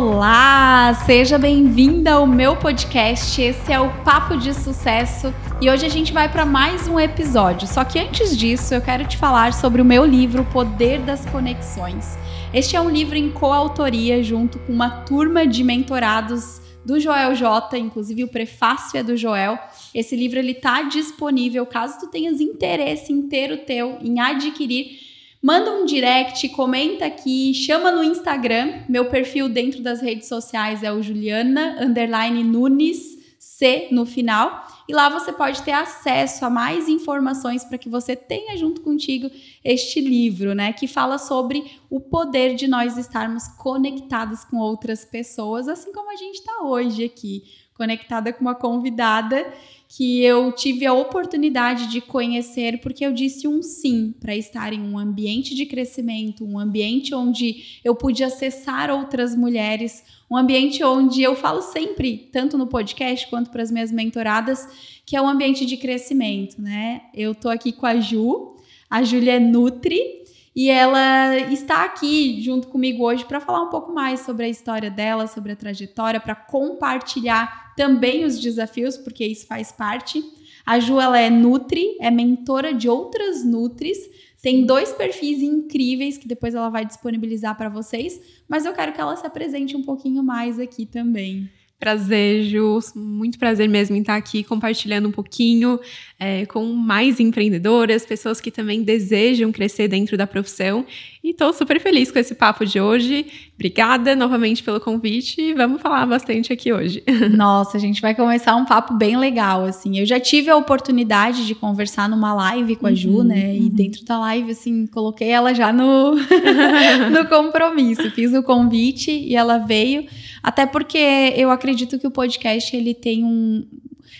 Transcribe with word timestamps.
Olá, 0.00 0.94
seja 1.06 1.36
bem-vinda 1.36 2.12
ao 2.12 2.24
meu 2.24 2.54
podcast. 2.54 3.42
Esse 3.42 3.72
é 3.72 3.80
o 3.80 3.90
Papo 4.04 4.36
de 4.36 4.54
Sucesso 4.54 5.34
e 5.60 5.68
hoje 5.68 5.84
a 5.84 5.88
gente 5.88 6.12
vai 6.12 6.30
para 6.30 6.46
mais 6.46 6.86
um 6.86 7.00
episódio. 7.00 7.66
Só 7.66 7.82
que 7.82 7.98
antes 7.98 8.36
disso, 8.36 8.72
eu 8.72 8.80
quero 8.80 9.04
te 9.08 9.16
falar 9.16 9.52
sobre 9.52 9.82
o 9.82 9.84
meu 9.84 10.04
livro 10.04 10.42
O 10.42 10.46
Poder 10.46 11.00
das 11.00 11.26
Conexões. 11.26 12.16
Este 12.54 12.76
é 12.76 12.80
um 12.80 12.88
livro 12.88 13.16
em 13.16 13.28
coautoria 13.28 14.22
junto 14.22 14.60
com 14.60 14.72
uma 14.72 14.88
turma 14.88 15.44
de 15.44 15.64
mentorados 15.64 16.60
do 16.84 17.00
Joel 17.00 17.34
J, 17.34 17.76
inclusive 17.76 18.22
o 18.22 18.28
prefácio 18.28 19.00
é 19.00 19.02
do 19.02 19.16
Joel. 19.16 19.58
Esse 19.92 20.14
livro 20.14 20.38
ele 20.38 20.54
tá 20.54 20.82
disponível 20.82 21.66
caso 21.66 21.98
tu 21.98 22.06
tenhas 22.06 22.40
interesse 22.40 23.12
inteiro 23.12 23.56
teu 23.66 23.98
em 24.00 24.20
adquirir 24.20 25.07
Manda 25.40 25.70
um 25.70 25.84
direct, 25.84 26.48
comenta 26.48 27.06
aqui, 27.06 27.54
chama 27.54 27.92
no 27.92 28.02
Instagram. 28.02 28.82
Meu 28.88 29.08
perfil 29.08 29.48
dentro 29.48 29.80
das 29.80 30.00
redes 30.00 30.26
sociais 30.26 30.82
é 30.82 30.92
o 30.92 31.00
Juliana 31.00 31.76
underline 31.80 32.42
Nunes 32.42 33.16
C 33.38 33.86
no 33.92 34.04
final. 34.04 34.66
E 34.88 34.92
lá 34.92 35.08
você 35.08 35.32
pode 35.32 35.62
ter 35.62 35.70
acesso 35.70 36.44
a 36.44 36.50
mais 36.50 36.88
informações 36.88 37.62
para 37.62 37.78
que 37.78 37.88
você 37.88 38.16
tenha 38.16 38.56
junto 38.56 38.80
contigo 38.80 39.30
este 39.64 40.00
livro, 40.00 40.56
né? 40.56 40.72
Que 40.72 40.88
fala 40.88 41.18
sobre 41.18 41.70
o 41.88 42.00
poder 42.00 42.56
de 42.56 42.66
nós 42.66 42.98
estarmos 42.98 43.46
conectados 43.46 44.42
com 44.44 44.56
outras 44.56 45.04
pessoas, 45.04 45.68
assim 45.68 45.92
como 45.92 46.10
a 46.10 46.16
gente 46.16 46.40
está 46.40 46.64
hoje 46.64 47.04
aqui, 47.04 47.44
conectada 47.74 48.32
com 48.32 48.40
uma 48.40 48.56
convidada 48.56 49.46
que 49.88 50.22
eu 50.22 50.52
tive 50.52 50.84
a 50.84 50.92
oportunidade 50.92 51.88
de 51.88 52.02
conhecer 52.02 52.78
porque 52.80 53.04
eu 53.04 53.12
disse 53.12 53.48
um 53.48 53.62
sim 53.62 54.14
para 54.20 54.36
estar 54.36 54.70
em 54.74 54.82
um 54.82 54.98
ambiente 54.98 55.54
de 55.54 55.64
crescimento, 55.64 56.44
um 56.44 56.58
ambiente 56.58 57.14
onde 57.14 57.80
eu 57.82 57.94
pude 57.94 58.22
acessar 58.22 58.90
outras 58.90 59.34
mulheres, 59.34 60.04
um 60.30 60.36
ambiente 60.36 60.84
onde 60.84 61.22
eu 61.22 61.34
falo 61.34 61.62
sempre, 61.62 62.28
tanto 62.30 62.58
no 62.58 62.66
podcast 62.66 63.26
quanto 63.28 63.50
para 63.50 63.62
as 63.62 63.70
minhas 63.70 63.90
mentoradas, 63.90 64.68
que 65.06 65.16
é 65.16 65.22
um 65.22 65.28
ambiente 65.28 65.64
de 65.64 65.78
crescimento, 65.78 66.60
né? 66.60 67.02
Eu 67.14 67.34
tô 67.34 67.48
aqui 67.48 67.72
com 67.72 67.86
a 67.86 67.98
Ju, 67.98 68.56
a 68.90 69.02
Júlia 69.02 69.36
é 69.36 69.40
Nutri, 69.40 70.18
e 70.54 70.68
ela 70.68 71.36
está 71.52 71.84
aqui 71.84 72.42
junto 72.42 72.68
comigo 72.68 73.04
hoje 73.04 73.24
para 73.24 73.40
falar 73.40 73.62
um 73.62 73.70
pouco 73.70 73.92
mais 73.92 74.20
sobre 74.20 74.44
a 74.44 74.48
história 74.48 74.90
dela, 74.90 75.26
sobre 75.26 75.52
a 75.52 75.56
trajetória, 75.56 76.20
para 76.20 76.34
compartilhar 76.34 77.67
também 77.78 78.24
os 78.24 78.40
desafios, 78.40 78.96
porque 78.96 79.24
isso 79.24 79.46
faz 79.46 79.70
parte. 79.70 80.20
A 80.66 80.80
Ju 80.80 80.98
ela 81.00 81.16
é 81.16 81.30
Nutri, 81.30 81.96
é 82.00 82.10
mentora 82.10 82.74
de 82.74 82.88
outras 82.88 83.44
Nutris, 83.44 83.98
tem 84.42 84.66
dois 84.66 84.92
perfis 84.92 85.40
incríveis 85.40 86.18
que 86.18 86.26
depois 86.26 86.56
ela 86.56 86.70
vai 86.70 86.84
disponibilizar 86.84 87.56
para 87.56 87.68
vocês, 87.68 88.20
mas 88.48 88.66
eu 88.66 88.72
quero 88.72 88.92
que 88.92 89.00
ela 89.00 89.14
se 89.14 89.24
apresente 89.24 89.76
um 89.76 89.82
pouquinho 89.84 90.24
mais 90.24 90.58
aqui 90.58 90.84
também. 90.86 91.48
Prazer, 91.78 92.42
Ju. 92.42 92.80
Muito 92.96 93.38
prazer 93.38 93.68
mesmo 93.68 93.94
em 93.94 94.00
estar 94.00 94.16
aqui 94.16 94.42
compartilhando 94.42 95.08
um 95.08 95.12
pouquinho 95.12 95.78
é, 96.18 96.44
com 96.46 96.64
mais 96.72 97.20
empreendedoras, 97.20 98.04
pessoas 98.04 98.40
que 98.40 98.50
também 98.50 98.82
desejam 98.82 99.52
crescer 99.52 99.86
dentro 99.86 100.16
da 100.16 100.26
profissão. 100.26 100.84
E 101.22 101.30
estou 101.30 101.52
super 101.52 101.78
feliz 101.80 102.10
com 102.10 102.18
esse 102.18 102.34
papo 102.34 102.66
de 102.66 102.80
hoje. 102.80 103.26
Obrigada 103.54 104.16
novamente 104.16 104.60
pelo 104.60 104.80
convite 104.80 105.40
e 105.40 105.54
vamos 105.54 105.80
falar 105.80 106.04
bastante 106.04 106.52
aqui 106.52 106.72
hoje. 106.72 107.04
Nossa, 107.36 107.76
a 107.76 107.80
gente 107.80 108.00
vai 108.00 108.12
começar 108.12 108.56
um 108.56 108.64
papo 108.64 108.94
bem 108.94 109.16
legal, 109.16 109.64
assim. 109.64 110.00
Eu 110.00 110.06
já 110.06 110.18
tive 110.18 110.50
a 110.50 110.56
oportunidade 110.56 111.46
de 111.46 111.54
conversar 111.54 112.08
numa 112.08 112.34
live 112.34 112.74
com 112.74 112.88
a 112.88 112.94
Ju, 112.94 113.18
uhum, 113.18 113.22
né? 113.22 113.54
E 113.54 113.60
uhum. 113.60 113.68
dentro 113.68 114.04
da 114.04 114.18
live, 114.18 114.50
assim, 114.50 114.84
coloquei 114.88 115.28
ela 115.28 115.54
já 115.54 115.72
no, 115.72 116.16
no 117.12 117.28
compromisso. 117.28 118.10
Fiz 118.10 118.34
o 118.34 118.42
convite 118.42 119.12
e 119.12 119.36
ela 119.36 119.58
veio. 119.58 120.04
Até 120.42 120.66
porque 120.66 120.98
eu 121.36 121.50
acredito 121.50 121.98
que 121.98 122.06
o 122.06 122.10
podcast 122.10 122.74
ele 122.74 122.94
tem 122.94 123.24
um, 123.24 123.66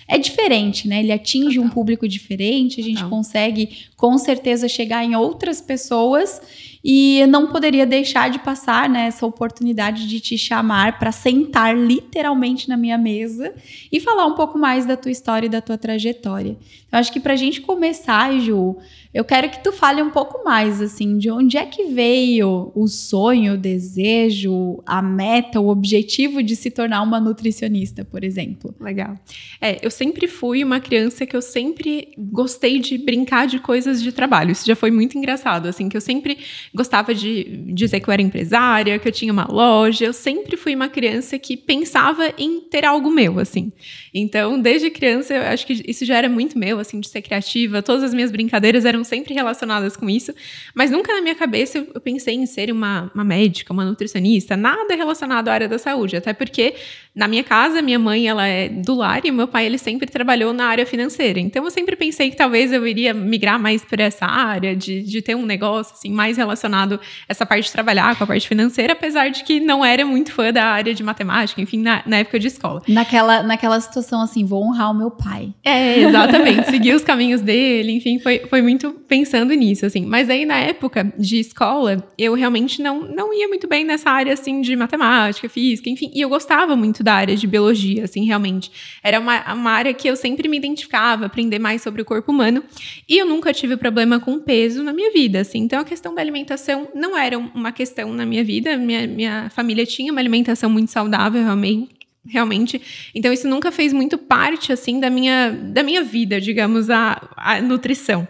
é 0.06 0.16
diferente, 0.16 0.88
né? 0.88 1.00
Ele 1.00 1.12
atinge 1.12 1.58
um 1.58 1.68
público 1.68 2.08
diferente, 2.08 2.80
a 2.80 2.84
gente 2.84 3.04
consegue 3.04 3.86
com 3.96 4.16
certeza 4.16 4.66
chegar 4.68 5.04
em 5.04 5.14
outras 5.14 5.60
pessoas 5.60 6.40
e 6.82 7.26
não 7.26 7.48
poderia 7.48 7.84
deixar 7.84 8.30
de 8.30 8.38
passar 8.38 8.88
né, 8.88 9.06
essa 9.06 9.26
oportunidade 9.26 10.06
de 10.06 10.20
te 10.20 10.38
chamar 10.38 10.98
para 10.98 11.12
sentar 11.12 11.76
literalmente 11.76 12.68
na 12.68 12.76
minha 12.76 12.96
mesa 12.96 13.52
e 13.92 14.00
falar 14.00 14.26
um 14.26 14.34
pouco 14.34 14.58
mais 14.58 14.86
da 14.86 14.96
tua 14.96 15.10
história 15.10 15.46
e 15.46 15.50
da 15.50 15.60
tua 15.60 15.76
trajetória. 15.76 16.56
Eu 16.90 16.98
acho 16.98 17.12
que 17.12 17.20
para 17.20 17.34
a 17.34 17.36
gente 17.36 17.60
começar, 17.60 18.32
Ju, 18.38 18.76
eu 19.12 19.24
quero 19.24 19.48
que 19.48 19.62
tu 19.62 19.72
fale 19.72 20.02
um 20.02 20.10
pouco 20.10 20.44
mais, 20.44 20.82
assim, 20.82 21.16
de 21.16 21.30
onde 21.30 21.56
é 21.56 21.64
que 21.64 21.84
veio 21.84 22.70
o 22.74 22.86
sonho, 22.86 23.54
o 23.54 23.56
desejo, 23.56 24.82
a 24.86 25.00
meta, 25.00 25.60
o 25.60 25.68
objetivo 25.68 26.42
de 26.42 26.54
se 26.54 26.70
tornar 26.70 27.02
uma 27.02 27.18
nutricionista, 27.18 28.04
por 28.04 28.22
exemplo. 28.22 28.74
Legal. 28.78 29.18
É, 29.60 29.78
eu 29.84 29.90
sempre 29.90 30.28
fui 30.28 30.62
uma 30.62 30.78
criança 30.78 31.26
que 31.26 31.34
eu 31.34 31.42
sempre 31.42 32.08
gostei 32.18 32.78
de 32.78 32.98
brincar 32.98 33.46
de 33.46 33.58
coisas 33.58 34.02
de 34.02 34.12
trabalho. 34.12 34.52
Isso 34.52 34.66
já 34.66 34.76
foi 34.76 34.90
muito 34.90 35.16
engraçado, 35.16 35.66
assim, 35.66 35.88
que 35.88 35.96
eu 35.96 36.00
sempre 36.00 36.38
gostava 36.74 37.14
de 37.14 37.44
dizer 37.72 38.00
que 38.00 38.08
eu 38.08 38.12
era 38.12 38.22
empresária, 38.22 38.98
que 38.98 39.08
eu 39.08 39.12
tinha 39.12 39.32
uma 39.32 39.46
loja. 39.50 40.04
Eu 40.04 40.12
sempre 40.12 40.56
fui 40.56 40.74
uma 40.74 40.88
criança 40.88 41.38
que 41.38 41.56
pensava 41.56 42.32
em 42.36 42.60
ter 42.60 42.84
algo 42.84 43.10
meu, 43.10 43.38
assim. 43.38 43.72
Então, 44.12 44.60
desde 44.60 44.90
criança, 44.90 45.34
eu 45.34 45.42
acho 45.42 45.66
que 45.66 45.82
isso 45.86 46.04
já 46.04 46.16
era 46.16 46.28
muito 46.28 46.58
meu, 46.58 46.78
assim, 46.78 47.00
de 47.00 47.08
ser 47.08 47.22
criativa. 47.22 47.82
Todas 47.82 48.02
as 48.04 48.14
minhas 48.14 48.30
brincadeiras 48.30 48.84
eram 48.84 49.04
sempre 49.08 49.34
relacionadas 49.34 49.96
com 49.96 50.08
isso, 50.08 50.32
mas 50.74 50.90
nunca 50.90 51.12
na 51.12 51.20
minha 51.20 51.34
cabeça 51.34 51.78
eu 51.78 52.00
pensei 52.00 52.34
em 52.34 52.46
ser 52.46 52.70
uma, 52.70 53.10
uma 53.14 53.24
médica, 53.24 53.72
uma 53.72 53.84
nutricionista, 53.84 54.56
nada 54.56 54.94
relacionado 54.94 55.48
à 55.48 55.52
área 55.52 55.68
da 55.68 55.78
saúde, 55.78 56.16
até 56.16 56.32
porque 56.32 56.74
na 57.18 57.26
minha 57.26 57.42
casa, 57.42 57.82
minha 57.82 57.98
mãe, 57.98 58.28
ela 58.28 58.46
é 58.46 58.68
do 58.68 58.94
lar 58.94 59.20
e 59.24 59.32
meu 59.32 59.48
pai, 59.48 59.66
ele 59.66 59.76
sempre 59.76 60.06
trabalhou 60.08 60.52
na 60.52 60.66
área 60.66 60.86
financeira. 60.86 61.40
Então, 61.40 61.64
eu 61.64 61.70
sempre 61.72 61.96
pensei 61.96 62.30
que 62.30 62.36
talvez 62.36 62.72
eu 62.72 62.86
iria 62.86 63.12
migrar 63.12 63.58
mais 63.58 63.84
para 63.84 64.04
essa 64.04 64.24
área, 64.24 64.76
de, 64.76 65.02
de 65.02 65.20
ter 65.20 65.34
um 65.34 65.44
negócio, 65.44 65.94
assim, 65.94 66.10
mais 66.12 66.36
relacionado 66.36 66.94
a 66.94 66.98
essa 67.28 67.44
parte 67.44 67.64
de 67.64 67.72
trabalhar 67.72 68.14
com 68.14 68.22
a 68.22 68.26
parte 68.28 68.46
financeira, 68.46 68.92
apesar 68.92 69.30
de 69.30 69.42
que 69.42 69.58
não 69.58 69.84
era 69.84 70.06
muito 70.06 70.30
fã 70.32 70.52
da 70.52 70.66
área 70.66 70.94
de 70.94 71.02
matemática, 71.02 71.60
enfim, 71.60 71.78
na, 71.78 72.04
na 72.06 72.18
época 72.18 72.38
de 72.38 72.46
escola. 72.46 72.82
Naquela, 72.86 73.42
naquela 73.42 73.80
situação, 73.80 74.20
assim, 74.20 74.44
vou 74.44 74.62
honrar 74.62 74.92
o 74.92 74.94
meu 74.94 75.10
pai. 75.10 75.52
É, 75.64 75.98
exatamente. 75.98 76.70
seguir 76.70 76.94
os 76.94 77.02
caminhos 77.02 77.40
dele, 77.40 77.96
enfim, 77.96 78.20
foi, 78.20 78.46
foi 78.48 78.62
muito 78.62 78.87
pensando 78.92 79.52
nisso, 79.54 79.86
assim. 79.86 80.04
Mas 80.04 80.28
aí, 80.28 80.44
na 80.44 80.56
época 80.56 81.12
de 81.18 81.38
escola, 81.38 82.04
eu 82.16 82.34
realmente 82.34 82.82
não, 82.82 83.00
não 83.00 83.32
ia 83.32 83.48
muito 83.48 83.66
bem 83.66 83.84
nessa 83.84 84.10
área, 84.10 84.32
assim, 84.32 84.60
de 84.60 84.74
matemática, 84.76 85.48
física, 85.48 85.88
enfim, 85.88 86.10
e 86.14 86.20
eu 86.20 86.28
gostava 86.28 86.76
muito 86.76 87.02
da 87.02 87.14
área 87.14 87.36
de 87.36 87.46
biologia, 87.46 88.04
assim, 88.04 88.24
realmente. 88.24 88.70
Era 89.02 89.18
uma, 89.20 89.54
uma 89.54 89.70
área 89.70 89.94
que 89.94 90.08
eu 90.08 90.16
sempre 90.16 90.48
me 90.48 90.56
identificava, 90.56 91.26
aprender 91.26 91.58
mais 91.58 91.82
sobre 91.82 92.02
o 92.02 92.04
corpo 92.04 92.32
humano. 92.32 92.62
E 93.08 93.18
eu 93.18 93.26
nunca 93.26 93.52
tive 93.52 93.76
problema 93.76 94.20
com 94.20 94.38
peso 94.38 94.82
na 94.82 94.92
minha 94.92 95.12
vida, 95.12 95.40
assim. 95.40 95.58
Então, 95.58 95.80
a 95.80 95.84
questão 95.84 96.14
da 96.14 96.20
alimentação 96.20 96.88
não 96.94 97.16
era 97.16 97.38
uma 97.38 97.72
questão 97.72 98.12
na 98.12 98.24
minha 98.24 98.44
vida. 98.44 98.76
Minha, 98.76 99.06
minha 99.06 99.50
família 99.50 99.86
tinha 99.86 100.12
uma 100.12 100.20
alimentação 100.20 100.68
muito 100.70 100.90
saudável, 100.90 101.42
realmente 101.42 101.98
realmente. 102.28 103.10
Então 103.14 103.32
isso 103.32 103.48
nunca 103.48 103.72
fez 103.72 103.92
muito 103.92 104.18
parte 104.18 104.72
assim 104.72 105.00
da 105.00 105.10
minha 105.10 105.50
da 105.50 105.82
minha 105.82 106.02
vida, 106.02 106.40
digamos, 106.40 106.90
a, 106.90 107.28
a 107.36 107.60
nutrição. 107.60 108.28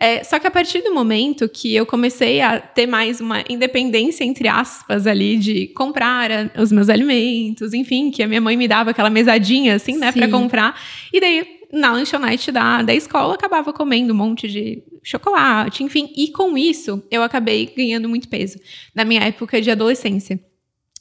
É, 0.00 0.22
só 0.22 0.38
que 0.38 0.46
a 0.46 0.50
partir 0.50 0.82
do 0.82 0.94
momento 0.94 1.48
que 1.48 1.74
eu 1.74 1.84
comecei 1.84 2.40
a 2.40 2.60
ter 2.60 2.86
mais 2.86 3.20
uma 3.20 3.42
independência, 3.48 4.24
entre 4.24 4.46
aspas, 4.46 5.06
ali, 5.06 5.36
de 5.36 5.66
comprar 5.68 6.30
a, 6.30 6.62
os 6.62 6.70
meus 6.70 6.88
alimentos, 6.88 7.74
enfim, 7.74 8.10
que 8.10 8.22
a 8.22 8.28
minha 8.28 8.40
mãe 8.40 8.56
me 8.56 8.68
dava 8.68 8.90
aquela 8.90 9.10
mesadinha, 9.10 9.74
assim, 9.74 9.98
né, 9.98 10.12
para 10.12 10.28
comprar. 10.28 10.80
E 11.12 11.20
daí, 11.20 11.46
na 11.72 11.92
lanchonete 11.92 12.52
da, 12.52 12.82
da 12.82 12.94
escola, 12.94 13.34
acabava 13.34 13.72
comendo 13.72 14.12
um 14.12 14.16
monte 14.16 14.48
de 14.48 14.82
chocolate, 15.02 15.82
enfim. 15.82 16.10
E 16.16 16.28
com 16.28 16.56
isso, 16.56 17.02
eu 17.10 17.22
acabei 17.22 17.72
ganhando 17.76 18.08
muito 18.08 18.28
peso 18.28 18.58
na 18.94 19.04
minha 19.04 19.22
época 19.22 19.60
de 19.60 19.70
adolescência. 19.70 20.40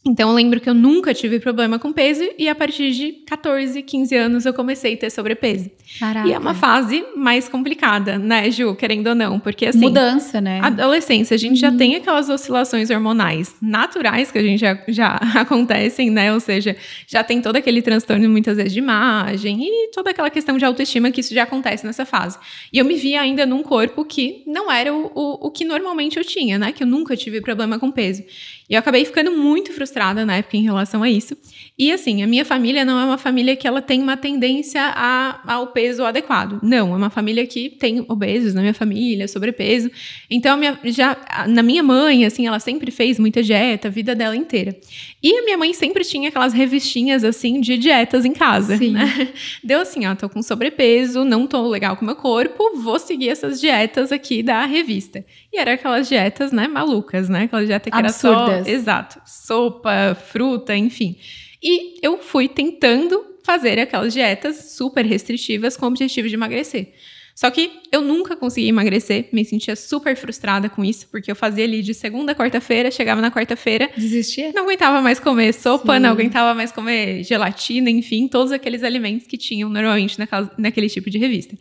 Então, 0.08 0.30
eu 0.30 0.36
lembro 0.36 0.62
que 0.62 0.70
eu 0.70 0.74
nunca 0.74 1.14
tive 1.14 1.38
problema 1.38 1.78
com 1.78 1.92
peso 1.92 2.24
e 2.38 2.48
a 2.48 2.56
partir 2.56 2.92
de 2.92 3.12
14, 3.26 3.82
15 3.82 4.16
anos 4.16 4.46
eu 4.46 4.54
comecei 4.54 4.94
a 4.94 4.98
ter 4.98 5.10
sobrepeso. 5.10 5.70
Caraca. 6.00 6.28
E 6.28 6.32
é 6.32 6.40
uma 6.40 6.54
fase 6.54 7.06
mais 7.16 7.50
complicada, 7.50 8.18
né, 8.18 8.50
Ju? 8.50 8.74
Querendo 8.76 9.08
ou 9.08 9.16
não, 9.16 9.38
porque 9.40 9.66
assim. 9.66 9.80
Mudança, 9.80 10.40
né? 10.40 10.62
Adolescência, 10.64 11.36
a 11.36 11.38
gente 11.38 11.64
uhum. 11.64 11.72
já 11.72 11.72
tem 11.72 11.96
aquelas 11.96 12.30
oscilações 12.30 12.90
hormonais 12.90 13.56
naturais 13.62 14.32
que 14.32 14.38
a 14.38 14.44
gente 14.44 14.60
já, 14.62 14.82
já 14.88 15.16
acontecem, 15.36 16.10
né? 16.10 16.34
Ou 16.34 16.40
seja, 16.40 16.76
já 17.06 17.24
tem 17.24 17.42
todo 17.42 17.58
aquele 17.58 17.82
transtorno 17.82 18.30
muitas 18.30 18.56
vezes 18.56 18.72
de 18.72 18.80
imagem 18.80 19.60
e 19.62 19.92
toda 19.92 20.12
aquela 20.12 20.30
questão 20.30 20.58
de 20.58 20.64
autoestima 20.64 21.12
que 21.12 21.20
isso 21.20 21.34
já 21.34 21.44
acontece 21.44 21.86
nessa 21.86 22.06
fase. 22.06 22.38
E 22.72 22.78
eu 22.78 22.86
me 22.86 22.96
via 22.96 23.22
ainda 23.22 23.46
num 23.46 23.62
corpo 23.62 24.06
que 24.06 24.44
não 24.48 24.72
era 24.72 24.94
o, 24.94 25.12
o, 25.14 25.48
o 25.48 25.52
que 25.52 25.66
normalmente 25.66 26.18
eu 26.18 26.24
tinha, 26.24 26.58
né? 26.58 26.72
Que 26.72 26.84
eu 26.84 26.88
nunca 26.88 27.18
tive 27.18 27.42
problema 27.42 27.78
com 27.78 27.92
peso. 27.92 28.24
E 28.70 28.74
eu 28.74 28.80
acabei 28.80 29.06
ficando 29.06 29.32
muito 29.32 29.72
frustrada 29.74 30.26
na 30.26 30.38
época 30.38 30.58
em 30.58 30.64
relação 30.64 31.04
a 31.04 31.10
isso. 31.10 31.38
E 31.80 31.92
assim, 31.92 32.24
a 32.24 32.28
minha 32.28 32.44
família 32.44 32.84
não 32.84 33.00
é 33.00 33.06
uma 33.06 33.20
família 33.20 33.56
que 33.56 33.68
ela 33.68 33.84
tem 33.84 34.02
uma 34.02 34.18
tendência 34.18 34.82
a, 34.82 35.40
ao 35.46 35.68
peso 35.68 36.04
adequado. 36.04 36.60
Não, 36.64 36.92
é 36.92 36.98
uma 36.98 37.12
família 37.12 37.46
que 37.46 37.70
tem 37.70 38.04
obesos 38.08 38.56
na 38.56 38.62
minha 38.62 38.74
família, 38.74 39.28
sobrepeso. 39.28 39.92
Então, 40.28 40.58
minha, 40.58 40.80
já 40.86 41.16
na 41.48 41.62
minha 41.62 41.84
mãe, 41.84 42.26
assim, 42.26 42.48
ela 42.48 42.60
sempre 42.60 42.90
fez 42.90 43.20
muita 43.20 43.44
dieta 43.44 43.90
a 43.90 43.92
vida 43.92 44.16
dela 44.16 44.36
inteira. 44.36 44.76
E 45.22 45.38
a 45.38 45.44
minha 45.44 45.56
mãe 45.56 45.72
sempre 45.72 46.04
tinha 46.04 46.30
aquelas 46.30 46.52
revistinhas 46.52 47.24
assim 47.24 47.62
de 47.62 47.78
dietas 47.78 48.26
em 48.26 48.34
casa, 48.34 48.76
Sim. 48.76 48.94
né? 48.94 49.30
Deu 49.64 49.82
assim, 49.82 50.08
ó, 50.08 50.16
tô 50.16 50.28
com 50.28 50.42
sobrepeso, 50.42 51.24
não 51.24 51.46
tô 51.46 51.68
legal 51.68 51.96
com 51.96 52.04
meu 52.04 52.16
corpo, 52.16 52.76
vou 52.82 52.98
seguir 52.98 53.30
essas 53.30 53.62
dietas 53.62 54.12
aqui 54.12 54.42
da 54.42 54.66
revista. 54.66 55.24
E 55.54 55.60
era 55.60 55.74
aquelas 55.74 56.10
dietas, 56.10 56.52
né, 56.52 56.68
malucas, 56.68 57.30
né? 57.30 57.44
Aquela 57.44 57.64
dieta 57.64 57.92
que 57.92 57.96
Absurdas. 57.96 58.50
era 58.50 58.64
só, 58.64 58.72
exato, 58.72 59.22
sopa, 59.28 60.18
fruta, 60.28 60.76
enfim. 60.76 61.16
E 61.62 62.00
eu 62.02 62.18
fui 62.20 62.48
tentando 62.48 63.24
fazer 63.44 63.80
aquelas 63.80 64.14
dietas 64.14 64.74
super 64.74 65.06
restritivas 65.06 65.78
com 65.78 65.86
o 65.86 65.90
objetivo 65.90 66.28
de 66.28 66.36
emagrecer. 66.36 66.94
Só 67.34 67.52
que 67.52 67.72
eu 67.92 68.02
nunca 68.02 68.36
consegui 68.36 68.68
emagrecer, 68.68 69.30
me 69.32 69.46
sentia 69.46 69.76
super 69.76 70.16
frustrada 70.18 70.70
com 70.70 70.84
isso, 70.84 71.08
porque 71.12 71.30
eu 71.30 71.36
fazia 71.36 71.64
ali 71.66 71.84
de 71.84 71.94
segunda 71.94 72.32
a 72.32 72.36
quarta-feira, 72.36 72.90
chegava 72.90 73.22
na 73.22 73.30
quarta-feira, 73.30 73.92
Desistir? 73.96 74.52
não 74.56 74.64
aguentava 74.64 75.02
mais 75.04 75.20
comer 75.20 75.54
sopa, 75.54 75.94
Sim. 75.94 76.00
não 76.00 76.10
aguentava 76.10 76.56
mais 76.56 76.72
comer 76.72 77.24
gelatina, 77.24 77.92
enfim, 77.92 78.28
todos 78.28 78.52
aqueles 78.52 78.82
alimentos 78.82 79.28
que 79.28 79.38
tinham 79.38 79.70
normalmente 79.70 80.18
naquela- 80.18 80.52
naquele 80.58 80.90
tipo 80.90 81.12
de 81.12 81.20
revista. 81.20 81.56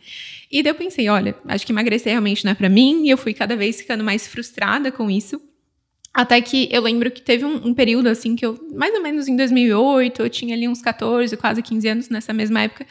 E 0.51 0.63
daí 0.63 0.71
eu 0.71 0.75
pensei, 0.75 1.07
olha, 1.09 1.35
acho 1.47 1.63
que 1.63 1.71
emagrecer 1.71 2.11
realmente 2.11 2.43
não 2.43 2.53
é 2.53 2.55
pra 2.55 2.69
mim, 2.69 3.05
e 3.05 3.11
eu 3.11 3.17
fui 3.17 3.35
cada 3.35 3.55
vez 3.55 3.77
ficando 3.79 4.03
mais 4.03 4.27
frustrada 4.27 4.91
com 4.91 5.11
isso. 5.11 5.39
Até 6.17 6.41
que 6.41 6.67
eu 6.71 6.81
lembro 6.81 7.11
que 7.11 7.21
teve 7.21 7.45
um, 7.45 7.67
um 7.67 7.73
período 7.75 8.07
assim 8.07 8.35
que 8.35 8.43
eu, 8.43 8.59
mais 8.73 8.91
ou 8.95 9.03
menos 9.03 9.27
em 9.27 9.35
2008, 9.35 10.23
eu 10.23 10.27
tinha 10.31 10.55
ali 10.55 10.67
uns 10.67 10.81
14, 10.81 11.37
quase 11.37 11.61
15 11.61 11.87
anos 11.87 12.09
nessa 12.09 12.33
mesma 12.33 12.61
época. 12.61 12.87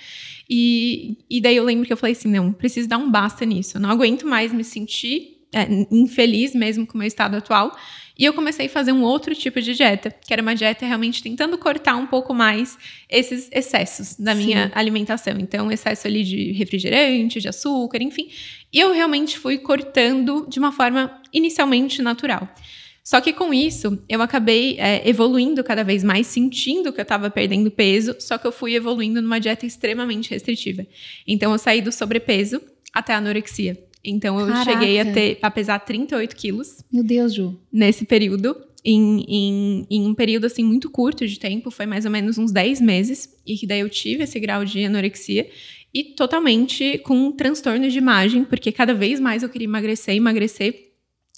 E, 0.48 1.18
e 1.28 1.40
daí 1.40 1.56
eu 1.56 1.64
lembro 1.64 1.84
que 1.84 1.92
eu 1.92 1.96
falei 1.96 2.12
assim: 2.12 2.28
não, 2.28 2.52
preciso 2.52 2.88
dar 2.88 2.98
um 2.98 3.10
basta 3.10 3.44
nisso. 3.44 3.78
Eu 3.78 3.80
não 3.80 3.90
aguento 3.90 4.28
mais 4.28 4.52
me 4.52 4.62
sentir 4.62 5.38
é, 5.52 5.66
infeliz 5.90 6.54
mesmo 6.54 6.86
com 6.86 6.94
o 6.94 6.98
meu 6.98 7.08
estado 7.08 7.34
atual. 7.34 7.76
E 8.16 8.24
eu 8.24 8.32
comecei 8.32 8.66
a 8.66 8.68
fazer 8.68 8.92
um 8.92 9.02
outro 9.02 9.34
tipo 9.34 9.60
de 9.60 9.74
dieta, 9.74 10.08
que 10.08 10.32
era 10.32 10.40
uma 10.40 10.54
dieta 10.54 10.86
realmente 10.86 11.20
tentando 11.20 11.58
cortar 11.58 11.96
um 11.96 12.06
pouco 12.06 12.32
mais 12.32 12.78
esses 13.10 13.50
excessos 13.50 14.14
da 14.14 14.36
minha 14.36 14.68
Sim. 14.68 14.72
alimentação. 14.72 15.36
Então, 15.40 15.72
excesso 15.72 16.06
ali 16.06 16.22
de 16.22 16.52
refrigerante, 16.52 17.40
de 17.40 17.48
açúcar, 17.48 18.00
enfim. 18.00 18.28
E 18.72 18.78
eu 18.78 18.92
realmente 18.92 19.36
fui 19.36 19.58
cortando 19.58 20.46
de 20.48 20.60
uma 20.60 20.70
forma 20.70 21.20
inicialmente 21.32 22.00
natural. 22.00 22.48
Só 23.06 23.20
que 23.20 23.32
com 23.32 23.54
isso, 23.54 24.02
eu 24.08 24.20
acabei 24.20 24.76
é, 24.80 25.08
evoluindo 25.08 25.62
cada 25.62 25.84
vez 25.84 26.02
mais, 26.02 26.26
sentindo 26.26 26.92
que 26.92 26.98
eu 26.98 27.04
estava 27.04 27.30
perdendo 27.30 27.70
peso, 27.70 28.16
só 28.18 28.36
que 28.36 28.44
eu 28.44 28.50
fui 28.50 28.74
evoluindo 28.74 29.22
numa 29.22 29.38
dieta 29.38 29.64
extremamente 29.64 30.28
restritiva. 30.30 30.84
Então, 31.24 31.52
eu 31.52 31.58
saí 31.58 31.80
do 31.80 31.92
sobrepeso 31.92 32.60
até 32.92 33.14
a 33.14 33.18
anorexia. 33.18 33.80
Então, 34.04 34.40
eu 34.40 34.48
Caraca. 34.48 34.72
cheguei 34.72 34.98
a, 34.98 35.04
ter, 35.04 35.38
a 35.40 35.48
pesar 35.48 35.78
38 35.78 36.34
quilos 36.34 36.78
Meu 36.92 37.04
Deus, 37.04 37.32
Ju. 37.32 37.56
nesse 37.72 38.04
período. 38.04 38.56
Em, 38.84 39.24
em, 39.28 39.86
em 39.88 40.06
um 40.06 40.14
período 40.14 40.46
assim 40.46 40.64
muito 40.64 40.90
curto 40.90 41.26
de 41.28 41.38
tempo, 41.38 41.70
foi 41.70 41.86
mais 41.86 42.04
ou 42.04 42.10
menos 42.10 42.38
uns 42.38 42.50
10 42.50 42.80
meses, 42.80 43.36
e 43.46 43.56
que 43.56 43.68
daí 43.68 43.80
eu 43.80 43.88
tive 43.88 44.24
esse 44.24 44.38
grau 44.40 44.64
de 44.64 44.84
anorexia 44.84 45.48
e 45.94 46.04
totalmente 46.14 46.98
com 46.98 47.30
transtorno 47.30 47.88
de 47.88 47.98
imagem, 47.98 48.44
porque 48.44 48.72
cada 48.72 48.92
vez 48.92 49.20
mais 49.20 49.44
eu 49.44 49.48
queria 49.48 49.66
emagrecer, 49.66 50.14
emagrecer. 50.16 50.85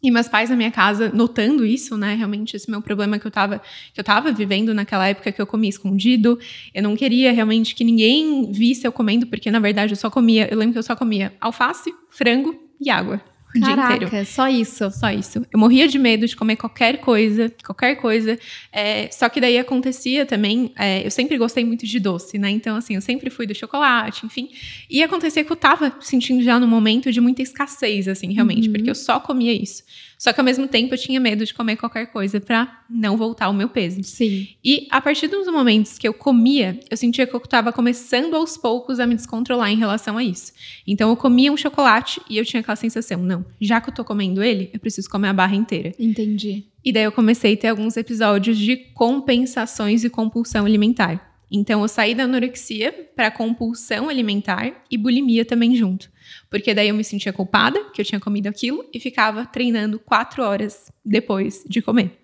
E 0.02 0.10
meus 0.10 0.28
pais 0.28 0.48
na 0.48 0.54
minha 0.54 0.70
casa, 0.70 1.10
notando 1.12 1.66
isso, 1.66 1.96
né? 1.96 2.14
Realmente, 2.14 2.54
esse 2.54 2.70
meu 2.70 2.80
problema 2.80 3.18
que 3.18 3.26
eu 3.26 3.30
tava, 3.30 3.60
que 3.92 3.98
eu 3.98 4.04
tava 4.04 4.30
vivendo 4.30 4.72
naquela 4.72 5.08
época 5.08 5.32
que 5.32 5.42
eu 5.42 5.46
comia 5.46 5.70
escondido. 5.70 6.38
Eu 6.72 6.82
não 6.84 6.94
queria 6.94 7.32
realmente 7.32 7.74
que 7.74 7.82
ninguém 7.82 8.52
visse 8.52 8.86
eu 8.86 8.92
comendo, 8.92 9.26
porque 9.26 9.50
na 9.50 9.58
verdade 9.58 9.92
eu 9.92 9.96
só 9.96 10.08
comia. 10.08 10.48
Eu 10.50 10.56
lembro 10.56 10.74
que 10.74 10.78
eu 10.78 10.84
só 10.84 10.94
comia 10.94 11.32
alface, 11.40 11.92
frango 12.10 12.54
e 12.80 12.90
água 12.90 13.20
o 13.58 13.64
dia 13.64 13.72
inteiro. 13.72 14.10
Caraca, 14.10 14.24
só 14.24 14.48
isso. 14.48 14.90
Só 14.90 15.10
isso. 15.10 15.44
Eu 15.52 15.58
morria 15.58 15.86
de 15.88 15.98
medo 15.98 16.26
de 16.26 16.34
comer 16.36 16.56
qualquer 16.56 16.98
coisa, 16.98 17.52
qualquer 17.64 17.96
coisa. 17.96 18.38
É, 18.72 19.10
só 19.10 19.28
que 19.28 19.40
daí 19.40 19.58
acontecia 19.58 20.24
também. 20.26 20.72
é, 20.76 21.04
eu 21.06 21.10
sempre 21.10 21.36
gostei 21.38 21.64
muito 21.64 21.86
de 21.86 21.98
doce, 22.00 22.38
né? 22.38 22.50
Então, 22.50 22.76
assim, 22.76 22.94
eu 22.94 23.00
sempre 23.00 23.30
fui 23.30 23.46
do 23.46 23.54
chocolate, 23.54 24.24
enfim. 24.26 24.50
E 24.88 25.02
acontecia 25.02 25.44
que 25.44 25.52
eu 25.52 25.56
tava 25.56 25.94
sentindo 26.00 26.42
já 26.42 26.58
no 26.58 26.66
momento 26.66 27.12
de 27.12 27.20
muita 27.20 27.42
escassez, 27.42 28.08
assim, 28.08 28.32
realmente, 28.32 28.66
Uhum. 28.68 28.72
porque 28.74 28.90
eu 28.90 28.94
só 28.94 29.20
comia 29.20 29.52
isso. 29.52 29.82
Só 30.18 30.32
que 30.32 30.40
ao 30.40 30.44
mesmo 30.44 30.66
tempo 30.66 30.92
eu 30.92 30.98
tinha 30.98 31.20
medo 31.20 31.46
de 31.46 31.54
comer 31.54 31.76
qualquer 31.76 32.06
coisa 32.06 32.40
pra 32.40 32.82
não 32.90 33.16
voltar 33.16 33.46
ao 33.46 33.52
meu 33.52 33.68
peso. 33.68 34.02
Sim. 34.02 34.48
E 34.64 34.88
a 34.90 35.00
partir 35.00 35.28
dos 35.28 35.46
momentos 35.46 35.96
que 35.96 36.08
eu 36.08 36.12
comia, 36.12 36.78
eu 36.90 36.96
sentia 36.96 37.24
que 37.24 37.34
eu 37.34 37.40
estava 37.40 37.72
começando 37.72 38.34
aos 38.34 38.56
poucos 38.56 38.98
a 38.98 39.06
me 39.06 39.14
descontrolar 39.14 39.70
em 39.70 39.76
relação 39.76 40.18
a 40.18 40.24
isso. 40.24 40.52
Então 40.84 41.08
eu 41.08 41.16
comia 41.16 41.52
um 41.52 41.56
chocolate 41.56 42.20
e 42.28 42.36
eu 42.36 42.44
tinha 42.44 42.60
aquela 42.60 42.74
sensação, 42.74 43.22
não, 43.22 43.46
já 43.60 43.80
que 43.80 43.90
eu 43.90 43.94
tô 43.94 44.04
comendo 44.04 44.42
ele, 44.42 44.70
eu 44.72 44.80
preciso 44.80 45.08
comer 45.08 45.28
a 45.28 45.32
barra 45.32 45.54
inteira. 45.54 45.94
Entendi. 45.98 46.64
E 46.84 46.92
daí 46.92 47.04
eu 47.04 47.12
comecei 47.12 47.54
a 47.54 47.56
ter 47.56 47.68
alguns 47.68 47.96
episódios 47.96 48.58
de 48.58 48.76
compensações 48.76 50.02
e 50.02 50.10
compulsão 50.10 50.64
alimentar. 50.64 51.27
Então 51.50 51.82
eu 51.82 51.88
saí 51.88 52.14
da 52.14 52.24
anorexia 52.24 52.92
para 53.16 53.30
compulsão 53.30 54.08
alimentar 54.08 54.84
e 54.90 54.98
bulimia 54.98 55.44
também 55.44 55.74
junto. 55.74 56.10
Porque 56.50 56.74
daí 56.74 56.88
eu 56.88 56.94
me 56.94 57.04
sentia 57.04 57.32
culpada 57.32 57.90
que 57.90 58.00
eu 58.00 58.04
tinha 58.04 58.20
comido 58.20 58.46
aquilo 58.46 58.84
e 58.92 59.00
ficava 59.00 59.46
treinando 59.46 59.98
quatro 59.98 60.42
horas 60.42 60.92
depois 61.04 61.64
de 61.68 61.80
comer. 61.80 62.18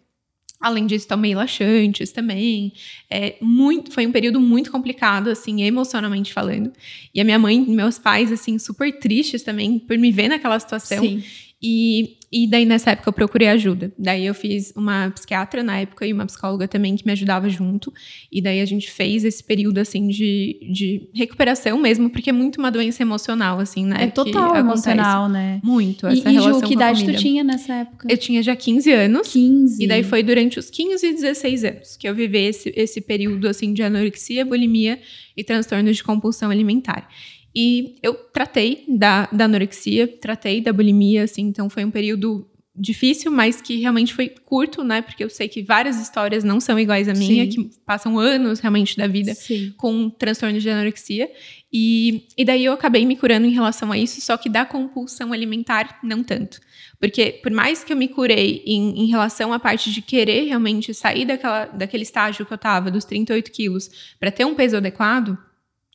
Além 0.61 0.87
disso, 0.87 1.07
tomei 1.07 1.35
laxantes 1.35 2.11
também. 2.11 2.73
É, 3.11 3.37
muito, 3.39 3.93
foi 3.93 4.07
um 4.07 4.13
período 4.13 4.41
muito 4.41 4.73
complicado, 4.73 5.29
assim, 5.29 5.63
emocionalmente 5.63 6.33
falando. 6.33 6.73
E 7.15 7.21
a 7.21 7.25
minha 7.25 7.39
mãe 7.39 7.63
e 7.63 7.71
meus 7.71 7.99
pais, 7.99 8.33
assim, 8.33 8.59
super 8.59 8.99
tristes 8.99 9.43
também 9.43 9.79
por 9.79 9.99
me 9.99 10.11
ver 10.11 10.29
naquela 10.29 10.59
situação. 10.59 11.05
Sim. 11.05 11.23
E, 11.67 12.19
e 12.31 12.47
daí, 12.47 12.67
nessa 12.67 12.91
época, 12.91 13.09
eu 13.09 13.13
procurei 13.15 13.49
ajuda. 13.49 13.91
Daí, 13.99 14.27
eu 14.27 14.35
fiz 14.35 14.71
uma 14.77 15.11
psiquiatra 15.15 15.63
na 15.63 15.79
época 15.79 16.07
e 16.07 16.13
uma 16.13 16.27
psicóloga 16.27 16.69
também 16.69 16.95
que 16.95 17.07
me 17.07 17.13
ajudava 17.13 17.49
junto. 17.49 17.91
E 18.31 18.43
daí, 18.43 18.61
a 18.61 18.67
gente 18.67 18.91
fez 18.91 19.25
esse 19.25 19.43
período, 19.43 19.79
assim, 19.79 20.09
de, 20.09 20.59
de 20.71 21.09
recuperação 21.15 21.79
mesmo, 21.79 22.11
porque 22.11 22.29
é 22.29 22.35
muito 22.35 22.59
uma 22.59 22.71
doença 22.71 23.01
emocional, 23.01 23.59
assim, 23.59 23.87
né? 23.87 23.97
É 24.01 24.07
total 24.09 24.55
emocional, 24.55 25.27
né? 25.27 25.59
Muito, 25.65 26.07
E, 26.07 26.19
essa 26.19 26.31
e 26.31 26.35
relação 26.35 26.61
Ju, 26.61 26.67
que 26.67 26.75
idade 26.75 27.07
tu 27.07 27.15
tinha 27.17 27.43
nessa 27.43 27.73
época? 27.73 28.09
Eu 28.11 28.19
tinha 28.19 28.43
já 28.43 28.55
15 28.55 28.93
anos. 28.93 29.29
15. 29.29 29.83
E 29.83 29.87
daí 29.87 30.03
foi 30.03 30.23
durante 30.23 30.59
os 30.59 30.69
15 30.69 31.07
e 31.07 31.15
16 31.15 31.65
anos 31.65 31.97
que 31.97 32.07
eu 32.07 32.15
vivi 32.15 32.45
esse, 32.45 32.71
esse 32.77 33.01
período 33.01 33.49
assim 33.49 33.73
de 33.73 33.83
anorexia, 33.83 34.45
bulimia 34.45 35.01
e 35.35 35.43
transtornos 35.43 35.97
de 35.97 36.05
compulsão 36.05 36.51
alimentar. 36.51 37.09
E 37.55 37.97
eu 38.03 38.15
tratei 38.15 38.85
da, 38.89 39.29
da 39.31 39.45
anorexia, 39.45 40.09
tratei 40.09 40.61
da 40.61 40.73
bulimia, 40.73 41.25
assim, 41.25 41.43
então 41.43 41.71
foi 41.71 41.85
um 41.85 41.91
período 41.91 42.47
difícil, 42.77 43.31
mas 43.31 43.61
que 43.61 43.77
realmente 43.79 44.13
foi 44.13 44.29
curto, 44.29 44.83
né? 44.83 45.01
Porque 45.01 45.23
eu 45.23 45.31
sei 45.31 45.49
que 45.49 45.63
várias 45.63 46.01
histórias 46.01 46.43
não 46.43 46.59
são 46.59 46.77
iguais 46.79 47.09
à 47.09 47.13
minha, 47.13 47.45
Sim. 47.45 47.69
que 47.69 47.71
passam 47.87 48.19
anos 48.19 48.59
realmente 48.59 48.97
da 48.97 49.07
vida 49.07 49.33
Sim. 49.35 49.73
com 49.77 50.11
transtorno 50.11 50.59
de 50.59 50.69
anorexia. 50.69 51.31
E, 51.73 52.27
e 52.37 52.45
daí 52.45 52.65
eu 52.65 52.73
acabei 52.73 53.07
me 53.07 53.17
curando 53.17 53.47
em 53.47 53.53
relação 53.53 53.93
a 53.93 53.99
isso, 53.99 54.21
só 54.21 54.37
que 54.37 54.49
da 54.49 54.65
compulsão 54.65 55.33
alimentar, 55.33 56.01
não 56.03 56.25
tanto. 56.25 56.61
Porque 56.99 57.39
por 57.43 57.53
mais 57.53 57.85
que 57.85 57.93
eu 57.93 57.97
me 57.97 58.09
curei 58.09 58.63
em, 58.67 59.03
em 59.03 59.07
relação 59.07 59.53
à 59.53 59.61
parte 59.61 59.93
de 59.93 60.03
querer 60.03 60.45
realmente 60.45 60.93
sair 60.93 61.25
daquela, 61.25 61.67
daquele 61.67 62.03
estágio 62.03 62.45
que 62.45 62.53
eu 62.53 62.59
tava, 62.59 62.91
dos 62.91 63.05
38 63.05 63.53
quilos, 63.53 63.91
para 64.19 64.33
ter 64.33 64.45
um 64.45 64.55
peso 64.55 64.77
adequado, 64.77 65.39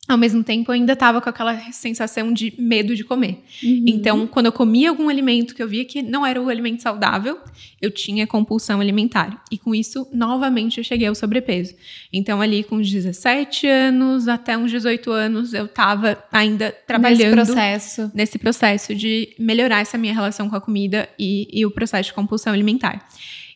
ao 0.08 0.18
mesmo 0.18 0.42
tempo 0.42 0.70
eu 0.70 0.74
ainda 0.74 0.96
tava 0.96 1.20
com 1.20 1.28
aquela 1.28 1.56
sensação 1.72 2.32
de 2.32 2.52
medo 2.58 2.96
de 2.96 3.04
comer. 3.04 3.44
Uhum. 3.62 3.84
Então, 3.86 4.26
quando 4.26 4.46
eu 4.46 4.52
comia 4.52 4.90
algum 4.90 5.08
alimento 5.08 5.54
que 5.54 5.62
eu 5.62 5.68
via 5.68 5.84
que 5.84 6.02
não 6.02 6.26
era 6.26 6.40
o 6.40 6.48
alimento 6.48 6.82
saudável, 6.82 7.38
eu 7.80 7.90
tinha 7.90 8.26
compulsão 8.26 8.80
alimentar. 8.80 9.44
E 9.52 9.58
com 9.58 9.74
isso, 9.74 10.06
novamente, 10.12 10.78
eu 10.78 10.84
cheguei 10.84 11.06
ao 11.06 11.14
sobrepeso. 11.14 11.74
Então, 12.12 12.40
ali 12.40 12.64
com 12.64 12.76
uns 12.76 12.90
17 12.90 13.66
anos 13.66 14.26
até 14.26 14.58
uns 14.58 14.70
18 14.70 15.10
anos, 15.12 15.54
eu 15.54 15.68
tava 15.68 16.22
ainda 16.32 16.74
trabalhando 16.86 17.36
Nesse 17.36 17.52
processo. 17.52 18.10
nesse 18.14 18.38
processo 18.38 18.94
de 18.94 19.34
melhorar 19.38 19.80
essa 19.80 19.96
minha 19.96 20.14
relação 20.14 20.50
com 20.50 20.56
a 20.56 20.60
comida 20.60 21.08
e, 21.18 21.46
e 21.52 21.64
o 21.64 21.70
processo 21.70 22.08
de 22.08 22.14
compulsão 22.14 22.52
alimentar. 22.52 23.06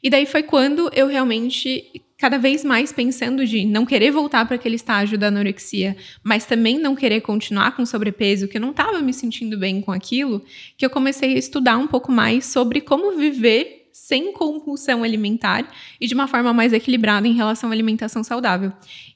E 0.04 0.10
daí 0.10 0.26
foi 0.26 0.42
quando 0.42 0.90
eu 0.92 1.06
realmente, 1.06 1.82
cada 2.18 2.38
vez 2.38 2.64
mais 2.64 2.92
pensando 2.92 3.46
de 3.46 3.64
não 3.64 3.84
querer 3.84 4.10
voltar 4.10 4.46
para 4.46 4.56
aquele 4.56 4.76
estágio 4.76 5.18
da 5.18 5.28
anorexia, 5.28 5.96
mas 6.22 6.44
também 6.44 6.78
não 6.78 6.94
querer 6.94 7.20
continuar 7.20 7.74
com 7.76 7.84
sobrepeso, 7.84 8.48
que 8.48 8.56
eu 8.56 8.60
não 8.60 8.70
estava 8.70 9.00
me 9.00 9.12
sentindo 9.12 9.58
bem 9.58 9.80
com 9.80 9.92
aquilo, 9.92 10.42
que 10.76 10.86
eu 10.86 10.90
comecei 10.90 11.34
a 11.34 11.38
estudar 11.38 11.76
um 11.76 11.86
pouco 11.86 12.12
mais 12.12 12.46
sobre 12.46 12.80
como 12.80 13.16
viver 13.16 13.84
sem 13.94 14.32
compulsão 14.32 15.04
alimentar 15.04 15.72
e 16.00 16.08
de 16.08 16.14
uma 16.14 16.26
forma 16.26 16.52
mais 16.52 16.72
equilibrada 16.72 17.28
em 17.28 17.32
relação 17.32 17.70
à 17.70 17.72
alimentação 17.72 18.24
saudável. 18.24 18.72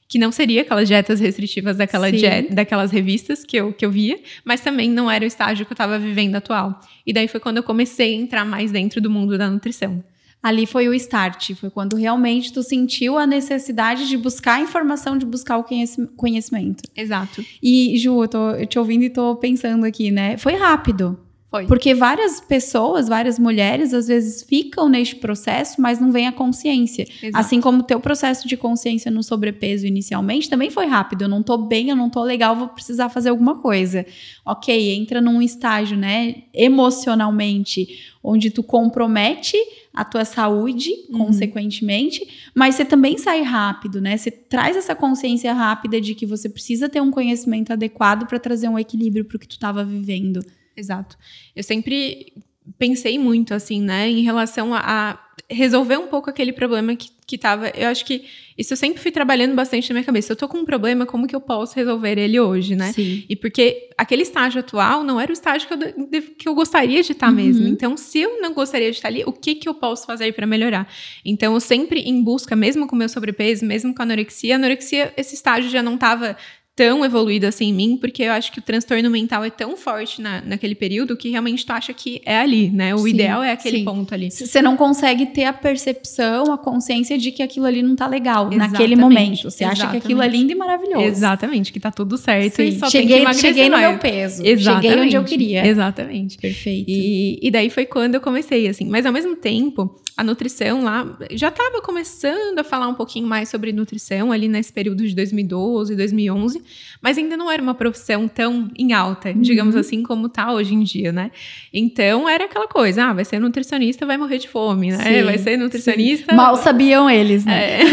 Que 0.07 0.17
não 0.17 0.31
seria 0.31 0.61
aquelas 0.61 0.87
dietas 0.87 1.19
restritivas 1.19 1.77
daquela 1.77 2.09
dieta, 2.09 2.55
daquelas 2.55 2.89
revistas 2.89 3.43
que 3.43 3.57
eu, 3.57 3.73
que 3.73 3.85
eu 3.85 3.91
via, 3.91 4.19
mas 4.43 4.61
também 4.61 4.89
não 4.89 5.11
era 5.11 5.23
o 5.23 5.27
estágio 5.27 5.65
que 5.65 5.71
eu 5.71 5.75
estava 5.75 5.99
vivendo 5.99 6.35
atual. 6.35 6.79
E 7.05 7.13
daí 7.13 7.27
foi 7.27 7.39
quando 7.39 7.57
eu 7.57 7.63
comecei 7.63 8.15
a 8.15 8.17
entrar 8.17 8.45
mais 8.45 8.71
dentro 8.71 9.01
do 9.01 9.09
mundo 9.09 9.37
da 9.37 9.49
nutrição. 9.49 10.03
Ali 10.41 10.65
foi 10.65 10.87
o 10.87 10.93
start, 10.93 11.53
foi 11.55 11.69
quando 11.69 11.97
realmente 11.97 12.53
tu 12.53 12.63
sentiu 12.63 13.17
a 13.17 13.27
necessidade 13.27 14.07
de 14.07 14.17
buscar 14.17 14.61
informação, 14.61 15.17
de 15.17 15.25
buscar 15.25 15.57
o 15.57 15.63
conheci- 15.63 16.07
conhecimento. 16.15 16.83
Exato. 16.95 17.43
E, 17.61 17.97
Ju, 17.97 18.23
eu 18.23 18.27
tô 18.27 18.65
te 18.65 18.79
ouvindo 18.79 19.03
e 19.03 19.09
tô 19.09 19.35
pensando 19.35 19.85
aqui, 19.85 20.11
né? 20.11 20.37
Foi 20.37 20.53
rápido. 20.55 21.19
Foi. 21.49 21.65
Porque 21.65 21.95
várias 21.95 22.39
pessoas, 22.39 23.07
várias 23.07 23.39
mulheres, 23.39 23.91
às 23.91 24.07
vezes 24.07 24.43
ficam 24.43 24.87
neste 24.87 25.15
processo, 25.15 25.81
mas 25.81 25.99
não 25.99 26.11
vem 26.11 26.27
a 26.27 26.31
consciência. 26.31 27.07
Exato. 27.23 27.31
Assim 27.33 27.59
como 27.59 27.79
o 27.79 27.83
teu 27.83 27.99
processo 27.99 28.47
de 28.47 28.55
consciência 28.55 29.09
no 29.09 29.23
sobrepeso 29.23 29.87
inicialmente 29.87 30.47
também 30.47 30.69
foi 30.69 30.85
rápido. 30.85 31.23
Eu 31.23 31.27
não 31.27 31.41
tô 31.41 31.57
bem, 31.57 31.89
eu 31.89 31.95
não 31.95 32.07
tô 32.07 32.21
legal, 32.23 32.55
vou 32.55 32.67
precisar 32.67 33.09
fazer 33.09 33.29
alguma 33.29 33.55
coisa. 33.55 34.05
Ok, 34.45 34.91
entra 34.95 35.19
num 35.19 35.41
estágio, 35.41 35.97
né, 35.97 36.35
emocionalmente, 36.53 37.87
onde 38.23 38.51
tu 38.51 38.61
compromete 38.61 39.57
a 39.93 40.05
tua 40.05 40.25
saúde, 40.25 40.91
Uhum. 41.09 41.25
consequentemente, 41.25 42.27
mas 42.53 42.75
você 42.75 42.85
também 42.85 43.17
sai 43.17 43.41
rápido, 43.41 43.99
né? 43.99 44.15
Você 44.15 44.29
traz 44.29 44.77
essa 44.77 44.95
consciência 44.95 45.51
rápida 45.51 45.99
de 45.99 46.13
que 46.13 46.25
você 46.27 46.47
precisa 46.47 46.87
ter 46.87 47.01
um 47.01 47.09
conhecimento 47.09 47.73
adequado 47.73 48.27
para 48.27 48.39
trazer 48.39 48.69
um 48.69 48.77
equilíbrio 48.77 49.25
para 49.25 49.35
o 49.35 49.39
que 49.39 49.47
tu 49.47 49.53
estava 49.53 49.83
vivendo. 49.83 50.41
Exato. 50.79 51.17
Eu 51.55 51.63
sempre 51.63 52.33
pensei 52.77 53.17
muito, 53.17 53.53
assim, 53.53 53.81
né, 53.81 54.09
em 54.09 54.21
relação 54.21 54.73
a, 54.73 54.79
a 54.79 55.19
resolver 55.49 55.97
um 55.97 56.07
pouco 56.07 56.29
aquele 56.29 56.53
problema 56.53 56.95
que, 56.95 57.09
que 57.25 57.35
tava. 57.37 57.69
Eu 57.69 57.87
acho 57.87 58.05
que 58.05 58.25
isso 58.55 58.73
eu 58.73 58.77
sempre 58.77 59.01
fui 59.01 59.09
trabalhando 59.09 59.55
bastante 59.55 59.89
na 59.89 59.93
minha 59.95 60.05
cabeça. 60.05 60.31
Eu 60.33 60.35
tô 60.35 60.47
com 60.47 60.59
um 60.59 60.65
problema, 60.65 61.05
como 61.05 61.25
que 61.25 61.35
eu 61.35 61.41
posso 61.41 61.75
resolver 61.75 62.19
ele 62.19 62.39
hoje, 62.39 62.75
né? 62.75 62.91
Sim. 62.91 63.23
E 63.27 63.35
porque 63.35 63.89
aquele 63.97 64.21
estágio 64.21 64.59
atual 64.59 65.03
não 65.03 65.19
era 65.19 65.31
o 65.31 65.33
estágio 65.33 65.67
que 65.67 65.73
eu, 65.73 66.21
que 66.37 66.47
eu 66.49 66.53
gostaria 66.53 67.01
de 67.01 67.13
estar 67.13 67.29
Uhum. 67.29 67.35
mesmo. 67.35 67.67
Então, 67.67 67.97
se 67.97 68.19
eu 68.19 68.39
não 68.41 68.53
gostaria 68.53 68.91
de 68.91 68.97
estar 68.97 69.07
ali, 69.07 69.23
o 69.25 69.31
que, 69.31 69.55
que 69.55 69.67
eu 69.67 69.73
posso 69.73 70.05
fazer 70.05 70.31
para 70.33 70.45
melhorar? 70.45 70.87
Então, 71.25 71.53
eu 71.55 71.59
sempre 71.59 72.01
em 72.01 72.21
busca, 72.21 72.55
mesmo 72.55 72.85
com 72.85 72.95
meu 72.95 73.09
sobrepeso, 73.09 73.65
mesmo 73.65 73.95
com 73.95 74.01
a 74.01 74.05
anorexia, 74.05 74.55
anorexia, 74.57 75.11
esse 75.17 75.33
estágio 75.33 75.69
já 75.71 75.81
não 75.81 75.95
estava 75.95 76.37
tão 76.79 77.03
evoluído 77.03 77.45
assim 77.45 77.65
em 77.65 77.73
mim, 77.73 77.97
porque 77.97 78.23
eu 78.23 78.31
acho 78.31 78.53
que 78.53 78.59
o 78.59 78.61
transtorno 78.61 79.09
mental 79.09 79.43
é 79.43 79.49
tão 79.49 79.75
forte 79.75 80.21
na, 80.21 80.39
naquele 80.39 80.73
período 80.73 81.17
que 81.17 81.29
realmente 81.29 81.65
tu 81.65 81.73
acha 81.73 81.93
que 81.93 82.21
é 82.25 82.37
ali, 82.37 82.69
né? 82.69 82.95
O 82.95 82.99
Sim, 82.99 83.09
ideal 83.09 83.43
é 83.43 83.51
aquele 83.51 83.79
sim. 83.79 83.83
ponto 83.83 84.13
ali. 84.13 84.31
Você 84.31 84.61
não 84.61 84.77
consegue 84.77 85.25
ter 85.25 85.43
a 85.43 85.51
percepção, 85.51 86.53
a 86.53 86.57
consciência 86.57 87.17
de 87.17 87.33
que 87.33 87.43
aquilo 87.43 87.65
ali 87.65 87.81
não 87.81 87.97
tá 87.97 88.07
legal 88.07 88.45
naquele 88.45 88.93
Exatamente, 88.93 88.97
momento. 88.97 89.51
Você 89.51 89.65
acha 89.65 89.89
que 89.89 89.97
aquilo 89.97 90.21
é 90.21 90.27
lindo 90.29 90.53
e 90.53 90.55
maravilhoso. 90.55 91.03
Exatamente, 91.03 91.73
que 91.73 91.81
tá 91.81 91.91
tudo 91.91 92.17
certo 92.17 92.61
e 92.61 92.71
Sim. 92.71 92.79
só 92.79 92.89
tem 92.89 93.05
que 93.05 93.13
Cheguei, 93.13 93.33
cheguei 93.33 93.65
no 93.65 93.75
mais. 93.75 93.89
meu 93.89 93.99
peso. 93.99 94.45
Exatamente. 94.45 94.87
Cheguei 94.87 95.05
onde 95.05 95.15
eu 95.15 95.23
queria. 95.25 95.67
Exatamente. 95.67 96.37
Perfeito. 96.37 96.85
E, 96.89 97.39
e 97.41 97.51
daí 97.51 97.69
foi 97.69 97.85
quando 97.85 98.15
eu 98.15 98.21
comecei, 98.21 98.69
assim. 98.69 98.85
Mas 98.85 99.05
ao 99.05 99.11
mesmo 99.11 99.35
tempo, 99.35 99.93
a 100.19 100.23
nutrição 100.23 100.83
lá 100.83 101.07
já 101.31 101.47
estava 101.47 101.81
começando 101.81 102.59
a 102.59 102.63
falar 102.63 102.87
um 102.89 102.93
pouquinho 102.93 103.25
mais 103.27 103.47
sobre 103.49 103.71
nutrição 103.71 104.31
ali 104.31 104.47
nesse 104.47 104.73
período 104.73 105.07
de 105.07 105.15
2012, 105.15 105.95
2011, 105.95 106.61
mas 107.01 107.17
ainda 107.17 107.37
não 107.37 107.49
era 107.49 107.61
uma 107.61 107.73
profissão 107.73 108.27
tão 108.27 108.67
em 108.77 108.91
alta, 108.93 109.33
digamos 109.33 109.75
Uhum. 109.75 109.81
assim, 109.81 110.03
como 110.03 110.27
tá 110.27 110.51
hoje 110.51 110.73
em 110.75 110.83
dia, 110.83 111.11
né? 111.11 111.31
Então 111.73 112.27
era 112.27 112.45
aquela 112.45 112.67
coisa, 112.67 113.05
ah, 113.05 113.13
vai 113.13 113.23
ser 113.23 113.39
nutricionista, 113.39 114.05
vai 114.05 114.17
morrer 114.17 114.39
de 114.39 114.47
fome, 114.49 114.91
né? 114.91 114.97
Sim, 115.03 115.23
vai 115.23 115.37
ser 115.37 115.57
nutricionista. 115.57 116.35
Mal 116.35 116.55
sabiam 116.57 117.09
eles, 117.09 117.45
né? 117.45 117.81
É. 117.81 117.83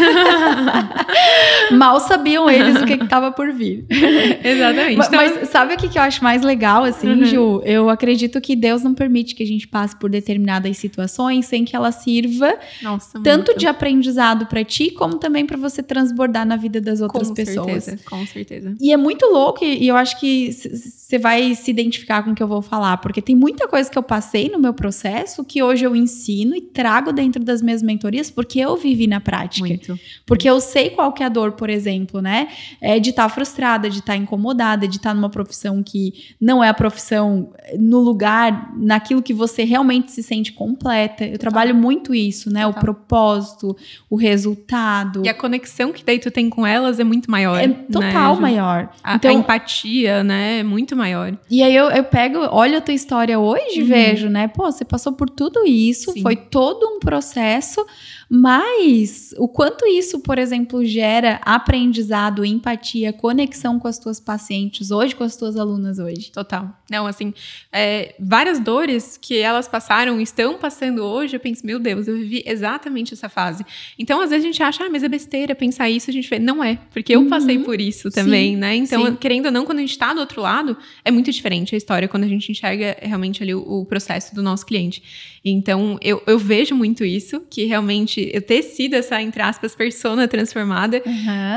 Mal 1.77 2.01
sabiam 2.01 2.49
eles 2.49 2.81
o 2.81 2.85
que 2.87 2.95
estava 2.95 3.33
por 3.33 3.53
vir. 3.53 3.85
Exatamente. 4.43 4.97
Ma- 4.99 5.07
Então, 5.07 5.19
Mas 5.21 5.49
sabe 5.49 5.75
o 5.75 5.77
que, 5.77 5.89
que 5.89 5.99
eu 5.99 6.03
acho 6.03 6.23
mais 6.23 6.43
legal, 6.43 6.85
assim, 6.85 7.09
Uhum. 7.09 7.25
Ju? 7.25 7.63
Eu 7.65 7.89
acredito 7.89 8.41
que 8.41 8.55
Deus 8.57 8.83
não 8.83 8.95
permite 8.95 9.35
que 9.35 9.43
a 9.43 9.47
gente 9.47 9.67
passe 9.69 9.97
por 9.99 10.11
determinadas 10.11 10.77
situações 10.77 11.47
sem 11.47 11.65
que 11.65 11.75
ela 11.77 11.93
sirva 12.17 12.59
nossa, 12.83 13.21
tanto 13.23 13.49
muito. 13.49 13.59
de 13.59 13.67
aprendizado 13.67 14.47
pra 14.47 14.65
ti, 14.65 14.91
como 14.91 15.19
também 15.19 15.45
pra 15.45 15.57
você 15.57 15.83
transbordar 15.83 16.47
na 16.47 16.57
vida 16.57 16.81
das 16.81 17.01
outras 17.01 17.29
com 17.29 17.35
pessoas. 17.35 17.85
certeza, 17.85 18.05
com 18.09 18.27
certeza. 18.27 18.75
E 18.81 18.93
é 18.93 18.97
muito 18.97 19.27
louco, 19.27 19.65
e 19.65 19.87
eu 19.87 19.97
acho 19.97 20.19
que 20.19 20.53
você 20.53 21.19
vai 21.19 21.55
se 21.55 21.71
identificar 21.71 22.23
com 22.23 22.33
o 22.33 22.35
que 22.35 22.43
eu 22.43 22.49
vou 22.49 22.63
falar, 22.63 22.97
porque 22.99 23.21
tem 23.21 23.37
muita 23.37 23.69
coisa 23.69 23.91
que 23.91 23.99
eu 23.99 24.03
passei 24.03 24.49
no 24.49 24.59
meu 24.59 24.73
processo 24.73 25.45
que 25.45 25.63
hoje 25.63 25.85
eu 25.85 25.95
ensino 25.95 26.57
e 26.57 26.61
trago 26.61 27.13
dentro 27.13 27.43
das 27.45 27.63
minhas 27.63 27.83
mentorias, 27.83 28.31
porque 28.31 28.59
eu 28.59 28.77
vivi 28.77 29.07
na 29.07 29.21
prática. 29.21 29.67
Muito. 29.67 29.99
Porque 30.25 30.49
eu 30.49 30.61
sei 30.61 30.91
qual 30.91 31.13
que 31.13 31.23
é 31.23 31.27
a 31.27 31.29
dor, 31.29 31.53
por 31.53 31.71
exemplo, 31.71 32.21
né? 32.21 32.49
É 32.81 32.99
de 32.99 33.11
estar 33.11 33.29
frustrada, 33.29 33.89
de 33.89 33.99
estar 33.99 34.17
incomodada, 34.17 34.89
de 34.89 34.97
estar 34.97 35.15
numa 35.15 35.31
profissão 35.31 35.83
que 35.83 36.35
não 36.41 36.63
é 36.63 36.69
a 36.69 36.75
profissão 36.75 37.53
no 37.79 38.01
lugar, 38.01 38.73
naquilo 38.77 39.23
que 39.23 39.33
você 39.33 39.65
realmente 39.65 40.13
se 40.13 40.23
sente 40.23 40.53
completa. 40.53 41.25
Eu 41.25 41.39
trabalho 41.39 41.75
muito 41.75 42.06
isso, 42.15 42.51
né? 42.51 42.67
O 42.67 42.73
propósito, 42.73 43.77
o 44.11 44.17
resultado. 44.17 45.23
E 45.25 45.29
a 45.29 45.35
conexão 45.35 45.93
que 45.93 46.05
daí 46.05 46.19
tu 46.19 46.31
tem 46.31 46.49
com 46.49 46.67
elas 46.67 46.99
é 47.01 47.05
muito 47.05 47.31
maior. 47.31 47.61
É 47.61 47.67
né, 47.67 47.77
total 47.93 48.35
Ju? 48.37 48.41
maior. 48.41 48.89
A, 49.03 49.17
Então- 49.17 49.31
a 49.31 49.35
empatia, 49.35 50.23
né, 50.25 50.61
é 50.61 50.63
muito 50.63 50.95
maior. 50.97 51.37
E 51.51 51.63
aí 51.63 51.75
eu, 51.75 51.87
eu 51.91 52.05
pego, 52.05 52.39
olho 52.51 52.79
a 52.79 52.81
tua 52.81 52.95
história 52.95 53.39
hoje 53.39 53.79
e 53.79 53.83
Uhum. 53.83 53.89
vejo, 53.89 54.29
né? 54.29 54.49
Pô, 54.49 54.65
você 54.71 54.85
passou 54.85 55.13
por 55.13 55.29
tudo 55.31 55.67
isso, 55.67 56.13
Sim. 56.13 56.23
foi 56.23 56.37
todo 56.37 56.85
um 56.87 56.99
processo, 57.01 57.85
mas 58.29 59.35
o 59.39 59.47
quanto 59.47 59.87
isso, 59.87 60.21
por 60.21 60.39
exemplo, 60.39 60.85
gera 60.85 61.41
aprendizado, 61.45 62.45
empatia, 62.45 63.13
conexão 63.13 63.79
com 63.79 63.87
as 63.87 63.99
tuas 63.99 64.19
pacientes 64.19 64.91
hoje, 64.91 65.15
com 65.15 65.23
as 65.25 65.37
tuas 65.37 65.57
alunas 65.57 65.99
hoje. 65.99 66.31
Total. 66.33 66.69
Não, 66.91 67.07
assim, 67.07 67.33
é, 67.73 68.15
várias 68.19 68.59
dores 68.59 69.17
que 69.17 69.39
elas 69.39 69.69
passaram, 69.69 70.21
estão 70.21 70.59
passando 70.59 71.03
hoje, 71.05 71.37
eu 71.37 71.41
penso, 71.41 71.65
meu 71.65 71.79
Deus, 71.79 72.09
eu 72.09 72.17
vivi 72.17 72.43
exatamente 72.47 73.15
essa 73.15 73.29
fase. 73.29 73.65
Então, 73.99 74.21
às 74.21 74.31
vezes 74.31 74.45
a 74.45 74.49
gente 74.49 74.63
acha, 74.63 74.85
ah, 74.85 74.89
mas 74.91 75.03
é 75.05 75.09
besteira 75.09 75.55
pensar 75.55 75.89
isso, 75.89 76.11
a 76.11 76.13
gente 76.13 76.29
vê, 76.29 76.39
não 76.39 76.63
é, 76.63 76.79
porque 76.93 77.15
eu 77.15 77.21
Uhum. 77.21 77.29
passei 77.29 77.59
por 77.59 77.81
isso 77.81 78.11
também, 78.11 78.55
Sim, 78.55 78.57
né? 78.57 78.77
Então, 78.77 79.07
sim. 79.07 79.17
querendo 79.17 79.47
ou 79.47 79.53
não, 79.53 79.65
quando 79.65 79.79
a 79.79 79.83
gente 79.83 79.97
tá 79.99 80.13
do 80.13 80.21
outro 80.21 80.43
lado, 80.43 80.77
é 81.05 81.11
muito 81.11 81.31
diferente 81.31 81.75
a 81.75 81.79
história 81.79 82.09
quando 82.09 82.25
a 82.25 82.29
gente 82.29 82.51
enxerga 82.51 82.97
realmente 83.01 83.43
ali 83.43 83.55
o, 83.55 83.61
o 83.61 83.85
processo 83.87 84.35
do 84.35 84.43
nosso 84.43 84.67
cliente. 84.67 85.03
Então, 85.51 85.97
eu, 86.03 86.23
eu 86.27 86.39
vejo 86.39 86.75
muito 86.75 87.05
isso, 87.05 87.41
que 87.49 87.65
realmente 87.65 88.29
eu 88.33 88.43
ter 88.43 88.63
sido 88.63 88.95
essa, 88.95 89.23
entre 89.23 89.41
aspas, 89.43 89.75
persona 89.75 90.27
transformada, 90.27 91.03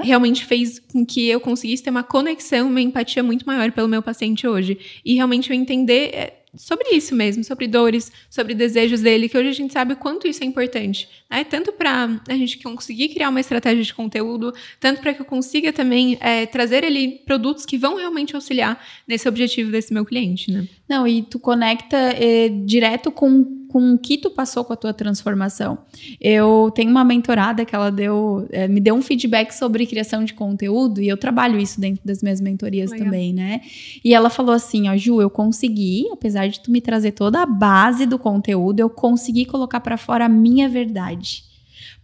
realmente 0.03 0.46
fez 0.46 0.79
com 0.79 1.05
que 1.05 1.27
eu 1.27 1.39
conseguisse 1.39 1.84
ter 1.84 1.89
uma 1.89 2.03
conexão, 2.03 2.67
uma 2.67 2.81
empatia 2.81 3.24
muito 3.24 3.46
maior 3.46 3.72
pelo 3.72 3.88
meu 3.88 4.01
paciente 4.01 4.48
hoje. 4.48 4.77
E 5.03 5.15
realmente 5.15 5.50
eu 5.50 5.55
entender 5.55 6.12
é, 6.13 6.34
sobre 6.55 6.89
isso 6.91 7.15
mesmo, 7.15 7.43
sobre 7.43 7.67
dores, 7.67 8.12
sobre 8.29 8.53
desejos 8.53 9.01
dele, 9.01 9.27
que 9.27 9.38
hoje 9.38 9.50
a 9.50 9.53
gente 9.53 9.74
sabe 9.74 9.93
o 9.93 9.98
quanto 9.98 10.27
isso 10.27 10.43
é 10.43 10.46
importante. 10.46 11.10
Né? 11.29 11.43
Tanto 11.43 11.72
para 11.72 12.22
a 12.27 12.34
gente 12.36 12.60
conseguir 12.60 13.10
criar 13.10 13.29
uma 13.29 13.39
estratégia 13.39 13.84
de 13.84 13.93
conteúdo, 13.93 14.53
tanto 14.79 15.01
para 15.01 15.13
que 15.13 15.22
eu 15.22 15.25
consiga 15.25 15.72
também 15.74 16.17
é, 16.22 16.46
trazer 16.46 16.84
ali 16.86 17.22
produtos 17.25 17.65
que 17.65 17.77
vão 17.77 17.96
realmente 17.96 18.36
auxiliar 18.36 18.84
nesse 19.08 19.27
objetivo 19.27 19.72
desse 19.72 19.93
meu 19.93 20.05
cliente, 20.05 20.51
né? 20.51 20.67
Não, 20.88 21.08
e 21.08 21.22
tu 21.22 21.38
conecta 21.38 21.98
eh, 21.98 22.50
direto 22.65 23.12
com, 23.12 23.59
com 23.70 23.94
o 23.94 23.98
que 23.98 24.18
tu 24.18 24.30
passou 24.32 24.66
com 24.66 24.74
a 24.74 24.76
tua 24.76 24.94
transformação. 24.94 25.78
Eu 26.20 26.72
tenho 26.74 26.90
uma 26.90 27.04
mentorada 27.04 27.64
que 27.64 27.76
ela 27.76 27.92
deu, 27.92 28.48
eh, 28.52 28.68
me 28.68 28.80
deu 28.82 28.96
um 28.96 29.02
feedback 29.02 29.52
sobre 29.52 29.86
criação 29.86 30.24
de 30.24 30.34
conteúdo, 30.34 31.02
e 31.02 31.08
eu 31.08 31.16
trabalho 31.16 31.60
isso 31.60 31.80
dentro 31.80 32.02
das 32.04 32.22
minhas 32.22 32.42
mentorias 32.42 32.90
Legal. 32.92 33.06
também, 33.06 33.34
né? 33.34 33.62
E 34.04 34.14
ela 34.14 34.30
falou 34.30 34.54
assim: 34.54 34.90
ó, 34.90 34.98
Ju, 34.98 35.22
eu 35.22 35.30
consegui, 35.30 36.08
apesar 36.12 36.48
de 36.48 36.60
tu 36.60 36.72
me 36.72 36.82
trazer 36.82 37.12
toda 37.12 37.42
a 37.42 37.46
base 37.46 38.06
do 38.06 38.18
conteúdo, 38.18 38.80
eu 38.80 38.90
consegui 38.90 39.46
colocar 39.46 39.80
pra 39.80 39.98
fora 39.98 40.26
a 40.26 40.30
minha 40.30 40.68
verdade. 40.68 41.49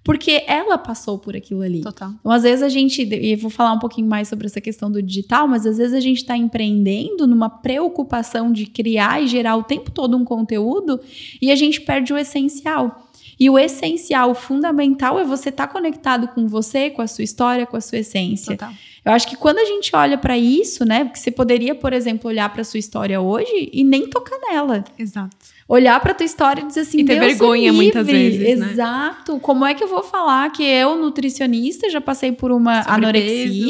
Porque 0.06 0.44
ela 0.46 0.78
passou 0.78 1.18
por 1.18 1.36
aquilo 1.36 1.64
ali. 1.64 1.82
Total. 1.82 2.12
Então, 2.20 2.32
às 2.32 2.44
vezes 2.44 2.62
a 2.62 2.70
gente, 2.70 3.02
e 3.02 3.36
vou 3.36 3.50
falar 3.50 3.74
um 3.74 3.80
pouquinho 3.80 4.08
mais 4.08 4.28
sobre 4.28 4.46
essa 4.46 4.62
questão 4.62 4.90
do 4.92 5.02
digital, 5.02 5.48
mas 5.48 5.66
às 5.66 5.80
vezes 5.80 5.96
a 5.96 6.00
gente 6.00 6.18
está 6.18 6.38
empreendendo 6.38 7.26
numa 7.26 7.50
preocupação 7.50 8.52
de 8.52 8.68
criar 8.68 9.24
e 9.24 9.26
gerar 9.26 9.56
o 9.56 9.64
tempo 9.64 9.90
todo 9.90 10.16
um 10.16 10.24
conteúdo 10.24 11.02
e 11.42 11.52
a 11.52 11.56
gente 11.56 11.82
perde 11.82 12.14
o 12.14 12.18
essencial. 12.20 13.10
E 13.40 13.50
o 13.50 13.58
essencial, 13.58 14.30
o 14.30 14.36
fundamental 14.36 15.20
é 15.20 15.24
você 15.24 15.50
estar 15.50 15.68
conectado 15.68 16.28
com 16.28 16.48
você, 16.48 16.92
com 16.92 17.02
a 17.02 17.08
sua 17.08 17.24
história, 17.24 17.66
com 17.66 17.76
a 17.76 17.82
sua 17.82 17.98
essência. 17.98 18.56
Total. 18.56 18.74
Eu 19.04 19.12
acho 19.12 19.28
que 19.28 19.36
quando 19.36 19.58
a 19.58 19.66
gente 19.66 19.96
olha 19.96 20.20
para 20.20 20.38
isso, 20.38 20.86
né, 20.86 21.04
porque 21.04 21.20
você 21.20 21.32
poderia, 21.32 21.74
por 21.74 21.94
exemplo, 21.94 22.30
olhar 22.30 22.54
para 22.54 22.64
sua 22.64 22.80
história 22.80 23.20
hoje 23.20 23.72
e 23.74 23.84
nem 23.84 24.08
tocar 24.08 24.38
nela 24.50 24.84
Exato. 25.00 25.36
Olhar 25.68 26.00
pra 26.00 26.14
tua 26.14 26.26
história 26.26 26.62
e 26.62 26.68
dizer 26.68 26.82
assim, 26.82 27.00
E 27.00 27.06
ter 27.06 27.20
Deus 27.20 27.26
vergonha 27.26 27.72
o 27.72 27.76
muitas 27.76 28.06
livre. 28.08 28.38
vezes, 28.38 28.60
né? 28.60 28.72
Exato. 28.74 29.40
Como 29.40 29.66
é 29.66 29.74
que 29.74 29.84
eu 29.84 29.88
vou 29.88 30.04
falar 30.04 30.52
que 30.52 30.62
eu, 30.64 30.96
nutricionista, 30.96 31.90
já 31.90 32.00
passei 32.00 32.32
por 32.32 32.52
uma 32.52 32.84
Sobrepeso, 32.84 32.94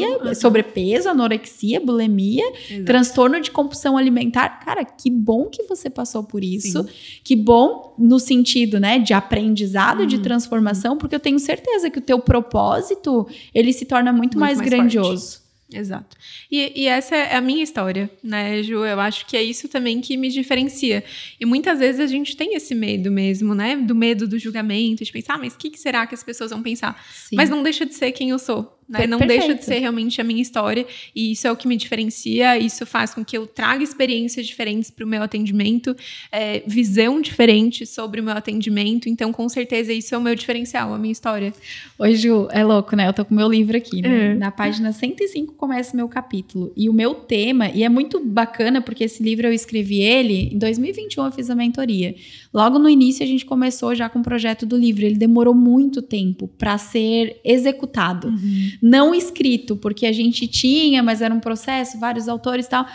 anorexia, 0.04 0.34
sobrepeso, 0.34 1.08
anorexia, 1.08 1.80
bulimia, 1.80 2.44
Exato. 2.68 2.84
transtorno 2.84 3.40
de 3.40 3.50
compulsão 3.50 3.96
alimentar. 3.96 4.60
Cara, 4.64 4.84
que 4.84 5.10
bom 5.10 5.46
que 5.46 5.62
você 5.62 5.88
passou 5.88 6.22
por 6.22 6.44
isso. 6.44 6.82
Sim. 6.82 6.88
Que 7.24 7.34
bom 7.34 7.94
no 7.98 8.18
sentido, 8.18 8.78
né, 8.78 8.98
de 8.98 9.14
aprendizado, 9.14 10.06
de 10.06 10.16
Uhum. 10.16 10.22
transformação, 10.22 10.98
porque 10.98 11.14
eu 11.14 11.20
tenho 11.20 11.38
certeza 11.38 11.88
que 11.88 11.98
o 11.98 12.02
teu 12.02 12.18
propósito, 12.18 13.26
ele 13.54 13.72
se 13.72 13.86
torna 13.86 14.12
muito, 14.12 14.36
Muito 14.36 14.38
mais, 14.40 14.58
mais 14.58 14.68
grandioso. 14.68 15.45
Exato. 15.72 16.16
E, 16.50 16.82
e 16.82 16.86
essa 16.86 17.16
é 17.16 17.34
a 17.34 17.40
minha 17.40 17.62
história, 17.62 18.08
né, 18.22 18.62
Ju? 18.62 18.84
Eu 18.84 19.00
acho 19.00 19.26
que 19.26 19.36
é 19.36 19.42
isso 19.42 19.68
também 19.68 20.00
que 20.00 20.16
me 20.16 20.28
diferencia. 20.28 21.02
E 21.40 21.44
muitas 21.44 21.80
vezes 21.80 22.00
a 22.00 22.06
gente 22.06 22.36
tem 22.36 22.54
esse 22.54 22.74
medo 22.74 23.10
mesmo, 23.10 23.52
né? 23.54 23.74
Do 23.74 23.94
medo 23.94 24.28
do 24.28 24.38
julgamento, 24.38 25.04
de 25.04 25.10
pensar, 25.10 25.34
ah, 25.34 25.38
mas 25.38 25.54
o 25.54 25.58
que, 25.58 25.70
que 25.70 25.78
será 25.78 26.06
que 26.06 26.14
as 26.14 26.22
pessoas 26.22 26.50
vão 26.50 26.62
pensar? 26.62 27.04
Sim. 27.12 27.34
Mas 27.34 27.50
não 27.50 27.64
deixa 27.64 27.84
de 27.84 27.94
ser 27.94 28.12
quem 28.12 28.30
eu 28.30 28.38
sou, 28.38 28.75
né? 28.88 29.06
Não 29.06 29.18
deixa 29.18 29.54
de 29.54 29.64
ser 29.64 29.78
realmente 29.78 30.20
a 30.20 30.24
minha 30.24 30.40
história 30.40 30.86
e 31.14 31.32
isso 31.32 31.46
é 31.46 31.52
o 31.52 31.56
que 31.56 31.66
me 31.66 31.76
diferencia. 31.76 32.56
Isso 32.56 32.86
faz 32.86 33.12
com 33.12 33.24
que 33.24 33.36
eu 33.36 33.46
traga 33.46 33.82
experiências 33.82 34.46
diferentes 34.46 34.90
para 34.90 35.04
o 35.04 35.08
meu 35.08 35.22
atendimento, 35.22 35.94
é, 36.30 36.62
visão 36.66 37.20
diferente 37.20 37.84
sobre 37.84 38.20
o 38.20 38.24
meu 38.24 38.34
atendimento. 38.34 39.08
Então, 39.08 39.32
com 39.32 39.48
certeza, 39.48 39.92
isso 39.92 40.14
é 40.14 40.18
o 40.18 40.20
meu 40.20 40.34
diferencial, 40.34 40.94
a 40.94 40.98
minha 40.98 41.12
história. 41.12 41.52
Oi, 41.98 42.14
Ju, 42.14 42.48
é 42.52 42.64
louco, 42.64 42.94
né? 42.94 43.08
Eu 43.08 43.12
tô 43.12 43.24
com 43.24 43.34
o 43.34 43.36
meu 43.36 43.48
livro 43.48 43.76
aqui, 43.76 44.02
né? 44.02 44.32
É. 44.32 44.34
Na 44.34 44.50
página 44.50 44.92
105 44.92 45.54
começa 45.54 45.92
o 45.92 45.96
meu 45.96 46.08
capítulo. 46.08 46.72
E 46.76 46.88
o 46.88 46.92
meu 46.92 47.14
tema, 47.14 47.68
e 47.70 47.82
é 47.82 47.88
muito 47.88 48.24
bacana 48.24 48.80
porque 48.80 49.04
esse 49.04 49.22
livro 49.22 49.46
eu 49.46 49.52
escrevi 49.52 50.00
ele 50.00 50.50
em 50.52 50.58
2021, 50.58 51.24
eu 51.24 51.32
fiz 51.32 51.50
a 51.50 51.54
mentoria. 51.54 52.14
Logo 52.54 52.78
no 52.78 52.88
início, 52.88 53.24
a 53.24 53.26
gente 53.26 53.44
começou 53.44 53.94
já 53.94 54.08
com 54.08 54.20
o 54.20 54.22
projeto 54.22 54.64
do 54.64 54.76
livro. 54.76 55.04
Ele 55.04 55.16
demorou 55.16 55.54
muito 55.54 56.00
tempo 56.00 56.48
para 56.56 56.78
ser 56.78 57.40
executado. 57.44 58.28
Uhum 58.28 58.75
não 58.82 59.14
escrito, 59.14 59.76
porque 59.76 60.06
a 60.06 60.12
gente 60.12 60.46
tinha, 60.46 61.02
mas 61.02 61.20
era 61.22 61.34
um 61.34 61.40
processo, 61.40 61.98
vários 61.98 62.28
autores 62.28 62.66
e 62.66 62.68
tal. 62.68 62.86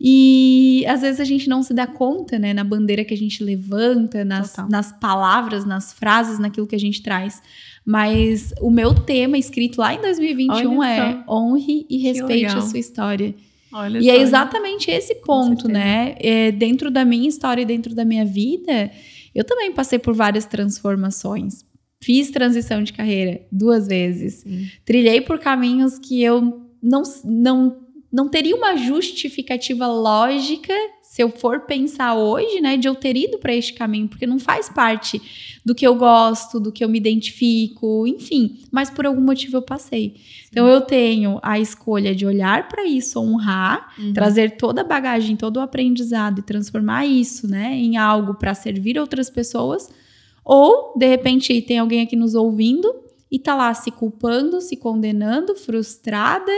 E 0.00 0.84
às 0.88 1.02
vezes 1.02 1.20
a 1.20 1.24
gente 1.24 1.48
não 1.48 1.62
se 1.62 1.74
dá 1.74 1.86
conta, 1.86 2.38
né, 2.38 2.54
na 2.54 2.64
bandeira 2.64 3.04
que 3.04 3.12
a 3.12 3.16
gente 3.16 3.44
levanta, 3.44 4.24
nas, 4.24 4.56
nas 4.68 4.92
palavras, 4.92 5.66
nas 5.66 5.92
frases, 5.92 6.38
naquilo 6.38 6.66
que 6.66 6.74
a 6.74 6.80
gente 6.80 7.02
traz. 7.02 7.42
Mas 7.84 8.52
o 8.60 8.70
meu 8.70 8.94
tema 8.94 9.36
escrito 9.36 9.80
lá 9.80 9.94
em 9.94 10.00
2021 10.00 10.82
é 10.82 11.24
honre 11.28 11.86
e 11.88 11.98
respeite 11.98 12.46
a 12.46 12.60
sua 12.60 12.78
história. 12.78 13.34
Olha 13.72 13.98
e 13.98 14.08
é 14.08 14.14
só, 14.14 14.18
é 14.18 14.22
exatamente 14.22 14.90
esse 14.90 15.14
ponto, 15.16 15.68
né? 15.68 16.14
É, 16.18 16.50
dentro 16.50 16.90
da 16.90 17.04
minha 17.04 17.28
história 17.28 17.62
e 17.62 17.64
dentro 17.64 17.94
da 17.94 18.04
minha 18.04 18.24
vida, 18.24 18.90
eu 19.34 19.44
também 19.44 19.72
passei 19.72 19.98
por 19.98 20.14
várias 20.14 20.44
transformações. 20.44 21.64
Fiz 22.02 22.30
transição 22.30 22.82
de 22.82 22.92
carreira 22.92 23.42
duas 23.52 23.86
vezes. 23.86 24.44
Trilhei 24.84 25.20
por 25.20 25.38
caminhos 25.38 25.98
que 25.98 26.22
eu 26.22 26.66
não, 26.82 27.02
não, 27.24 27.76
não 28.10 28.28
teria 28.28 28.56
uma 28.56 28.76
justificativa 28.76 29.86
lógica 29.86 30.72
se 31.10 31.20
eu 31.24 31.28
for 31.28 31.62
pensar 31.62 32.14
hoje, 32.14 32.60
né, 32.60 32.76
de 32.76 32.86
eu 32.86 32.94
ter 32.94 33.16
ido 33.16 33.36
para 33.38 33.52
este 33.52 33.74
caminho, 33.74 34.06
porque 34.06 34.28
não 34.28 34.38
faz 34.38 34.68
parte 34.68 35.20
do 35.64 35.74
que 35.74 35.84
eu 35.84 35.96
gosto, 35.96 36.60
do 36.60 36.70
que 36.70 36.84
eu 36.84 36.88
me 36.88 36.98
identifico, 36.98 38.06
enfim, 38.06 38.60
mas 38.70 38.90
por 38.90 39.04
algum 39.04 39.20
motivo 39.20 39.56
eu 39.56 39.62
passei. 39.62 40.14
Sim. 40.14 40.48
Então 40.50 40.68
eu 40.68 40.80
tenho 40.80 41.40
a 41.42 41.58
escolha 41.58 42.14
de 42.14 42.24
olhar 42.24 42.68
para 42.68 42.86
isso, 42.86 43.18
honrar, 43.18 43.92
uhum. 43.98 44.12
trazer 44.12 44.52
toda 44.52 44.82
a 44.82 44.84
bagagem, 44.84 45.34
todo 45.34 45.56
o 45.56 45.60
aprendizado 45.60 46.38
e 46.38 46.42
transformar 46.42 47.04
isso, 47.04 47.48
né, 47.48 47.74
em 47.74 47.96
algo 47.96 48.34
para 48.34 48.54
servir 48.54 48.96
outras 48.96 49.28
pessoas 49.28 49.88
ou, 50.44 50.94
de 50.96 51.06
repente, 51.06 51.60
tem 51.62 51.78
alguém 51.78 52.02
aqui 52.02 52.16
nos 52.16 52.34
ouvindo 52.34 52.92
e 53.30 53.38
tá 53.38 53.54
lá 53.54 53.72
se 53.72 53.90
culpando, 53.90 54.60
se 54.60 54.76
condenando, 54.76 55.54
frustrada, 55.54 56.50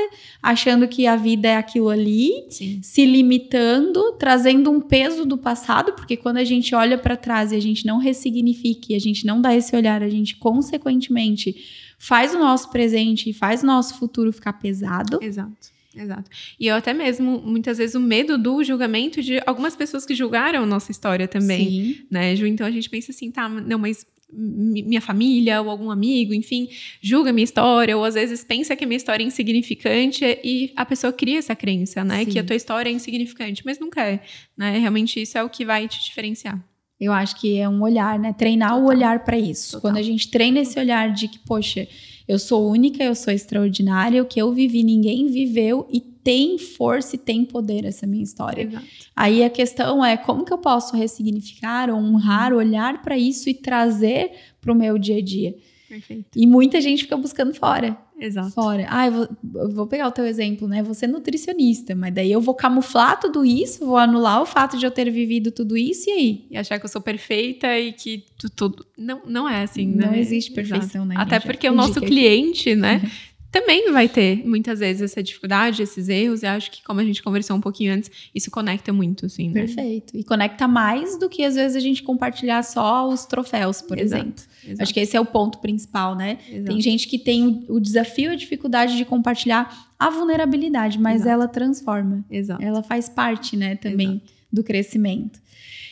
achando 0.43 0.89
que 0.89 1.07
a 1.07 1.17
vida 1.17 1.49
é 1.49 1.57
aquilo 1.57 1.91
ali, 1.91 2.47
Sim. 2.49 2.81
se 2.83 3.05
limitando, 3.05 4.13
trazendo 4.13 4.71
um 4.71 4.81
peso 4.81 5.27
do 5.27 5.37
passado, 5.37 5.93
porque 5.93 6.17
quando 6.17 6.39
a 6.39 6.45
gente 6.45 6.75
olha 6.75 6.97
para 6.97 7.17
trás 7.17 7.53
e 7.53 7.57
a 7.57 7.61
gente 7.61 7.85
não 7.85 7.99
ressignifica 7.99 8.93
e 8.93 8.95
a 8.95 8.99
gente 8.99 9.27
não 9.27 9.41
dá 9.41 9.55
esse 9.55 9.77
olhar, 9.77 10.03
a 10.03 10.09
gente 10.09 10.37
consequentemente 10.37 11.55
faz 11.99 12.35
o 12.35 12.39
nosso 12.39 12.71
presente 12.71 13.29
e 13.29 13.33
faz 13.35 13.63
o 13.63 13.67
nosso 13.67 13.99
futuro 13.99 14.33
ficar 14.33 14.55
pesado. 14.55 15.19
Exato. 15.21 15.73
Exato. 15.95 16.31
E 16.59 16.67
eu 16.67 16.75
até 16.75 16.95
mesmo, 16.95 17.43
muitas 17.45 17.79
vezes, 17.79 17.95
o 17.95 18.01
medo 18.01 18.39
do 18.39 18.63
julgamento 18.65 19.23
de 19.23 19.43
algumas 19.47 19.77
pessoas 19.77 20.07
que 20.07 20.15
julgaram 20.15 20.65
nossa 20.65 20.91
história 20.91 21.29
também, 21.29 21.69
Sim. 21.69 22.07
né, 22.11 22.35
Ju? 22.35 22.47
Então 22.47 22.67
a 22.67 22.71
gente 22.71 22.89
pensa 22.89 23.13
assim, 23.13 23.31
tá, 23.31 23.49
não, 23.49 23.79
mas 23.79 24.07
minha 24.33 25.01
família 25.01 25.61
ou 25.61 25.69
algum 25.69 25.91
amigo, 25.91 26.33
enfim, 26.33 26.69
julga 27.03 27.33
minha 27.33 27.45
história, 27.45 27.97
ou 27.97 28.05
às 28.05 28.15
vezes 28.15 28.43
pensa 28.43 28.75
que 28.75 28.83
a 28.83 28.87
minha 28.87 28.97
história 28.97 29.23
é 29.23 29.27
insignificante 29.27 30.25
e 30.43 30.73
a 30.75 30.87
pessoa 30.87 31.13
cria 31.13 31.39
essa 31.39 31.55
crença, 31.55 32.03
né? 32.03 32.25
Sim. 32.25 32.31
Que 32.31 32.39
a 32.39 32.45
tua 32.45 32.57
história 32.57 32.89
é 32.89 32.93
insignificante, 32.93 33.63
mas 33.65 33.79
nunca 33.79 34.03
é, 34.03 34.21
né? 34.57 34.79
Realmente 34.79 35.21
isso 35.21 35.37
é 35.37 35.45
o 35.45 35.51
que 35.51 35.67
vai 35.67 35.87
te 35.87 36.03
diferenciar. 36.03 36.59
Eu 36.99 37.13
acho 37.13 37.39
que 37.41 37.59
é 37.59 37.69
um 37.69 37.83
olhar, 37.83 38.19
né? 38.19 38.33
Treinar 38.33 38.71
Total. 38.71 38.85
o 38.85 38.89
olhar 38.89 39.25
para 39.25 39.37
isso. 39.37 39.73
Total. 39.73 39.81
Quando 39.83 39.97
a 39.99 40.03
gente 40.03 40.31
treina 40.31 40.61
esse 40.61 40.79
olhar 40.79 41.13
de 41.13 41.29
que, 41.29 41.39
poxa, 41.41 41.87
eu 42.33 42.39
sou 42.39 42.67
única, 42.67 43.05
eu 43.05 43.15
sou 43.15 43.31
extraordinária, 43.31 44.23
o 44.23 44.27
que 44.27 44.41
eu 44.41 44.51
vivi 44.55 44.83
ninguém 44.83 45.27
viveu 45.27 45.87
e 45.93 46.01
tem 46.01 46.57
força 46.57 47.17
e 47.17 47.19
tem 47.19 47.45
poder 47.45 47.85
essa 47.85 48.07
minha 48.07 48.23
história. 48.23 48.63
Exato. 48.63 48.87
Aí 49.15 49.45
a 49.45 49.51
questão 49.51 50.03
é 50.03 50.17
como 50.17 50.43
que 50.43 50.53
eu 50.53 50.57
posso 50.57 50.97
ressignificar, 50.97 51.91
honrar, 51.91 52.55
olhar 52.55 53.03
para 53.03 53.19
isso 53.19 53.51
e 53.51 53.55
trazer 53.55 54.33
para 54.63 54.73
o 54.73 54.75
meu 54.75 54.97
dia 54.97 55.19
a 55.19 55.21
dia. 55.23 55.55
Perfeito. 55.91 56.27
E 56.35 56.47
muita 56.47 56.81
gente 56.81 57.03
fica 57.03 57.19
buscando 57.19 57.53
fora. 57.53 57.99
Exato. 58.23 58.51
Fora. 58.53 58.87
Ah, 58.89 59.07
eu 59.07 59.13
vou, 59.13 59.29
eu 59.57 59.71
vou, 59.71 59.87
pegar 59.87 60.07
o 60.07 60.13
teu 60.13 60.25
exemplo, 60.25 60.69
né? 60.69 60.81
Você 60.85 61.07
é 61.07 61.09
nutricionista, 61.09 61.93
mas 61.93 62.15
daí 62.15 62.31
eu 62.31 62.41
vou 62.41 62.55
camuflar 62.55 63.19
tudo 63.19 63.45
isso, 63.45 63.85
vou 63.85 63.97
anular 63.97 64.41
o 64.41 64.47
fato 64.47 64.79
de 64.79 64.87
eu 64.87 64.93
ter 64.93 65.11
vivido 65.11 65.51
tudo 65.51 65.77
isso 65.77 66.09
e 66.09 66.13
aí? 66.13 66.47
E 66.53 66.57
achar 66.57 66.79
que 66.79 66.85
eu 66.85 66.89
sou 66.89 67.03
perfeita 67.03 67.77
e 67.77 67.93
que 67.93 68.25
tudo. 68.55 68.87
Não, 68.97 69.23
não 69.27 69.49
é 69.49 69.65
assim, 69.65 69.87
né? 69.87 70.07
Não 70.07 70.15
existe 70.15 70.53
perfeição, 70.53 71.03
Exato. 71.03 71.09
né? 71.09 71.15
Até 71.19 71.41
porque 71.41 71.69
o 71.69 71.75
nosso 71.75 72.01
cliente, 72.01 72.77
né? 72.77 73.03
também 73.53 73.93
vai 73.93 74.09
ter 74.09 74.43
muitas 74.47 74.79
vezes 74.79 75.03
essa 75.03 75.23
dificuldade, 75.23 75.83
esses 75.83 76.09
erros, 76.09 76.43
e 76.43 76.47
acho 76.47 76.71
que, 76.71 76.83
como 76.83 77.01
a 77.01 77.05
gente 77.05 77.23
conversou 77.23 77.55
um 77.55 77.61
pouquinho 77.61 77.93
antes, 77.93 78.11
isso 78.35 78.51
conecta 78.51 78.95
muito, 78.95 79.27
assim. 79.27 79.51
Né? 79.51 79.67
Perfeito. 79.67 80.17
E 80.17 80.25
conecta 80.25 80.67
mais 80.67 81.19
do 81.19 81.29
que 81.29 81.45
às 81.45 81.55
vezes 81.55 81.77
a 81.77 81.81
gente 81.81 82.03
compartilhar 82.03 82.63
só 82.63 83.07
os 83.07 83.27
troféus, 83.27 83.83
por 83.83 83.99
Exato. 83.99 84.23
exemplo. 84.23 84.45
Exato. 84.65 84.83
Acho 84.83 84.95
que 84.95 85.01
esse 85.01 85.15
é 85.15 85.21
o 85.21 85.27
ponto 85.27 85.59
principal, 85.59 86.17
né? 86.17 86.39
Exato. 86.49 86.65
Tem 86.65 86.81
gente 86.81 87.07
que 87.07 87.19
tem 87.19 87.67
o 87.69 87.79
desafio, 87.79 88.33
a 88.33 88.35
dificuldade 88.35 88.97
de 88.97 89.05
compartilhar 89.05 89.93
a 89.99 90.09
vulnerabilidade, 90.09 90.99
mas 90.99 91.27
ela 91.27 91.47
transforma. 91.47 92.25
Exato. 92.31 92.63
Ela 92.63 92.83
faz 92.83 93.11
parte, 93.11 93.55
né, 93.55 93.77
também 93.77 94.23
do 94.51 94.65
crescimento. 94.65 95.39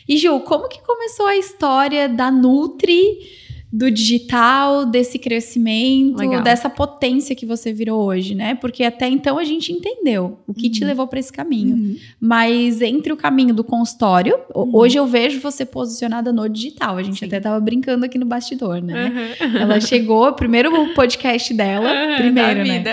E 0.09 0.17
Ju, 0.17 0.39
como 0.41 0.67
que 0.67 0.81
começou 0.81 1.27
a 1.27 1.37
história 1.37 2.09
da 2.09 2.31
Nutri? 2.31 3.19
Do 3.71 3.89
digital, 3.89 4.85
desse 4.85 5.17
crescimento, 5.17 6.17
Legal. 6.17 6.41
dessa 6.41 6.69
potência 6.69 7.33
que 7.33 7.45
você 7.45 7.71
virou 7.71 8.03
hoje, 8.03 8.35
né? 8.35 8.53
Porque 8.55 8.83
até 8.83 9.07
então 9.07 9.37
a 9.37 9.45
gente 9.45 9.71
entendeu 9.71 10.39
o 10.45 10.53
que 10.53 10.65
uhum. 10.65 10.71
te 10.73 10.83
levou 10.83 11.07
para 11.07 11.19
esse 11.19 11.31
caminho. 11.31 11.75
Uhum. 11.75 11.97
Mas 12.19 12.81
entre 12.81 13.13
o 13.13 13.17
caminho 13.17 13.53
do 13.53 13.63
consultório, 13.63 14.37
uhum. 14.53 14.71
hoje 14.75 14.97
eu 14.97 15.05
vejo 15.05 15.39
você 15.39 15.65
posicionada 15.65 16.33
no 16.33 16.49
digital. 16.49 16.97
A 16.97 17.03
gente 17.03 17.19
Sim. 17.19 17.25
até 17.27 17.39
tava 17.39 17.59
brincando 17.61 18.05
aqui 18.05 18.17
no 18.17 18.25
bastidor, 18.25 18.81
né? 18.81 19.35
Uhum. 19.39 19.57
Ela 19.57 19.79
chegou, 19.79 20.33
primeiro 20.33 20.93
podcast 20.93 21.53
dela, 21.53 22.17
primeiro, 22.17 22.65
né? 22.65 22.83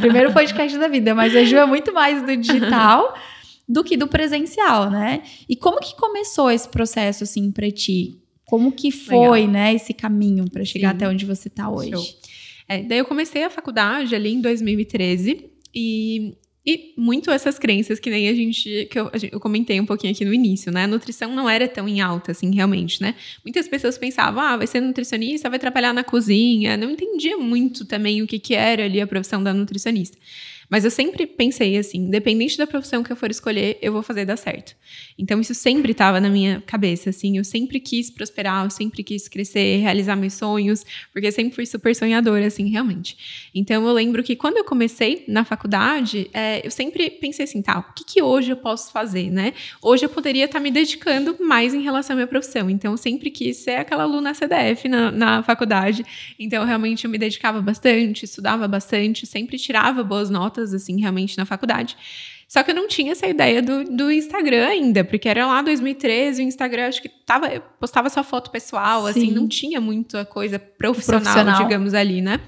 primeiro 0.00 0.32
podcast 0.32 0.76
da 0.76 0.88
vida, 0.88 1.14
mas 1.14 1.36
a 1.36 1.44
Ju 1.44 1.56
é 1.56 1.66
muito 1.66 1.94
mais 1.94 2.20
do 2.26 2.36
digital. 2.36 3.14
do 3.68 3.82
que 3.82 3.96
do 3.96 4.06
presencial, 4.06 4.90
né? 4.90 5.22
E 5.48 5.56
como 5.56 5.80
que 5.80 5.96
começou 5.96 6.52
esse 6.52 6.68
processo 6.68 7.24
assim 7.24 7.50
para 7.50 7.68
ti? 7.68 8.16
Como 8.46 8.70
que 8.70 8.92
foi, 8.92 9.40
Legal. 9.40 9.52
né, 9.52 9.74
esse 9.74 9.92
caminho 9.92 10.48
para 10.48 10.64
chegar 10.64 10.90
Sim. 10.90 10.96
até 10.96 11.08
onde 11.08 11.26
você 11.26 11.48
está 11.48 11.68
hoje? 11.68 12.16
É, 12.68 12.82
daí 12.82 12.98
eu 12.98 13.04
comecei 13.04 13.42
a 13.42 13.50
faculdade 13.50 14.14
ali 14.14 14.32
em 14.32 14.40
2013 14.40 15.50
e, 15.74 16.36
e 16.64 16.94
muito 16.96 17.30
essas 17.30 17.58
crenças 17.58 17.98
que 17.98 18.08
nem 18.08 18.28
a 18.28 18.34
gente, 18.34 18.86
que 18.90 18.98
eu, 18.98 19.10
eu, 19.32 19.40
comentei 19.40 19.80
um 19.80 19.86
pouquinho 19.86 20.12
aqui 20.12 20.24
no 20.24 20.32
início, 20.32 20.70
né? 20.72 20.84
A 20.84 20.86
nutrição 20.86 21.34
não 21.34 21.50
era 21.50 21.66
tão 21.66 21.88
em 21.88 22.00
alta, 22.00 22.30
assim, 22.30 22.54
realmente, 22.54 23.02
né? 23.02 23.16
Muitas 23.44 23.66
pessoas 23.66 23.98
pensavam, 23.98 24.40
ah, 24.40 24.56
vai 24.56 24.66
ser 24.66 24.80
nutricionista, 24.80 25.50
vai 25.50 25.58
trabalhar 25.58 25.92
na 25.92 26.04
cozinha. 26.04 26.76
Não 26.76 26.90
entendia 26.90 27.36
muito 27.36 27.84
também 27.84 28.22
o 28.22 28.26
que, 28.26 28.38
que 28.38 28.54
era 28.54 28.84
ali 28.84 29.00
a 29.00 29.06
profissão 29.06 29.42
da 29.42 29.52
nutricionista. 29.52 30.16
Mas 30.68 30.84
eu 30.84 30.90
sempre 30.90 31.26
pensei 31.26 31.76
assim, 31.76 31.98
independente 31.98 32.58
da 32.58 32.66
profissão 32.66 33.02
que 33.02 33.12
eu 33.12 33.16
for 33.16 33.30
escolher, 33.30 33.78
eu 33.80 33.92
vou 33.92 34.02
fazer 34.02 34.24
dar 34.24 34.36
certo. 34.36 34.74
Então 35.18 35.40
isso 35.40 35.54
sempre 35.54 35.92
estava 35.92 36.20
na 36.20 36.28
minha 36.28 36.62
cabeça, 36.66 37.10
assim, 37.10 37.38
eu 37.38 37.44
sempre 37.44 37.80
quis 37.80 38.10
prosperar, 38.10 38.64
eu 38.64 38.70
sempre 38.70 39.02
quis 39.02 39.28
crescer, 39.28 39.78
realizar 39.78 40.14
meus 40.16 40.34
sonhos, 40.34 40.84
porque 41.12 41.30
sempre 41.32 41.54
fui 41.54 41.66
super 41.66 41.94
sonhadora, 41.94 42.46
assim, 42.46 42.68
realmente. 42.68 43.48
Então 43.54 43.86
eu 43.86 43.92
lembro 43.92 44.22
que 44.22 44.36
quando 44.36 44.58
eu 44.58 44.64
comecei 44.64 45.24
na 45.26 45.44
faculdade, 45.44 46.28
é, 46.32 46.66
eu 46.66 46.70
sempre 46.70 47.10
pensei 47.10 47.44
assim, 47.44 47.62
tá, 47.62 47.78
o 47.78 47.94
que, 47.94 48.04
que 48.04 48.22
hoje 48.22 48.50
eu 48.50 48.56
posso 48.56 48.92
fazer, 48.92 49.30
né? 49.30 49.54
Hoje 49.80 50.04
eu 50.04 50.08
poderia 50.08 50.44
estar 50.44 50.58
tá 50.58 50.62
me 50.62 50.70
dedicando 50.70 51.36
mais 51.40 51.72
em 51.72 51.82
relação 51.82 52.14
à 52.14 52.16
minha 52.16 52.26
profissão. 52.26 52.68
Então 52.68 52.92
eu 52.92 52.96
sempre 52.96 53.30
quis 53.30 53.56
ser 53.56 53.76
aquela 53.76 54.02
aluna 54.02 54.34
CDF 54.34 54.88
na, 54.88 55.10
na 55.10 55.42
faculdade. 55.42 56.04
Então 56.38 56.64
realmente 56.64 57.04
eu 57.04 57.10
me 57.10 57.18
dedicava 57.18 57.62
bastante, 57.62 58.24
estudava 58.24 58.68
bastante, 58.68 59.26
sempre 59.26 59.58
tirava 59.58 60.04
boas 60.04 60.28
notas, 60.28 60.74
assim, 60.74 61.00
realmente 61.00 61.36
na 61.38 61.44
faculdade. 61.44 61.96
Só 62.48 62.62
que 62.62 62.70
eu 62.70 62.74
não 62.74 62.86
tinha 62.86 63.12
essa 63.12 63.26
ideia 63.26 63.60
do, 63.60 63.84
do 63.84 64.10
Instagram 64.10 64.66
ainda, 64.66 65.02
porque 65.02 65.28
era 65.28 65.46
lá 65.46 65.62
2013, 65.62 66.42
o 66.42 66.44
Instagram 66.44 66.86
acho 66.86 67.02
que 67.02 67.08
tava, 67.08 67.48
eu 67.48 67.60
postava 67.80 68.08
só 68.08 68.22
foto 68.22 68.50
pessoal, 68.50 69.04
Sim. 69.04 69.10
assim, 69.10 69.30
não 69.32 69.48
tinha 69.48 69.80
muita 69.80 70.24
coisa 70.24 70.58
profissional, 70.58 71.22
profissional, 71.22 71.62
digamos 71.64 71.92
ali, 71.92 72.20
né? 72.20 72.40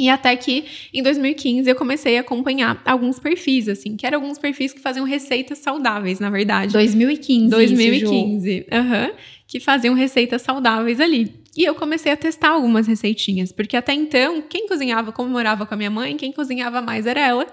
E 0.00 0.08
até 0.08 0.34
que 0.34 0.64
em 0.94 1.02
2015 1.02 1.68
eu 1.68 1.76
comecei 1.76 2.16
a 2.16 2.22
acompanhar 2.22 2.80
alguns 2.86 3.18
perfis, 3.18 3.68
assim, 3.68 3.96
que 3.96 4.06
eram 4.06 4.20
alguns 4.20 4.38
perfis 4.38 4.72
que 4.72 4.80
faziam 4.80 5.04
receitas 5.04 5.58
saudáveis, 5.58 6.18
na 6.18 6.30
verdade. 6.30 6.72
2015. 6.72 7.50
2015. 7.50 8.66
Aham. 8.72 9.06
Uhum, 9.06 9.12
que 9.46 9.60
faziam 9.60 9.94
receitas 9.94 10.42
saudáveis 10.42 11.00
ali. 11.00 11.34
E 11.56 11.64
eu 11.64 11.74
comecei 11.74 12.10
a 12.10 12.16
testar 12.16 12.50
algumas 12.50 12.86
receitinhas, 12.86 13.52
porque 13.52 13.76
até 13.76 13.92
então, 13.92 14.40
quem 14.40 14.66
cozinhava, 14.66 15.12
como 15.12 15.28
morava 15.28 15.66
com 15.66 15.74
a 15.74 15.76
minha 15.76 15.90
mãe, 15.90 16.16
quem 16.16 16.32
cozinhava 16.32 16.80
mais 16.80 17.04
era 17.06 17.20
ela. 17.20 17.46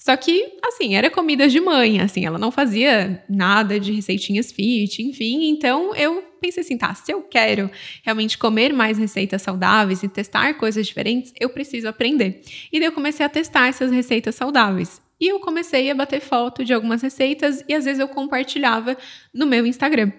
Só 0.00 0.16
que, 0.16 0.54
assim, 0.64 0.94
era 0.94 1.10
comida 1.10 1.46
de 1.46 1.60
mãe, 1.60 2.00
assim, 2.00 2.24
ela 2.24 2.38
não 2.38 2.50
fazia 2.50 3.22
nada 3.28 3.78
de 3.78 3.92
receitinhas 3.92 4.50
fit, 4.50 5.02
enfim. 5.02 5.50
Então 5.50 5.94
eu 5.94 6.24
pensei 6.40 6.62
assim, 6.62 6.78
tá, 6.78 6.94
se 6.94 7.12
eu 7.12 7.22
quero 7.22 7.70
realmente 8.02 8.38
comer 8.38 8.72
mais 8.72 8.96
receitas 8.96 9.42
saudáveis 9.42 10.02
e 10.02 10.08
testar 10.08 10.54
coisas 10.54 10.86
diferentes, 10.86 11.34
eu 11.38 11.50
preciso 11.50 11.86
aprender. 11.86 12.40
E 12.72 12.80
daí 12.80 12.88
eu 12.88 12.92
comecei 12.92 13.26
a 13.26 13.28
testar 13.28 13.68
essas 13.68 13.92
receitas 13.92 14.34
saudáveis. 14.34 15.02
E 15.20 15.28
eu 15.28 15.38
comecei 15.38 15.90
a 15.90 15.94
bater 15.94 16.20
foto 16.20 16.64
de 16.64 16.72
algumas 16.72 17.02
receitas 17.02 17.62
e 17.68 17.74
às 17.74 17.84
vezes 17.84 18.00
eu 18.00 18.08
compartilhava 18.08 18.96
no 19.34 19.44
meu 19.44 19.66
Instagram. 19.66 20.10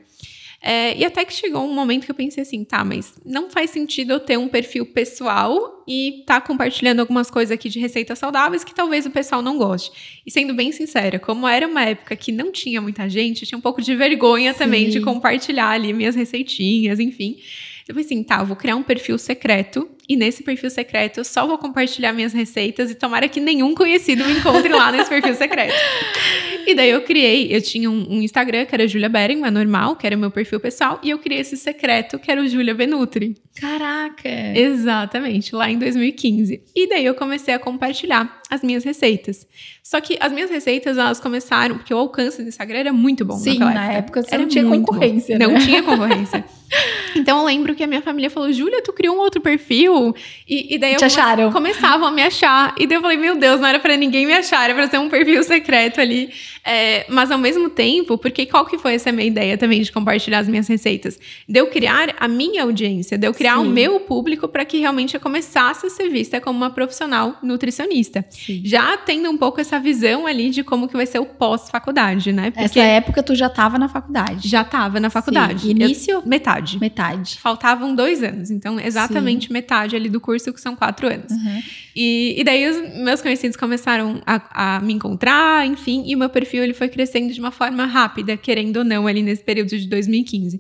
É, 0.64 0.96
e 0.96 1.04
até 1.04 1.26
que 1.26 1.34
chegou 1.34 1.64
um 1.64 1.74
momento 1.74 2.06
que 2.06 2.12
eu 2.12 2.16
pensei 2.16 2.44
assim, 2.44 2.64
tá, 2.64 2.86
mas 2.86 3.16
não 3.26 3.50
faz 3.50 3.72
sentido 3.72 4.14
eu 4.14 4.20
ter 4.20 4.38
um 4.38 4.48
perfil 4.48 4.86
pessoal 4.86 5.84
e 5.88 6.24
tá 6.28 6.40
compartilhando 6.40 7.00
algumas 7.00 7.32
coisas 7.32 7.52
aqui 7.52 7.68
de 7.68 7.80
receitas 7.80 8.20
saudáveis 8.20 8.64
que 8.64 8.76
talvez 8.76 9.08
o 9.08 9.10
pessoal 9.10 9.42
não 9.42 9.58
goste. 9.58 10.22
E 10.24 10.30
sendo 10.30 10.54
bem 10.54 10.72
sincera, 10.72 11.18
como 11.18 11.48
era 11.48 11.68
uma 11.68 11.84
época 11.84 12.16
que 12.16 12.32
não 12.32 12.52
tinha 12.52 12.80
muita 12.80 13.10
gente, 13.10 13.42
eu 13.42 13.48
tinha 13.48 13.58
um 13.58 13.62
pouco 13.62 13.82
de 13.82 13.96
vergonha 13.96 14.54
Sim. 14.54 14.60
também 14.60 14.90
de 14.90 15.02
compartilhar 15.02 15.70
ali 15.70 15.92
minhas 15.94 16.16
receitinhas, 16.16 17.00
enfim. 17.00 17.38
Eu 17.88 17.96
falei 17.96 18.06
assim, 18.06 18.24
tá, 18.24 18.40
eu 18.40 18.46
vou 18.46 18.56
criar 18.56 18.76
um 18.76 18.84
perfil 18.84 19.18
secreto 19.18 19.90
e 20.12 20.16
nesse 20.18 20.44
perfil 20.44 20.70
secreto 20.70 21.22
eu 21.22 21.24
só 21.24 21.48
vou 21.48 21.58
compartilhar 21.58 22.12
minhas 22.12 22.34
receitas 22.34 22.92
e 22.92 22.96
tomara 22.96 23.30
que 23.30 23.40
nenhum 23.40 23.74
conhecido 23.74 24.26
me 24.26 24.34
encontre 24.34 24.68
lá 24.68 24.92
nesse 24.92 25.10
perfil 25.10 25.36
secreto. 25.36 25.74
E 26.64 26.76
daí 26.76 26.92
eu 26.92 27.02
criei, 27.02 27.48
eu 27.54 27.60
tinha 27.60 27.90
um, 27.90 28.18
um 28.18 28.22
Instagram 28.22 28.66
que 28.66 28.76
era 28.76 28.88
Julia 28.88 29.10
Bering, 29.10 29.44
é 29.44 29.50
normal, 29.50 29.96
que 29.96 30.06
era 30.06 30.16
o 30.16 30.20
meu 30.20 30.30
perfil 30.30 30.60
pessoal, 30.60 31.00
e 31.02 31.10
eu 31.10 31.18
criei 31.18 31.42
esse 31.42 31.58
secreto 31.58 32.20
que 32.20 32.30
era 32.30 32.40
o 32.40 32.48
Julia 32.48 32.76
Venutri. 32.76 33.36
Caraca! 33.60 34.30
Exatamente, 34.56 35.56
lá 35.56 35.70
em 35.72 35.80
2015. 35.80 36.64
E 36.76 36.88
daí 36.88 37.04
eu 37.04 37.16
comecei 37.16 37.52
a 37.52 37.60
compartilhar 37.60 38.41
as 38.52 38.62
minhas 38.62 38.84
receitas. 38.84 39.48
Só 39.82 40.02
que 40.02 40.18
as 40.20 40.30
minhas 40.30 40.50
receitas, 40.50 40.98
elas 40.98 41.22
começaram, 41.22 41.78
porque 41.78 41.94
o 41.94 41.98
alcance 41.98 42.44
do 42.44 42.50
Instagram 42.50 42.80
era 42.80 42.94
muito 42.94 43.24
bom. 43.24 43.38
Sim, 43.38 43.60
na 43.60 43.94
época, 43.94 44.26
era 44.30 44.42
não 44.42 44.50
tinha 44.50 44.66
concorrência. 44.66 45.40
Né? 45.40 45.48
Não 45.48 45.58
tinha 45.58 45.82
concorrência. 45.82 46.44
então 47.16 47.40
eu 47.40 47.46
lembro 47.46 47.74
que 47.74 47.82
a 47.82 47.88
minha 47.88 48.02
família 48.02 48.30
falou: 48.30 48.52
Júlia, 48.52 48.84
tu 48.84 48.92
criou 48.92 49.16
um 49.16 49.20
outro 49.20 49.40
perfil? 49.40 50.14
E, 50.48 50.76
e 50.76 50.78
daí 50.78 50.98
Te 50.98 51.06
acharam. 51.06 51.50
começavam 51.50 52.06
a 52.06 52.12
me 52.12 52.22
achar. 52.22 52.76
E 52.78 52.86
daí 52.86 52.98
eu 52.98 53.02
falei: 53.02 53.16
meu 53.16 53.38
Deus, 53.38 53.62
não 53.62 53.68
era 53.68 53.80
para 53.80 53.96
ninguém 53.96 54.26
me 54.26 54.34
achar, 54.34 54.66
era 54.66 54.74
pra 54.74 54.90
ser 54.90 54.98
um 54.98 55.10
perfil 55.10 55.42
secreto 55.44 56.02
ali. 56.02 56.30
É, 56.64 57.06
mas 57.10 57.32
ao 57.32 57.38
mesmo 57.38 57.70
tempo, 57.70 58.18
porque 58.18 58.46
qual 58.46 58.66
que 58.66 58.78
foi 58.78 58.94
essa 58.94 59.12
minha 59.12 59.26
ideia 59.26 59.58
também 59.58 59.82
de 59.82 59.92
compartilhar 59.92 60.40
as 60.40 60.48
minhas 60.48 60.68
receitas? 60.68 61.20
De 61.48 61.60
eu 61.60 61.68
criar 61.68 62.16
a 62.20 62.28
minha 62.28 62.64
audiência, 62.64 63.18
de 63.18 63.28
eu 63.28 63.34
criar 63.34 63.58
Sim. 63.58 63.68
o 63.68 63.70
meu 63.70 64.00
público 64.02 64.48
para 64.48 64.64
que 64.64 64.78
realmente 64.78 65.16
eu 65.16 65.20
começasse 65.20 65.88
a 65.88 65.90
ser 65.90 66.10
vista 66.10 66.40
como 66.40 66.58
uma 66.58 66.70
profissional 66.70 67.36
nutricionista. 67.42 68.24
Sim. 68.30 68.62
Já 68.64 68.96
tendo 68.98 69.30
um 69.30 69.38
pouco 69.38 69.60
essa 69.60 69.80
visão 69.80 70.28
ali 70.28 70.52
de 70.52 70.64
como 70.64 70.88
que 70.88 70.96
vai 70.96 71.06
ser 71.06 71.20
o 71.20 71.26
pós-faculdade, 71.26 72.32
né? 72.32 72.52
Porque 72.52 72.66
essa 72.66 72.80
época 72.80 73.24
tu 73.24 73.34
já 73.34 73.48
estava 73.48 73.80
na 73.80 73.90
faculdade. 73.90 74.48
Já 74.48 74.62
estava 74.62 75.00
na 75.00 75.10
faculdade. 75.10 75.62
Sim. 75.62 75.72
Início? 75.72 76.12
Eu, 76.16 76.24
metade. 76.26 76.80
Metade. 76.80 77.40
Faltavam 77.40 77.96
dois 77.96 78.22
anos, 78.22 78.52
então 78.52 78.80
exatamente 78.80 79.48
Sim. 79.48 79.54
metade 79.54 79.96
ali 79.96 80.10
do 80.10 80.20
curso, 80.20 80.54
que 80.54 80.62
são 80.62 80.76
quatro 80.76 81.08
anos. 81.08 81.32
Uhum. 81.32 81.62
E, 81.96 82.36
e 82.38 82.44
daí 82.44 82.70
os 82.70 82.98
meus 83.00 83.22
conhecidos 83.22 83.58
começaram 83.58 84.22
a, 84.26 84.76
a 84.76 84.80
me 84.80 84.94
encontrar, 84.94 85.66
enfim, 85.66 86.04
e 86.06 86.16
o 86.16 86.20
meu 86.20 86.30
perfil 86.30 86.51
ele 86.58 86.74
foi 86.74 86.90
crescendo 86.90 87.34
de 87.34 87.40
uma 87.40 87.52
forma 87.52 87.86
rápida, 87.86 88.36
querendo 88.36 88.78
ou 88.78 88.84
não, 88.84 89.08
ali 89.08 89.22
nesse 89.22 89.44
período 89.44 89.70
de 89.70 89.88
2015. 89.88 90.60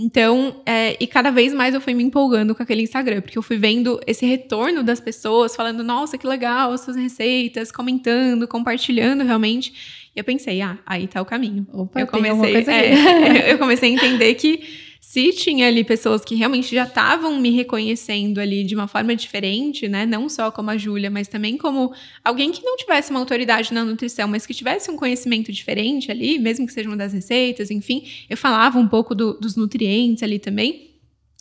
Então, 0.00 0.62
é, 0.64 0.96
e 1.00 1.08
cada 1.08 1.30
vez 1.30 1.52
mais 1.52 1.74
eu 1.74 1.80
fui 1.80 1.92
me 1.92 2.04
empolgando 2.04 2.54
com 2.54 2.62
aquele 2.62 2.82
Instagram, 2.82 3.20
porque 3.20 3.36
eu 3.36 3.42
fui 3.42 3.56
vendo 3.56 4.00
esse 4.06 4.24
retorno 4.24 4.84
das 4.84 5.00
pessoas 5.00 5.56
falando, 5.56 5.82
nossa, 5.82 6.16
que 6.16 6.26
legal, 6.26 6.78
suas 6.78 6.96
receitas, 6.96 7.72
comentando, 7.72 8.46
compartilhando 8.46 9.24
realmente. 9.24 10.08
E 10.14 10.20
eu 10.20 10.24
pensei, 10.24 10.60
ah, 10.60 10.78
aí 10.86 11.08
tá 11.08 11.20
o 11.20 11.24
caminho. 11.24 11.66
Opa, 11.72 12.00
eu 12.00 12.06
comecei, 12.06 12.64
é, 12.72 13.52
eu 13.52 13.58
comecei 13.58 13.90
a 13.90 13.92
entender 13.92 14.34
que 14.34 14.87
se 15.08 15.32
tinha 15.32 15.66
ali 15.66 15.82
pessoas 15.84 16.22
que 16.22 16.34
realmente 16.34 16.74
já 16.74 16.84
estavam 16.84 17.40
me 17.40 17.48
reconhecendo 17.48 18.38
ali 18.38 18.62
de 18.62 18.74
uma 18.74 18.86
forma 18.86 19.16
diferente, 19.16 19.88
né? 19.88 20.04
Não 20.04 20.28
só 20.28 20.50
como 20.50 20.70
a 20.70 20.76
Júlia, 20.76 21.10
mas 21.10 21.26
também 21.26 21.56
como 21.56 21.94
alguém 22.22 22.52
que 22.52 22.62
não 22.62 22.76
tivesse 22.76 23.10
uma 23.10 23.18
autoridade 23.18 23.72
na 23.72 23.86
nutrição, 23.86 24.28
mas 24.28 24.44
que 24.44 24.52
tivesse 24.52 24.90
um 24.90 24.96
conhecimento 24.96 25.50
diferente 25.50 26.10
ali, 26.10 26.38
mesmo 26.38 26.66
que 26.66 26.74
seja 26.74 26.90
uma 26.90 26.96
das 26.96 27.14
receitas, 27.14 27.70
enfim, 27.70 28.06
eu 28.28 28.36
falava 28.36 28.78
um 28.78 28.86
pouco 28.86 29.14
do, 29.14 29.32
dos 29.32 29.56
nutrientes 29.56 30.22
ali 30.22 30.38
também. 30.38 30.87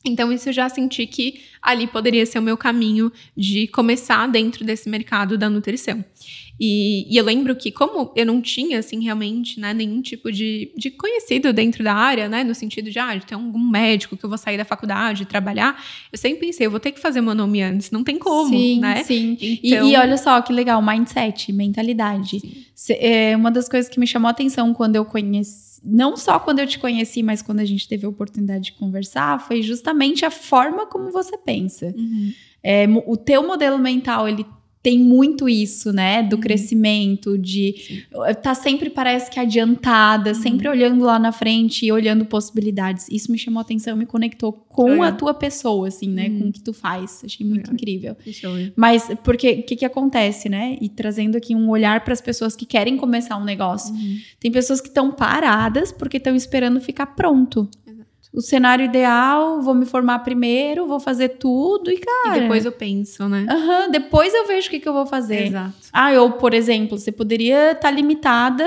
Então, 0.08 0.32
isso 0.32 0.50
eu 0.50 0.54
já 0.54 0.70
senti 0.70 1.06
que 1.06 1.42
ali 1.62 1.88
poderia 1.88 2.26
ser 2.26 2.40
o 2.40 2.42
meu 2.42 2.58
caminho 2.58 3.12
de 3.36 3.68
começar 3.68 4.28
dentro 4.28 4.64
desse 4.64 4.90
mercado 4.90 5.38
da 5.38 5.50
nutrição. 5.50 6.04
E, 6.60 7.06
e, 7.14 7.18
eu 7.18 7.24
lembro 7.24 7.56
que, 7.56 7.72
como 7.72 8.12
eu 8.16 8.26
não 8.26 8.42
tinha, 8.42 8.80
assim, 8.80 9.04
realmente, 9.04 9.60
né, 9.60 9.74
nenhum 9.74 10.02
tipo 10.02 10.32
de, 10.32 10.72
de 10.76 10.90
conhecido 10.90 11.54
dentro 11.54 11.84
da 11.84 11.94
área, 11.94 12.28
né, 12.28 12.44
no 12.44 12.56
sentido 12.56 12.90
de, 12.90 12.98
ah, 12.98 13.14
de 13.16 13.26
ter 13.26 13.36
algum 13.36 13.60
médico 13.60 14.18
que 14.18 14.26
eu 14.26 14.30
vou 14.30 14.40
sair 14.40 14.58
da 14.58 14.66
faculdade 14.66 15.24
e 15.24 15.26
trabalhar, 15.26 15.80
eu 16.12 16.18
sempre 16.18 16.48
pensei, 16.48 16.66
eu 16.66 16.72
vou 16.72 16.80
ter 16.80 16.92
que 16.92 17.00
fazer 17.00 17.22
meu 17.22 17.36
nome 17.36 17.62
antes, 17.62 17.92
não 17.92 18.04
tem 18.04 18.18
como, 18.18 18.50
sim, 18.50 18.80
né? 18.80 19.04
Sim, 19.04 19.38
então... 19.40 19.88
e, 19.88 19.94
e 19.94 19.98
olha 19.98 20.18
só 20.18 20.42
que 20.42 20.52
legal, 20.52 20.82
mindset, 20.82 21.54
mentalidade. 21.54 22.40
Sim. 22.74 22.94
É 23.00 23.36
uma 23.36 23.52
das 23.52 23.70
coisas 23.70 23.88
que 23.88 24.00
me 24.00 24.08
chamou 24.08 24.28
a 24.28 24.32
atenção 24.32 24.74
quando 24.74 24.96
eu 24.96 25.06
conheci 25.06 25.77
não 25.88 26.18
só 26.18 26.38
quando 26.38 26.60
eu 26.60 26.68
te 26.68 26.78
conheci, 26.78 27.24
mas 27.24 27.42
quando 27.42 27.62
a 27.62 27.66
gente 27.66 27.88
teve 27.88 28.06
a 28.06 28.10
oportunidade 28.10 28.66
de 28.66 28.72
conversar, 28.74 29.40
foi 29.40 29.62
justamente 29.62 30.26
a 30.26 30.30
forma 30.30 30.86
como 30.86 31.12
você 31.12 31.38
pensa. 31.38 31.94
Uhum. 31.98 32.34
É, 32.62 32.86
o 33.06 33.16
teu 33.16 33.48
modelo 33.48 33.78
mental, 33.78 34.28
ele 34.28 34.46
tem 34.82 35.00
muito 35.00 35.50
isso, 35.50 35.92
né? 35.92 36.24
Do 36.24 36.36
uhum. 36.36 36.42
crescimento, 36.42 37.38
de 37.38 38.06
tá 38.42 38.56
sempre 38.56 38.90
parece 38.90 39.30
que 39.30 39.40
adiantada, 39.40 40.30
uhum. 40.30 40.36
sempre 40.36 40.70
olhando 40.70 41.04
lá 41.04 41.20
na 41.20 41.32
frente 41.32 41.86
e 41.86 41.92
olhando 41.92 42.26
possibilidades. 42.26 43.08
Isso 43.10 43.32
me 43.32 43.38
chamou 43.38 43.60
a 43.60 43.64
atenção, 43.64 43.98
me 43.98 44.06
conectou 44.06 44.54
com 44.54 45.02
a 45.02 45.12
tua 45.12 45.34
pessoa, 45.34 45.88
assim, 45.88 46.10
né? 46.10 46.28
Uhum. 46.28 46.40
Com 46.40 46.48
o 46.50 46.52
que 46.52 46.62
tu 46.62 46.74
faz. 46.74 47.22
Achei 47.26 47.46
muito 47.46 47.74
incrível. 47.74 48.16
Mas 48.76 49.10
porque 49.24 49.52
o 49.52 49.64
que, 49.64 49.76
que 49.76 49.86
acontece, 49.86 50.48
né? 50.48 50.78
E 50.80 50.88
trazendo 50.88 51.36
aqui 51.36 51.56
um 51.56 51.70
olhar 51.70 52.04
para 52.04 52.14
as 52.14 52.22
pessoas 52.22 52.56
que 52.56 52.66
querem 52.66 52.96
começar 52.96 53.38
um 53.38 53.44
negócio. 53.44 53.94
Uhum. 53.94 54.18
Tem 54.40 54.52
pessoas 54.52 54.80
que 54.80 54.88
estão 54.88 55.12
paradas 55.12 55.92
porque 55.92 56.18
estão 56.18 56.36
esperando 56.36 56.80
ficar 56.80 57.08
pronto 57.08 57.70
o 58.34 58.42
cenário 58.42 58.86
ideal, 58.86 59.62
vou 59.62 59.74
me 59.74 59.86
formar 59.86 60.20
primeiro, 60.20 60.86
vou 60.86 61.00
fazer 61.00 61.30
tudo 61.30 61.90
e, 61.90 61.98
cara. 61.98 62.38
E 62.38 62.42
depois 62.42 62.66
eu 62.66 62.72
penso, 62.72 63.28
né? 63.28 63.46
Uhum, 63.50 63.92
depois 63.92 64.34
eu 64.34 64.46
vejo 64.46 64.68
o 64.68 64.70
que, 64.70 64.80
que 64.80 64.88
eu 64.88 64.94
vou 64.94 65.06
fazer. 65.06 65.48
Exato. 65.48 65.74
Ah, 65.94 66.12
ou, 66.22 66.34
por 66.34 66.54
exemplo, 66.54 66.98
você 66.98 67.12
poderia 67.12 67.72
estar 67.72 67.82
tá 67.82 67.92
limitada 67.92 68.66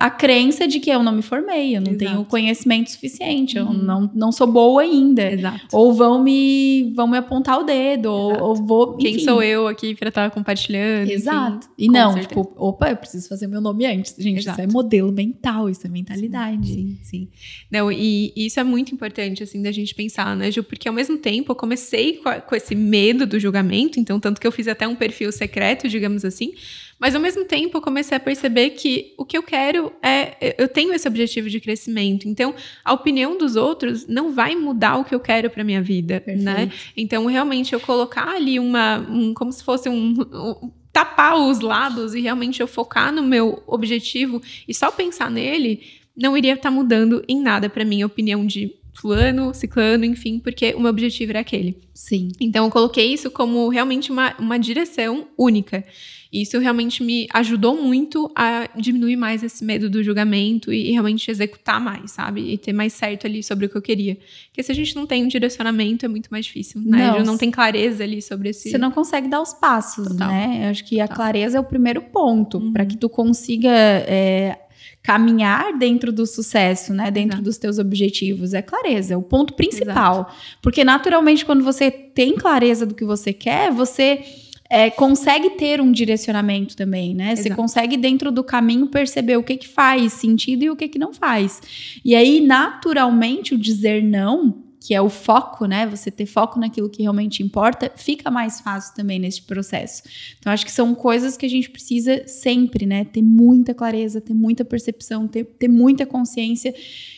a 0.00 0.10
crença 0.10 0.68
de 0.68 0.78
que 0.78 0.90
eu 0.90 1.02
não 1.02 1.10
me 1.10 1.22
formei, 1.22 1.76
eu 1.76 1.80
não 1.80 1.92
Exato. 1.92 1.98
tenho 1.98 2.24
conhecimento 2.24 2.90
suficiente, 2.90 3.58
uhum. 3.58 3.66
eu 3.66 3.72
não, 3.74 4.10
não 4.14 4.30
sou 4.30 4.46
boa 4.46 4.82
ainda. 4.82 5.32
Exato. 5.32 5.66
Ou 5.72 5.92
vão 5.92 6.22
me, 6.22 6.92
vão 6.94 7.08
me 7.08 7.18
apontar 7.18 7.58
o 7.58 7.64
dedo, 7.64 8.06
ou, 8.06 8.40
ou, 8.40 8.54
vou. 8.54 8.94
Enfim. 8.94 9.16
Quem 9.16 9.24
sou 9.24 9.42
eu 9.42 9.66
aqui 9.66 9.96
para 9.96 10.08
estar 10.08 10.30
compartilhando? 10.30 11.10
Exato. 11.10 11.66
Enfim, 11.66 11.74
e 11.76 11.88
não, 11.88 12.12
certeza. 12.12 12.28
tipo, 12.28 12.54
opa, 12.56 12.90
eu 12.90 12.96
preciso 12.96 13.28
fazer 13.28 13.48
meu 13.48 13.60
nome 13.60 13.86
antes. 13.86 14.14
Gente, 14.16 14.38
Exato. 14.38 14.60
isso 14.60 14.70
é 14.70 14.72
modelo 14.72 15.10
mental, 15.10 15.68
isso 15.68 15.84
é 15.84 15.90
mentalidade. 15.90 16.68
Sim, 16.68 16.74
sim. 16.74 16.98
sim. 17.02 17.28
Não, 17.68 17.90
e, 17.90 18.32
e, 18.36 18.46
isso 18.46 18.60
é 18.60 18.64
muito 18.64 18.94
importante, 18.94 19.42
assim, 19.42 19.60
da 19.60 19.72
gente 19.72 19.94
pensar, 19.96 20.36
né, 20.36 20.50
Ju? 20.52 20.62
Porque 20.62 20.88
ao 20.88 20.94
mesmo 20.94 21.18
tempo 21.18 21.50
eu 21.50 21.56
comecei 21.56 22.18
com, 22.18 22.28
a, 22.28 22.40
com 22.40 22.54
esse 22.54 22.74
medo 22.74 23.26
do 23.26 23.38
julgamento, 23.40 23.98
então, 23.98 24.20
tanto 24.20 24.40
que 24.40 24.46
eu 24.46 24.52
fiz 24.52 24.68
até 24.68 24.86
um 24.86 24.94
perfil 24.94 25.32
secreto, 25.32 25.88
digamos 25.88 26.24
assim 26.24 26.52
mas 26.98 27.14
ao 27.14 27.20
mesmo 27.20 27.44
tempo 27.44 27.76
eu 27.76 27.80
comecei 27.80 28.16
a 28.16 28.20
perceber 28.20 28.70
que 28.70 29.14
o 29.16 29.24
que 29.24 29.38
eu 29.38 29.42
quero 29.42 29.92
é. 30.02 30.54
Eu 30.58 30.68
tenho 30.68 30.92
esse 30.92 31.06
objetivo 31.06 31.48
de 31.48 31.60
crescimento. 31.60 32.28
Então, 32.28 32.54
a 32.84 32.92
opinião 32.92 33.38
dos 33.38 33.56
outros 33.56 34.06
não 34.06 34.32
vai 34.32 34.56
mudar 34.56 34.96
o 34.96 35.04
que 35.04 35.14
eu 35.14 35.20
quero 35.20 35.48
para 35.48 35.62
minha 35.62 35.82
vida, 35.82 36.14
né? 36.14 36.20
Perfeito. 36.20 36.44
né? 36.44 36.72
Então, 36.96 37.26
realmente, 37.26 37.72
eu 37.72 37.80
colocar 37.80 38.28
ali 38.28 38.58
uma. 38.58 38.98
Um, 39.08 39.32
como 39.32 39.52
se 39.52 39.62
fosse 39.62 39.88
um, 39.88 40.14
um 40.20 40.72
tapar 40.92 41.36
os 41.36 41.60
lados 41.60 42.14
e 42.14 42.20
realmente 42.20 42.60
eu 42.60 42.66
focar 42.66 43.12
no 43.12 43.22
meu 43.22 43.62
objetivo 43.66 44.42
e 44.66 44.74
só 44.74 44.90
pensar 44.90 45.30
nele, 45.30 45.82
não 46.16 46.36
iria 46.36 46.54
estar 46.54 46.70
tá 46.70 46.74
mudando 46.74 47.24
em 47.28 47.40
nada 47.40 47.70
para 47.70 47.84
minha 47.84 48.04
opinião 48.04 48.44
de 48.44 48.74
fulano, 48.92 49.54
ciclano, 49.54 50.04
enfim, 50.04 50.40
porque 50.40 50.74
o 50.74 50.80
meu 50.80 50.90
objetivo 50.90 51.30
era 51.30 51.40
aquele. 51.40 51.78
Sim. 51.94 52.30
Então 52.40 52.64
eu 52.64 52.70
coloquei 52.70 53.12
isso 53.12 53.30
como 53.30 53.68
realmente 53.68 54.10
uma, 54.10 54.34
uma 54.38 54.58
direção 54.58 55.28
única. 55.38 55.84
Isso 56.32 56.58
realmente 56.58 57.02
me 57.02 57.26
ajudou 57.32 57.82
muito 57.82 58.30
a 58.36 58.68
diminuir 58.76 59.16
mais 59.16 59.42
esse 59.42 59.64
medo 59.64 59.88
do 59.88 60.02
julgamento 60.02 60.72
e, 60.72 60.90
realmente 60.90 61.30
executar 61.30 61.80
mais, 61.80 62.12
sabe? 62.12 62.52
E 62.52 62.58
ter 62.58 62.72
mais 62.72 62.92
certo 62.92 63.26
ali 63.26 63.42
sobre 63.42 63.66
o 63.66 63.68
que 63.68 63.76
eu 63.76 63.82
queria. 63.82 64.18
Porque 64.48 64.62
se 64.62 64.70
a 64.70 64.74
gente 64.74 64.94
não 64.94 65.06
tem 65.06 65.24
um 65.24 65.28
direcionamento, 65.28 66.04
é 66.04 66.08
muito 66.08 66.28
mais 66.28 66.44
difícil, 66.44 66.80
né? 66.82 67.12
Não, 67.12 67.24
não 67.24 67.38
tem 67.38 67.50
clareza 67.50 68.04
ali 68.04 68.20
sobre 68.20 68.50
esse. 68.50 68.70
Você 68.70 68.78
não 68.78 68.90
consegue 68.90 69.28
dar 69.28 69.40
os 69.40 69.54
passos, 69.54 70.08
Total. 70.08 70.28
né? 70.28 70.60
Eu 70.64 70.70
acho 70.70 70.84
que 70.84 71.00
a 71.00 71.08
Total. 71.08 71.16
clareza 71.16 71.56
é 71.56 71.60
o 71.60 71.64
primeiro 71.64 72.02
ponto 72.02 72.58
uhum. 72.58 72.72
para 72.72 72.84
que 72.84 72.96
tu 72.96 73.08
consiga. 73.08 73.70
É, 73.70 74.58
caminhar 75.02 75.78
dentro 75.78 76.12
do 76.12 76.26
sucesso, 76.26 76.92
né? 76.92 77.10
Dentro 77.10 77.36
Exato. 77.36 77.44
dos 77.44 77.56
teus 77.56 77.78
objetivos. 77.78 78.52
É 78.52 78.60
clareza, 78.60 79.14
é 79.14 79.16
o 79.16 79.22
ponto 79.22 79.54
principal. 79.54 80.14
Exato. 80.14 80.34
Porque 80.60 80.84
naturalmente, 80.84 81.46
quando 81.46 81.64
você 81.64 81.90
tem 81.90 82.34
clareza 82.36 82.84
do 82.84 82.94
que 82.94 83.04
você 83.04 83.32
quer, 83.32 83.70
você 83.70 84.22
é, 84.70 84.90
consegue 84.90 85.50
ter 85.50 85.80
um 85.80 85.90
direcionamento 85.90 86.76
também, 86.76 87.14
né? 87.14 87.32
Exato. 87.32 87.48
Você 87.48 87.54
consegue, 87.54 87.96
dentro 87.96 88.30
do 88.30 88.44
caminho, 88.44 88.86
perceber 88.86 89.36
o 89.36 89.42
que, 89.42 89.56
que 89.56 89.68
faz 89.68 90.12
sentido 90.12 90.64
e 90.64 90.70
o 90.70 90.76
que, 90.76 90.88
que 90.88 90.98
não 90.98 91.12
faz. 91.12 91.60
E 92.04 92.14
aí, 92.14 92.40
naturalmente, 92.40 93.54
o 93.54 93.58
dizer 93.58 94.02
não, 94.02 94.62
que 94.80 94.94
é 94.94 95.00
o 95.00 95.08
foco, 95.08 95.64
né? 95.64 95.86
Você 95.86 96.10
ter 96.10 96.26
foco 96.26 96.60
naquilo 96.60 96.88
que 96.88 97.02
realmente 97.02 97.42
importa, 97.42 97.90
fica 97.96 98.30
mais 98.30 98.60
fácil 98.60 98.94
também 98.94 99.18
nesse 99.18 99.42
processo. 99.42 100.02
Então, 100.38 100.52
acho 100.52 100.66
que 100.66 100.72
são 100.72 100.94
coisas 100.94 101.36
que 101.36 101.46
a 101.46 101.50
gente 101.50 101.70
precisa 101.70 102.26
sempre, 102.26 102.84
né? 102.84 103.04
Ter 103.04 103.22
muita 103.22 103.72
clareza, 103.72 104.20
ter 104.20 104.34
muita 104.34 104.64
percepção, 104.66 105.26
ter, 105.26 105.44
ter 105.44 105.68
muita 105.68 106.04
consciência. 106.04 106.74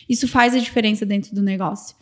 Isso 0.07 0.27
faz 0.27 0.55
a 0.55 0.59
diferença 0.59 1.05
dentro 1.05 1.35
do 1.35 1.41
negócio. 1.41 1.95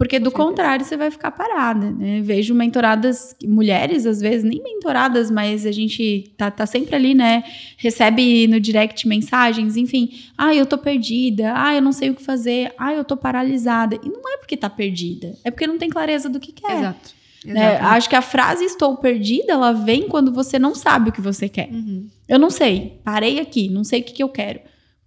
Porque 0.00 0.18
do 0.18 0.30
contrário, 0.30 0.82
você 0.82 0.96
vai 0.96 1.10
ficar 1.10 1.30
parada, 1.30 1.90
né? 1.90 2.22
Vejo 2.22 2.54
mentoradas, 2.54 3.36
mulheres, 3.44 4.06
às 4.06 4.18
vezes, 4.18 4.42
nem 4.42 4.62
mentoradas, 4.62 5.30
mas 5.30 5.66
a 5.66 5.70
gente 5.70 6.32
tá, 6.38 6.50
tá 6.50 6.64
sempre 6.64 6.96
ali, 6.96 7.12
né? 7.12 7.44
Recebe 7.76 8.46
no 8.46 8.58
direct 8.58 9.06
mensagens, 9.06 9.76
enfim. 9.76 10.08
Ah, 10.38 10.54
eu 10.54 10.64
tô 10.64 10.78
perdida. 10.78 11.52
Ah, 11.54 11.74
eu 11.74 11.82
não 11.82 11.92
sei 11.92 12.08
o 12.08 12.14
que 12.14 12.24
fazer. 12.24 12.72
Ah, 12.78 12.94
eu 12.94 13.04
tô 13.04 13.14
paralisada. 13.14 14.00
E 14.02 14.08
não 14.08 14.22
é 14.32 14.38
porque 14.38 14.56
tá 14.56 14.70
perdida, 14.70 15.36
é 15.44 15.50
porque 15.50 15.66
não 15.66 15.76
tem 15.76 15.90
clareza 15.90 16.30
do 16.30 16.40
que 16.40 16.52
quer. 16.52 16.78
Exato. 16.78 17.10
Né? 17.44 17.76
Acho 17.76 18.08
que 18.08 18.16
a 18.16 18.22
frase 18.22 18.64
estou 18.64 18.96
perdida, 18.96 19.52
ela 19.52 19.72
vem 19.72 20.08
quando 20.08 20.32
você 20.32 20.58
não 20.58 20.74
sabe 20.74 21.10
o 21.10 21.12
que 21.12 21.20
você 21.20 21.46
quer. 21.46 21.68
Uhum. 21.70 22.06
Eu 22.26 22.38
não 22.38 22.48
sei, 22.48 22.98
parei 23.04 23.38
aqui, 23.38 23.68
não 23.68 23.84
sei 23.84 24.00
o 24.00 24.02
que, 24.02 24.14
que 24.14 24.22
eu 24.22 24.30
quero. 24.30 24.60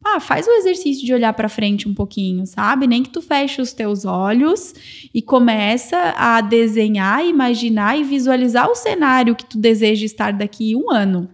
Ah, 0.05 0.19
faz 0.19 0.45
o 0.47 0.51
exercício 0.51 1.05
de 1.05 1.13
olhar 1.13 1.33
para 1.33 1.47
frente 1.47 1.87
um 1.87 1.93
pouquinho, 1.93 2.45
sabe? 2.45 2.85
Nem 2.87 3.03
que 3.03 3.09
tu 3.09 3.21
feche 3.21 3.61
os 3.61 3.71
teus 3.71 4.03
olhos 4.03 4.73
e 5.13 5.21
começa 5.21 5.97
a 6.17 6.41
desenhar, 6.41 7.25
imaginar 7.25 7.97
e 7.97 8.03
visualizar 8.03 8.69
o 8.69 8.75
cenário 8.75 9.35
que 9.35 9.45
tu 9.45 9.57
deseja 9.57 10.05
estar 10.05 10.33
daqui 10.33 10.75
um 10.75 10.91
ano. 10.91 11.29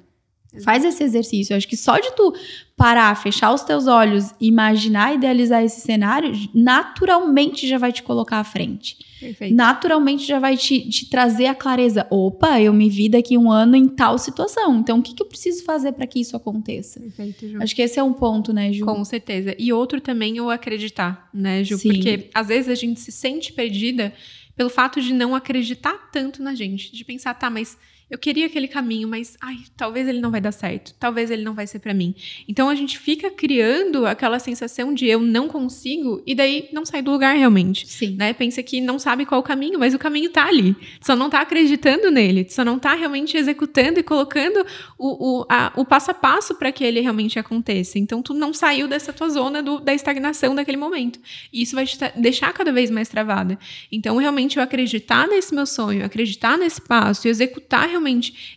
Faz 0.64 0.84
esse 0.84 1.04
exercício. 1.04 1.54
Eu 1.54 1.58
acho 1.58 1.68
que 1.68 1.78
só 1.78 2.00
de 2.00 2.12
tu 2.16 2.34
parar, 2.76 3.14
fechar 3.16 3.54
os 3.54 3.62
teus 3.62 3.86
olhos, 3.86 4.34
imaginar, 4.42 5.14
idealizar 5.14 5.64
esse 5.64 5.80
cenário, 5.82 6.32
naturalmente 6.54 7.68
já 7.68 7.78
vai 7.78 7.92
te 7.92 8.02
colocar 8.02 8.40
à 8.40 8.44
frente. 8.44 8.98
Perfeito. 9.20 9.54
Naturalmente 9.54 10.26
já 10.26 10.40
vai 10.40 10.58
te, 10.58 10.90
te, 10.90 11.08
trazer 11.08 11.48
a 11.48 11.54
clareza. 11.54 12.08
Opa, 12.10 12.60
eu 12.60 12.74
me 12.74 12.90
vi 12.90 13.10
daqui 13.10 13.38
um 13.38 13.52
ano 13.52 13.76
em 13.76 13.88
tal 13.88 14.18
situação. 14.18 14.78
Então, 14.78 15.00
o 15.00 15.04
que, 15.04 15.14
que 15.14 15.22
eu 15.22 15.28
preciso 15.28 15.64
fazer 15.64 15.92
para 15.92 16.08
que 16.08 16.20
isso 16.20 16.36
aconteça? 16.36 17.00
Perfeito, 17.00 17.48
Ju. 17.48 17.62
Acho 17.62 17.76
que 17.76 17.82
esse 17.82 18.00
é 18.00 18.04
um 18.04 18.14
ponto, 18.14 18.52
né, 18.52 18.72
Ju? 18.72 18.86
Com 18.86 19.04
certeza. 19.04 19.54
E 19.60 19.72
outro 19.72 20.02
também 20.02 20.40
o 20.42 20.50
acreditar, 20.50 21.30
né, 21.34 21.64
Ju? 21.64 21.78
Sim. 21.78 21.90
Porque 21.90 22.30
às 22.34 22.48
vezes 22.48 22.70
a 22.70 22.76
gente 22.76 23.00
se 23.02 23.12
sente 23.12 23.54
perdida 23.54 24.14
pelo 24.56 24.70
fato 24.70 25.00
de 25.00 25.14
não 25.14 25.36
acreditar 25.36 26.10
tanto 26.12 26.42
na 26.42 26.56
gente, 26.56 26.92
de 26.94 27.06
pensar, 27.06 27.34
tá, 27.34 27.50
mas 27.50 27.78
eu 28.10 28.17
queria 28.17 28.48
aquele 28.48 28.67
caminho, 28.67 29.08
mas 29.08 29.38
ai, 29.39 29.58
talvez 29.78 30.08
ele 30.08 30.19
não 30.19 30.32
vai 30.32 30.41
dar 30.41 30.52
certo, 30.52 30.95
talvez 31.00 31.30
ele 31.30 31.43
não 31.43 31.54
vai 31.54 31.67
ser 31.67 31.80
para 31.80 31.93
mim. 31.93 32.15
Então 32.48 32.67
a 32.67 32.76
gente 32.76 32.98
fica 32.98 33.30
criando 33.30 34.06
aquela 34.06 34.39
sensação 34.39 34.93
de 34.93 35.06
eu 35.06 35.19
não 35.19 35.48
consigo 35.48 36.22
e 36.26 36.34
daí 36.34 36.69
não 36.74 36.86
sai 36.86 37.02
do 37.02 37.12
lugar 37.12 37.36
realmente. 37.36 37.88
Sim. 37.88 38.15
Né? 38.17 38.34
Pensa 38.34 38.63
que 38.63 38.82
não 38.82 38.98
sabe 38.98 39.26
qual 39.26 39.41
o 39.41 39.43
caminho, 39.43 39.78
mas 39.78 39.93
o 39.93 40.00
caminho 40.00 40.32
tá 40.32 40.48
ali. 40.48 40.76
só 41.00 41.15
não 41.15 41.30
tá 41.30 41.41
acreditando 41.41 42.10
nele, 42.10 42.48
só 42.50 42.65
não 42.65 42.80
tá 42.80 42.95
realmente 42.95 43.38
executando 43.38 44.00
e 44.00 44.04
colocando 44.04 44.65
o, 44.98 45.41
o, 45.41 45.45
a, 45.48 45.72
o 45.76 45.86
passo 45.86 46.10
a 46.12 46.13
passo 46.13 46.56
para 46.56 46.72
que 46.72 46.84
ele 46.84 47.02
realmente 47.02 47.38
aconteça. 47.38 48.00
Então 48.00 48.24
tu 48.24 48.34
não 48.34 48.54
saiu 48.54 48.88
dessa 48.88 49.13
tua 49.13 49.30
zona 49.30 49.62
do, 49.62 49.80
da 49.80 49.93
estagnação 49.93 50.56
daquele 50.56 50.78
momento. 50.78 51.19
E 51.54 51.62
isso 51.62 51.76
vai 51.76 51.86
te 51.86 51.98
deixar 52.15 52.52
cada 52.54 52.72
vez 52.72 52.89
mais 52.89 53.08
travada. 53.08 53.60
Então 53.91 54.17
realmente 54.17 54.58
eu 54.58 54.63
acreditar 54.63 55.28
nesse 55.28 55.54
meu 55.54 55.67
sonho, 55.67 56.04
acreditar 56.04 56.58
nesse 56.58 56.82
passo 56.82 57.28
e 57.28 57.30
executar 57.30 57.88
realmente 57.88 57.99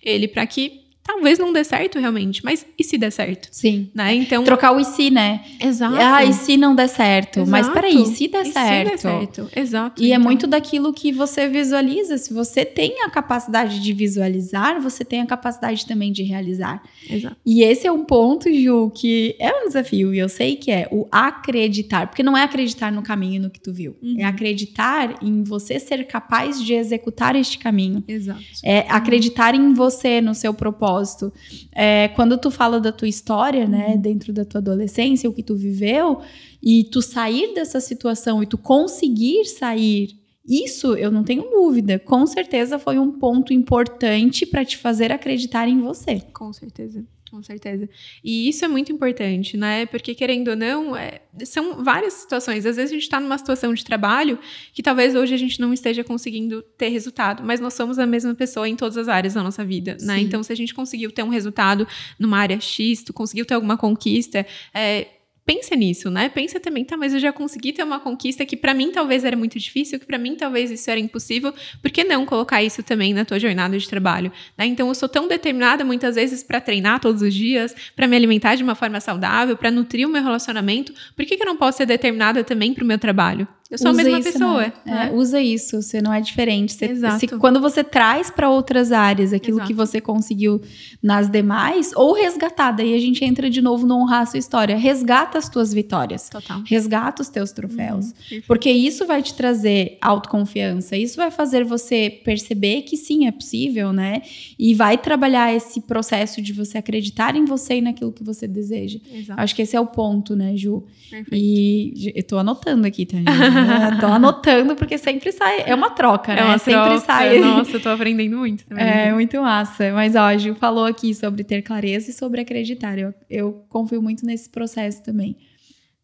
ele 0.03 0.29
para 0.29 0.47
que 0.47 0.82
talvez 1.03 1.39
não 1.39 1.53
dê 1.53 1.65
certo 1.65 1.99
realmente, 1.99 2.45
mas 2.45 2.65
e 2.79 2.85
se 2.85 2.97
der 2.97 3.11
certo? 3.11 3.49
Sim. 3.51 3.91
Né? 3.95 4.15
Então 4.15 4.45
trocar 4.45 4.73
o 4.73 4.81
e 4.81 4.85
se, 4.85 5.11
né? 5.11 5.45
Exato. 5.61 5.97
Ah, 5.97 6.25
e 6.25 6.33
se 6.33 6.57
não 6.57 6.75
der 6.75 6.89
certo? 6.89 7.41
Exato. 7.41 7.51
Mas 7.51 7.69
peraí, 7.69 8.07
se 8.07 8.29
der 8.29 8.47
e 8.47 8.53
certo? 8.53 8.89
Se 8.89 8.91
der 8.91 8.99
certo. 8.99 9.49
Exato. 9.55 10.03
E 10.03 10.07
é 10.07 10.09
então... 10.09 10.21
é 10.21 10.25
muito 10.25 10.47
daquilo 10.47 10.93
que 10.93 11.13
você 11.13 11.49
visualiza. 11.49 12.19
Se 12.19 12.33
você 12.33 12.65
tem 12.65 13.03
a 13.03 13.11
capacidade 13.11 13.81
de 13.81 13.93
visualizar, 13.93 14.81
você 14.81 15.05
tem 15.05 15.21
a 15.21 15.27
capacidade 15.27 15.87
também 15.87 16.13
de 16.13 16.23
realizar. 16.23 16.83
Exato. 17.09 17.37
E 17.45 17.63
esse 17.63 17.87
é 17.87 17.93
um 17.93 18.05
ponto, 18.05 18.53
Ju, 18.53 18.91
que 18.95 19.35
é 19.39 19.53
um 19.53 19.67
desafio 19.67 20.15
e 20.15 20.19
eu 20.19 20.29
sei 20.29 20.57
que 20.57 20.71
é 20.71 20.89
o 20.91 21.07
acreditar, 21.11 22.07
porque 22.07 22.23
não 22.23 22.37
é 22.37 22.43
acreditar 22.43 22.93
no 22.93 23.03
caminho 23.03 23.43
no 23.43 23.51
que 23.51 23.61
tu 23.61 23.73
viu, 23.73 23.97
uhum. 24.03 24.17
é 24.19 24.25
acreditar 24.25 25.17
em 25.23 25.43
você 25.43 25.79
ser 25.79 26.07
capaz 26.07 26.63
de 26.63 26.75
executar 26.75 27.35
este 27.35 27.59
caminho. 27.59 28.05
Exato. 28.07 28.41
É 28.65 28.81
acreditar 28.89 29.55
em 29.55 29.75
você, 29.75 30.21
no 30.21 30.35
seu 30.35 30.55
propósito 30.55 30.92
propósito. 30.93 31.33
É, 31.73 32.09
quando 32.09 32.39
tu 32.39 32.51
fala 32.51 32.81
da 32.81 32.93
tua 32.93 33.09
história, 33.09 33.67
né, 33.67 33.95
uhum. 33.95 34.01
dentro 34.01 34.33
da 34.33 34.45
tua 34.45 34.61
adolescência, 34.61 35.29
o 35.29 35.33
que 35.33 35.43
tu 35.43 35.57
viveu, 35.57 36.21
e 36.63 36.85
tu 36.85 37.01
sair 37.01 37.55
dessa 37.55 37.81
situação 37.81 38.43
e 38.43 38.47
tu 38.47 38.59
conseguir 38.59 39.45
sair 39.47 40.21
isso 40.49 40.97
eu 40.97 41.11
não 41.11 41.23
tenho 41.23 41.49
dúvida. 41.51 42.01
Com 42.01 42.27
certeza 42.27 42.79
foi 42.79 42.99
um 42.99 43.13
ponto 43.13 43.53
importante 43.53 44.45
para 44.45 44.65
te 44.65 44.77
fazer 44.77 45.13
acreditar 45.13 45.69
em 45.69 45.81
você. 45.81 46.21
Com 46.33 46.53
certeza. 46.53 47.05
Com 47.33 47.43
certeza. 47.43 47.89
E 48.23 48.47
isso 48.47 48.63
é 48.63 48.69
muito 48.69 48.93
importante, 48.93 49.57
né? 49.57 49.87
Porque, 49.87 50.15
querendo 50.15 50.49
ou 50.49 50.57
não, 50.57 50.95
é, 50.95 51.23
são 51.47 51.83
várias 51.83 52.13
situações. 52.13 52.67
Às 52.67 52.77
vezes 52.77 52.91
a 52.91 52.95
gente 52.95 53.05
está 53.05 53.19
numa 53.19 53.39
situação 53.39 53.73
de 53.73 53.83
trabalho 53.83 54.39
que 54.75 54.83
talvez 54.83 55.15
hoje 55.15 55.33
a 55.33 55.39
gente 55.39 55.59
não 55.59 55.73
esteja 55.73 56.05
conseguindo 56.05 56.61
ter 56.77 56.89
resultado, 56.89 57.43
mas 57.43 57.59
nós 57.59 57.73
somos 57.73 57.99
a 57.99 58.05
mesma 58.05 58.35
pessoa 58.35 58.69
em 58.69 58.77
todas 58.77 58.99
as 58.99 59.09
áreas 59.09 59.33
da 59.33 59.43
nossa 59.43 59.65
vida, 59.65 59.97
né? 60.03 60.21
Então, 60.21 60.43
se 60.43 60.53
a 60.53 60.55
gente 60.55 60.75
conseguiu 60.75 61.11
ter 61.11 61.23
um 61.23 61.31
resultado 61.31 61.89
numa 62.19 62.37
área 62.37 62.61
X, 62.61 63.03
tu 63.03 63.15
conseguiu 63.15 63.47
ter 63.47 63.55
alguma 63.55 63.79
conquista, 63.79 64.47
é, 64.75 65.07
pensa 65.53 65.77
nisso, 65.77 66.11
né? 66.11 66.31
Pensa 66.31 66.59
também, 66.59 66.83
tá, 66.83 66.97
mas 66.97 67.13
eu 67.13 67.21
já 67.21 67.31
consegui 67.31 67.75
ter 67.75 67.83
uma 67.83 68.01
conquista 68.01 68.47
que 68.47 68.57
para 68.57 68.73
mim 68.73 68.91
talvez 68.91 69.23
era 69.23 69.37
muito 69.37 69.59
difícil, 69.59 70.01
que 70.01 70.07
para 70.07 70.17
mim 70.17 70.35
talvez 70.35 70.71
isso 70.71 70.91
era 70.91 70.99
impossível, 70.99 71.53
por 71.83 71.91
que 71.91 72.05
não 72.05 72.25
colocar 72.25 72.63
isso 72.63 72.83
também 72.83 73.13
na 73.13 73.25
tua 73.25 73.39
jornada 73.39 73.79
de 73.79 73.87
trabalho? 73.87 74.33
Né? 74.57 74.65
Então 74.67 74.89
eu 74.89 74.95
sou 74.95 75.09
tão 75.09 75.29
determinada 75.29 75.85
muitas 75.85 76.15
vezes 76.15 76.43
para 76.43 76.59
treinar 76.59 77.01
todos 77.01 77.21
os 77.21 77.35
dias, 77.35 77.75
para 77.95 78.07
me 78.07 78.17
alimentar 78.17 78.55
de 78.55 78.63
uma 78.63 78.75
forma 78.75 78.99
saudável, 78.99 79.55
para 79.55 79.71
nutrir 79.71 80.09
o 80.09 80.11
meu 80.11 80.23
relacionamento, 80.23 80.95
por 81.15 81.27
que, 81.27 81.37
que 81.37 81.43
eu 81.43 81.47
não 81.47 81.57
posso 81.57 81.79
ser 81.79 81.87
determinada 81.87 82.43
também 82.43 82.73
para 82.73 82.85
o 82.85 82.87
meu 82.87 82.99
trabalho? 82.99 83.47
Eu 83.73 83.79
sou 83.79 83.91
usa 83.91 84.03
a 84.03 84.05
mesma 84.05 84.19
isso, 84.19 84.33
pessoa. 84.33 84.63
Né? 84.63 84.73
Né? 84.85 85.09
É, 85.09 85.15
usa 85.15 85.41
isso, 85.41 85.81
você 85.81 86.03
não 86.03 86.13
é 86.13 86.21
diferente. 86.21 86.75
Você, 86.75 86.85
Exato. 86.85 87.19
Se, 87.21 87.27
quando 87.27 87.59
você 87.59 87.83
traz 87.83 88.31
para 88.31 88.51
outras 88.51 88.93
áreas 88.93 89.33
aquilo 89.33 89.57
Exato. 89.57 89.69
que 89.69 89.73
você 89.73 89.99
conseguiu 89.99 90.61
nas 91.03 91.27
demais, 91.27 91.91
ou 91.97 92.13
resgatar, 92.13 92.73
daí 92.73 92.95
a 92.95 92.99
gente 92.99 93.25
entra 93.25 93.49
de 93.49 93.63
novo 93.63 93.87
no 93.87 93.97
honrar 93.97 94.23
a 94.23 94.27
sua 94.27 94.39
história. 94.39 94.77
Resgata 94.77 95.39
as 95.39 95.49
tuas 95.49 95.73
vitórias. 95.73 96.29
Total. 96.29 96.63
Resgata 96.67 97.23
os 97.23 97.31
teus 97.31 97.51
troféus. 97.51 98.13
Uhum, 98.31 98.43
porque 98.47 98.71
isso 98.71 99.07
vai 99.07 99.23
te 99.23 99.33
trazer 99.33 99.97
autoconfiança. 100.03 100.95
Isso 100.95 101.17
vai 101.17 101.31
fazer 101.31 101.65
você 101.65 102.11
perceber 102.23 102.83
que 102.83 102.99
sim, 102.99 103.27
é 103.27 103.33
possível, 103.33 103.91
né? 103.91 104.21
E 104.59 104.75
vai 104.75 104.99
trabalhar 104.99 105.55
esse 105.55 105.81
processo 105.81 106.43
de 106.43 106.53
você 106.53 106.77
acreditar 106.77 107.35
em 107.37 107.47
você 107.47 107.77
e 107.77 107.81
naquilo 107.81 108.13
que 108.13 108.23
você 108.23 108.47
deseja. 108.47 108.99
Exato. 109.11 109.41
Acho 109.41 109.57
que 109.57 109.63
esse 109.63 109.75
é 109.75 109.81
o 109.81 109.87
ponto, 109.87 110.37
né, 110.37 110.55
Ju? 110.59 110.85
Perfeito. 111.11 111.35
E 111.35 112.13
eu 112.15 112.23
tô 112.23 112.37
anotando 112.37 112.87
aqui, 112.87 113.07
tá? 113.07 113.17
Tô 114.01 114.07
anotando 114.07 114.75
porque 114.77 114.99
sempre 114.99 115.33
sai. 115.33 115.63
É 115.67 115.75
uma 115.75 115.91
troca, 115.91 116.33
é 116.33 116.37
né? 116.37 116.43
É 116.43 116.45
uma 116.45 116.59
sempre 116.59 116.83
troca. 116.83 117.01
sai. 117.01 117.39
Nossa, 117.41 117.73
eu 117.73 117.81
tô 117.81 117.89
aprendendo 117.89 118.37
muito 118.37 118.67
também. 118.67 118.85
É, 118.85 119.13
muito 119.13 119.41
massa. 119.41 119.93
Mas, 119.93 120.15
ó, 120.15 120.21
a 120.21 120.37
Gil 120.37 120.55
falou 120.55 120.85
aqui 120.85 121.15
sobre 121.15 121.45
ter 121.45 121.63
clareza 121.63 122.11
e 122.11 122.13
sobre 122.13 122.41
acreditar. 122.41 122.99
Eu, 122.99 123.15
eu 123.29 123.65
confio 123.69 124.03
muito 124.03 124.25
nesse 124.25 124.49
processo 124.51 125.03
também. 125.03 125.37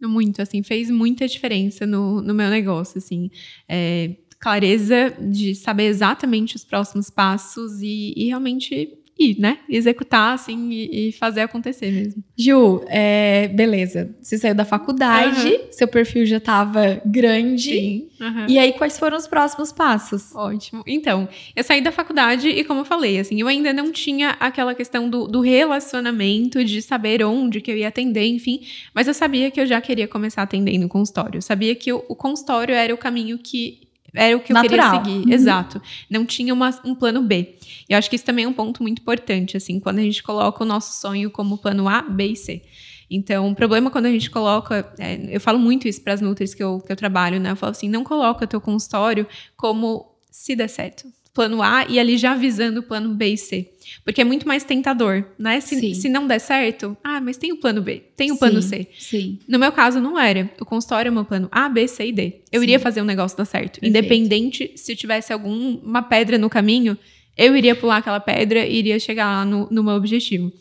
Muito, 0.00 0.40
assim, 0.40 0.62
fez 0.62 0.90
muita 0.90 1.26
diferença 1.26 1.84
no, 1.84 2.22
no 2.22 2.32
meu 2.32 2.48
negócio, 2.48 2.98
assim. 2.98 3.30
É, 3.68 4.10
clareza 4.38 5.14
de 5.18 5.54
saber 5.54 5.86
exatamente 5.86 6.54
os 6.56 6.64
próximos 6.64 7.10
passos 7.10 7.80
e, 7.82 8.14
e 8.16 8.26
realmente 8.26 8.97
ir, 9.18 9.38
né? 9.38 9.58
Executar, 9.68 10.34
assim, 10.34 10.70
e, 10.70 11.08
e 11.08 11.12
fazer 11.12 11.40
acontecer 11.40 11.90
mesmo. 11.90 12.22
Ju, 12.36 12.84
é, 12.86 13.48
beleza. 13.48 14.14
Você 14.22 14.38
saiu 14.38 14.54
da 14.54 14.64
faculdade, 14.64 15.48
uhum. 15.48 15.72
seu 15.72 15.88
perfil 15.88 16.24
já 16.24 16.36
estava 16.36 17.00
grande. 17.04 17.70
Sim. 17.70 18.08
Uhum. 18.20 18.46
E 18.48 18.58
aí, 18.58 18.72
quais 18.72 18.98
foram 18.98 19.16
os 19.16 19.26
próximos 19.26 19.72
passos? 19.72 20.34
Ótimo. 20.34 20.82
Então, 20.86 21.28
eu 21.54 21.64
saí 21.64 21.80
da 21.80 21.90
faculdade 21.90 22.48
e, 22.48 22.64
como 22.64 22.80
eu 22.80 22.84
falei, 22.84 23.18
assim, 23.18 23.40
eu 23.40 23.48
ainda 23.48 23.72
não 23.72 23.90
tinha 23.90 24.30
aquela 24.40 24.74
questão 24.74 25.08
do, 25.10 25.26
do 25.26 25.40
relacionamento, 25.40 26.64
de 26.64 26.80
saber 26.80 27.24
onde 27.24 27.60
que 27.60 27.70
eu 27.70 27.76
ia 27.76 27.88
atender, 27.88 28.26
enfim. 28.26 28.60
Mas 28.94 29.08
eu 29.08 29.14
sabia 29.14 29.50
que 29.50 29.60
eu 29.60 29.66
já 29.66 29.80
queria 29.80 30.06
começar 30.06 30.42
atendendo 30.42 30.88
consultório. 30.88 31.38
Eu 31.38 31.42
sabia 31.42 31.74
que 31.74 31.92
o, 31.92 32.04
o 32.08 32.14
consultório 32.14 32.74
era 32.74 32.94
o 32.94 32.98
caminho 32.98 33.38
que 33.38 33.87
era 34.14 34.36
o 34.36 34.40
que 34.40 34.52
eu 34.52 34.54
Natural. 34.54 35.02
queria 35.02 35.04
seguir. 35.04 35.26
Uhum. 35.26 35.32
Exato. 35.32 35.82
Não 36.08 36.24
tinha 36.24 36.52
uma, 36.52 36.70
um 36.84 36.94
plano 36.94 37.22
B. 37.22 37.56
E 37.88 37.92
eu 37.92 37.98
acho 37.98 38.08
que 38.08 38.16
isso 38.16 38.24
também 38.24 38.44
é 38.44 38.48
um 38.48 38.52
ponto 38.52 38.82
muito 38.82 39.00
importante, 39.00 39.56
assim, 39.56 39.78
quando 39.78 39.98
a 39.98 40.02
gente 40.02 40.22
coloca 40.22 40.62
o 40.62 40.66
nosso 40.66 41.00
sonho 41.00 41.30
como 41.30 41.58
plano 41.58 41.88
A, 41.88 42.02
B 42.02 42.28
e 42.28 42.36
C. 42.36 42.62
Então, 43.10 43.50
o 43.50 43.54
problema 43.54 43.90
quando 43.90 44.06
a 44.06 44.10
gente 44.10 44.30
coloca, 44.30 44.92
é, 44.98 45.34
eu 45.34 45.40
falo 45.40 45.58
muito 45.58 45.88
isso 45.88 46.02
para 46.02 46.12
as 46.12 46.20
nutris 46.20 46.54
que 46.54 46.62
eu, 46.62 46.80
que 46.80 46.92
eu 46.92 46.96
trabalho, 46.96 47.40
né? 47.40 47.52
Eu 47.52 47.56
falo 47.56 47.70
assim, 47.70 47.88
não 47.88 48.04
coloca 48.04 48.46
teu 48.46 48.60
consultório 48.60 49.26
como 49.56 50.14
se 50.30 50.54
der 50.54 50.68
certo. 50.68 51.06
Plano 51.38 51.62
A 51.62 51.86
e 51.88 52.00
ali 52.00 52.18
já 52.18 52.32
avisando 52.32 52.80
o 52.80 52.82
plano 52.82 53.14
B 53.14 53.28
e 53.28 53.38
C. 53.38 53.70
Porque 54.04 54.20
é 54.20 54.24
muito 54.24 54.48
mais 54.48 54.64
tentador, 54.64 55.24
né? 55.38 55.60
Se, 55.60 55.94
se 55.94 56.08
não 56.08 56.26
der 56.26 56.40
certo, 56.40 56.96
ah, 57.04 57.20
mas 57.20 57.36
tem 57.36 57.52
o 57.52 57.58
plano 57.58 57.80
B, 57.80 58.02
tem 58.16 58.32
o 58.32 58.34
sim, 58.34 58.40
plano 58.40 58.60
C. 58.60 58.88
Sim. 58.98 59.38
No 59.46 59.56
meu 59.56 59.70
caso, 59.70 60.00
não 60.00 60.18
era. 60.18 60.50
O 60.60 60.64
consultório 60.64 61.10
é 61.10 61.12
o 61.12 61.14
meu 61.14 61.24
plano 61.24 61.46
A, 61.52 61.68
B, 61.68 61.86
C 61.86 62.08
e 62.08 62.12
D. 62.12 62.40
Eu 62.50 62.58
sim. 62.58 62.64
iria 62.64 62.80
fazer 62.80 63.02
um 63.02 63.04
negócio 63.04 63.38
dar 63.38 63.44
certo. 63.44 63.78
Perfeito. 63.78 63.86
Independente 63.86 64.72
se 64.74 64.96
tivesse 64.96 65.32
alguma 65.32 66.02
pedra 66.02 66.36
no 66.38 66.50
caminho, 66.50 66.98
eu 67.36 67.56
iria 67.56 67.76
pular 67.76 67.98
aquela 67.98 68.18
pedra 68.18 68.66
e 68.66 68.76
iria 68.76 68.98
chegar 68.98 69.26
lá 69.26 69.44
no, 69.44 69.68
no 69.70 69.84
meu 69.84 69.94
objetivo. 69.94 70.52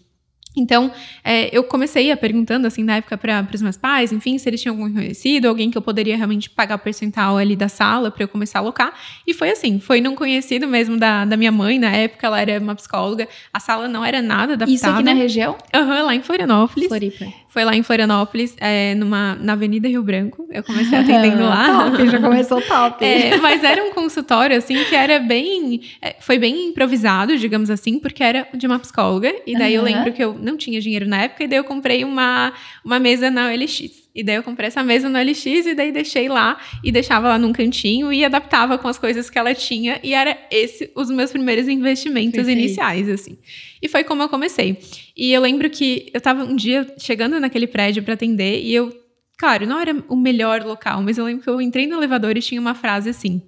Então, 0.57 0.91
é, 1.23 1.55
eu 1.55 1.63
comecei 1.63 2.11
a 2.11 2.17
perguntando, 2.17 2.67
assim, 2.67 2.83
na 2.83 2.97
época 2.97 3.17
para 3.17 3.47
os 3.53 3.61
meus 3.61 3.77
pais, 3.77 4.11
enfim, 4.11 4.37
se 4.37 4.49
eles 4.49 4.61
tinham 4.61 4.75
algum 4.75 4.93
conhecido, 4.93 5.47
alguém 5.47 5.69
que 5.69 5.77
eu 5.77 5.81
poderia 5.81 6.15
realmente 6.15 6.49
pagar 6.49 6.75
o 6.75 6.79
percentual 6.79 7.37
ali 7.37 7.55
da 7.55 7.69
sala 7.69 8.11
para 8.11 8.23
eu 8.23 8.27
começar 8.27 8.59
a 8.59 8.61
alocar. 8.61 8.93
E 9.25 9.33
foi 9.33 9.51
assim, 9.51 9.79
foi 9.79 10.01
num 10.01 10.15
conhecido 10.15 10.67
mesmo 10.67 10.97
da, 10.97 11.25
da 11.25 11.37
minha 11.37 11.51
mãe, 11.51 11.79
na 11.79 11.91
época 11.91 12.27
ela 12.27 12.39
era 12.39 12.59
uma 12.59 12.75
psicóloga, 12.75 13.27
a 13.53 13.59
sala 13.59 13.87
não 13.87 14.03
era 14.03 14.21
nada 14.21 14.53
adaptada. 14.53 14.71
Isso 14.71 14.87
aqui 14.87 15.03
na 15.03 15.13
região? 15.13 15.57
Aham, 15.73 15.99
uhum, 15.99 16.05
lá 16.05 16.15
em 16.15 16.21
Florianópolis. 16.21 16.87
Floripa. 16.87 17.25
Foi 17.57 17.65
lá 17.65 17.75
em 17.75 17.81
Florianópolis, 17.81 18.55
é, 18.59 18.93
numa, 18.93 19.33
na 19.41 19.53
Avenida 19.53 19.87
Rio 19.87 20.03
Branco. 20.03 20.47
Eu 20.51 20.61
comecei 20.61 20.95
atendendo 20.95 21.41
lá. 21.41 21.89
top, 21.89 22.07
já 22.07 22.21
começou 22.21 22.61
top. 22.61 23.03
É, 23.03 23.35
mas 23.37 23.63
era 23.63 23.83
um 23.83 23.89
consultório, 23.89 24.55
assim, 24.55 24.75
que 24.83 24.93
era 24.93 25.17
bem... 25.17 25.81
É, 25.99 26.17
foi 26.19 26.37
bem 26.37 26.67
improvisado, 26.67 27.35
digamos 27.35 27.71
assim, 27.71 27.97
porque 27.97 28.23
era 28.23 28.47
de 28.53 28.67
uma 28.67 28.77
psicóloga. 28.77 29.33
E 29.43 29.57
daí 29.57 29.75
uhum. 29.75 29.87
eu 29.87 29.91
lembro 29.91 30.13
que 30.13 30.23
eu 30.23 30.37
não 30.39 30.55
tinha 30.55 30.79
dinheiro 30.79 31.07
na 31.07 31.23
época, 31.23 31.45
e 31.45 31.47
daí 31.47 31.57
eu 31.57 31.63
comprei 31.63 32.03
uma, 32.03 32.53
uma 32.85 32.99
mesa 32.99 33.31
na 33.31 33.47
OLX. 33.47 34.06
E 34.17 34.23
daí 34.23 34.35
eu 34.35 34.41
comprei 34.41 34.65
essa 34.65 34.83
mesa 34.83 35.07
no 35.07 35.19
LX 35.19 35.45
e 35.45 35.75
daí 35.75 35.91
deixei 35.91 36.27
lá 36.27 36.59
e 36.83 36.91
deixava 36.91 37.27
lá 37.27 37.37
num 37.37 37.53
cantinho 37.53 38.11
e 38.11 38.25
adaptava 38.25 38.75
com 38.75 38.87
as 38.87 38.97
coisas 38.97 39.29
que 39.29 39.37
ela 39.37 39.53
tinha. 39.53 39.99
E 40.01 40.15
era 40.15 40.35
esse 40.49 40.89
os 40.95 41.11
meus 41.11 41.31
primeiros 41.31 41.67
investimentos 41.67 42.33
Perfeito. 42.33 42.59
iniciais, 42.59 43.07
assim. 43.07 43.37
E 43.79 43.87
foi 43.87 44.03
como 44.03 44.23
eu 44.23 44.27
comecei. 44.27 44.79
E 45.15 45.31
eu 45.31 45.39
lembro 45.39 45.69
que 45.69 46.09
eu 46.11 46.19
tava 46.19 46.43
um 46.43 46.55
dia 46.55 46.91
chegando 46.97 47.39
naquele 47.39 47.67
prédio 47.67 48.01
para 48.01 48.15
atender 48.15 48.59
e 48.63 48.73
eu, 48.73 48.91
claro, 49.37 49.67
não 49.67 49.79
era 49.79 49.95
o 50.09 50.15
melhor 50.15 50.63
local, 50.63 51.03
mas 51.03 51.19
eu 51.19 51.25
lembro 51.25 51.43
que 51.43 51.49
eu 51.49 51.61
entrei 51.61 51.85
no 51.85 51.97
elevador 51.97 52.35
e 52.35 52.41
tinha 52.41 52.59
uma 52.59 52.73
frase 52.73 53.11
assim: 53.11 53.43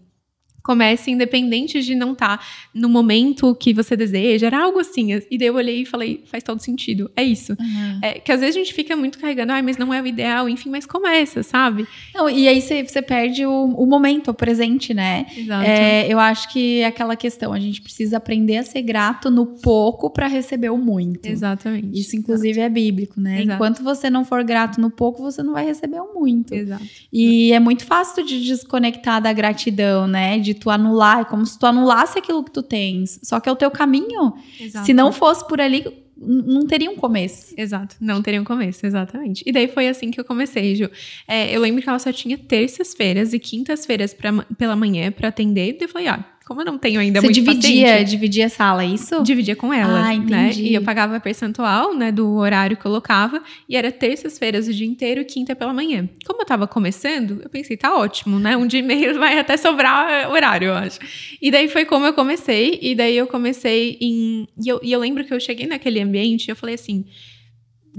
comece 0.63 1.11
independente 1.11 1.81
de 1.81 1.95
não 1.95 2.13
estar 2.13 2.37
tá 2.37 2.45
no 2.73 2.89
momento 2.89 3.55
que 3.55 3.73
você 3.73 3.95
deseja, 3.95 4.47
era 4.47 4.63
algo 4.63 4.79
assim. 4.79 5.19
E 5.29 5.37
daí 5.37 5.47
eu 5.47 5.55
olhei 5.55 5.81
e 5.81 5.85
falei, 5.85 6.23
faz 6.25 6.43
todo 6.43 6.59
sentido, 6.59 7.09
é 7.15 7.23
isso. 7.23 7.55
Uhum. 7.59 7.99
É, 8.01 8.13
que 8.19 8.31
às 8.31 8.39
vezes 8.39 8.55
a 8.55 8.59
gente 8.59 8.73
fica 8.73 8.95
muito 8.95 9.19
carregando, 9.19 9.51
ah, 9.53 9.61
mas 9.61 9.77
não 9.77 9.93
é 9.93 10.01
o 10.01 10.07
ideal, 10.07 10.47
enfim, 10.49 10.69
mas 10.69 10.85
começa, 10.85 11.43
sabe? 11.43 11.87
Não, 12.13 12.29
e 12.29 12.47
aí 12.47 12.61
você, 12.61 13.01
perde 13.01 13.45
o, 13.45 13.51
o, 13.51 13.85
momento, 13.85 14.31
o 14.31 14.33
presente, 14.33 14.93
né? 14.93 15.25
Exato. 15.35 15.65
É, 15.65 16.07
eu 16.11 16.19
acho 16.19 16.51
que 16.51 16.81
é 16.81 16.85
aquela 16.85 17.15
questão, 17.15 17.53
a 17.53 17.59
gente 17.59 17.81
precisa 17.81 18.17
aprender 18.17 18.57
a 18.57 18.63
ser 18.63 18.81
grato 18.81 19.31
no 19.31 19.45
pouco 19.45 20.09
para 20.09 20.27
receber 20.27 20.69
o 20.69 20.77
muito. 20.77 21.25
Exatamente. 21.25 21.99
Isso, 21.99 22.15
inclusive, 22.15 22.59
Exato. 22.59 22.65
é 22.65 22.69
bíblico, 22.69 23.19
né? 23.19 23.41
Exato. 23.41 23.55
Enquanto 23.55 23.83
você 23.83 24.09
não 24.09 24.25
for 24.25 24.43
grato 24.43 24.79
no 24.79 24.89
pouco, 24.89 25.21
você 25.21 25.41
não 25.41 25.53
vai 25.53 25.65
receber 25.65 25.99
o 25.99 26.13
muito. 26.13 26.53
Exato. 26.53 26.83
E 27.11 27.51
é 27.51 27.59
muito 27.59 27.85
fácil 27.85 28.25
de 28.25 28.43
desconectar 28.43 29.21
da 29.21 29.31
gratidão, 29.33 30.07
né? 30.07 30.37
De 30.39 30.48
tu 30.53 30.69
anular, 30.69 31.21
é 31.21 31.25
como 31.25 31.45
se 31.45 31.57
tu 31.57 31.65
anulasse 31.65 32.19
aquilo 32.19 32.43
que 32.43 32.51
tu 32.51 32.61
tens. 32.61 33.19
Só 33.23 33.39
que 33.39 33.49
é 33.49 33.51
o 33.51 33.55
teu 33.55 33.71
caminho. 33.71 34.33
Exato. 34.59 34.85
Se 34.85 34.93
não 34.93 35.11
fosse 35.11 35.47
por 35.47 35.59
ali, 35.59 35.85
não 36.17 36.65
teria 36.67 36.89
um 36.89 36.95
começo. 36.95 37.53
Exato, 37.57 37.95
não 37.99 38.21
teria 38.21 38.41
um 38.41 38.43
começo, 38.43 38.85
exatamente. 38.85 39.43
E 39.45 39.51
daí 39.51 39.67
foi 39.67 39.87
assim 39.87 40.11
que 40.11 40.19
eu 40.19 40.25
comecei, 40.25 40.75
Ju. 40.75 40.89
É, 41.27 41.55
eu 41.55 41.61
lembro 41.61 41.81
que 41.81 41.89
ela 41.89 41.99
só 41.99 42.11
tinha 42.11 42.37
terças-feiras 42.37 43.33
e 43.33 43.39
quintas-feiras 43.39 44.15
pela 44.57 44.75
manhã 44.75 45.11
para 45.11 45.29
atender. 45.29 45.77
E 45.79 45.83
eu 45.83 45.89
falei, 45.89 46.07
ah, 46.07 46.25
como 46.49 46.61
eu 46.61 46.65
não 46.65 46.79
tenho 46.79 46.99
ainda 46.99 47.21
Você 47.21 47.27
muito 47.27 47.35
dividia, 47.35 47.91
paciente, 47.91 48.09
dividia 48.09 48.47
a 48.47 48.49
sala, 48.49 48.83
é 48.83 48.87
isso? 48.87 49.21
Dividia 49.21 49.55
com 49.55 49.71
ela, 49.71 50.09
ah, 50.09 50.17
né? 50.17 50.51
E 50.55 50.73
eu 50.73 50.81
pagava 50.81 51.19
percentual, 51.19 51.93
né, 51.93 52.11
do 52.11 52.27
horário 52.37 52.75
que 52.75 52.81
eu 52.81 52.89
colocava, 52.89 53.39
e 53.69 53.77
era 53.77 53.91
terças-feiras 53.91 54.67
o 54.67 54.73
dia 54.73 54.87
inteiro 54.87 55.21
e 55.21 55.25
quinta 55.25 55.55
pela 55.55 55.71
manhã. 55.71 56.09
Como 56.25 56.41
eu 56.41 56.45
tava 56.47 56.65
começando, 56.65 57.39
eu 57.43 57.49
pensei, 57.51 57.77
tá 57.77 57.95
ótimo, 57.95 58.39
né? 58.39 58.57
Um 58.57 58.65
dia 58.65 58.79
e 58.79 58.83
meio 58.83 59.19
vai 59.19 59.37
até 59.37 59.57
sobrar 59.57 60.27
horário, 60.31 60.69
eu 60.69 60.73
acho. 60.73 60.97
E 61.39 61.51
daí 61.51 61.67
foi 61.67 61.85
como 61.85 62.07
eu 62.07 62.13
comecei, 62.13 62.79
e 62.81 62.95
daí 62.95 63.15
eu 63.15 63.27
comecei 63.27 63.99
em... 64.01 64.47
E 64.59 64.67
eu, 64.67 64.79
e 64.81 64.91
eu 64.91 64.99
lembro 64.99 65.23
que 65.23 65.31
eu 65.31 65.39
cheguei 65.39 65.67
naquele 65.67 66.01
ambiente 66.01 66.47
e 66.47 66.51
eu 66.51 66.55
falei 66.55 66.73
assim 66.73 67.05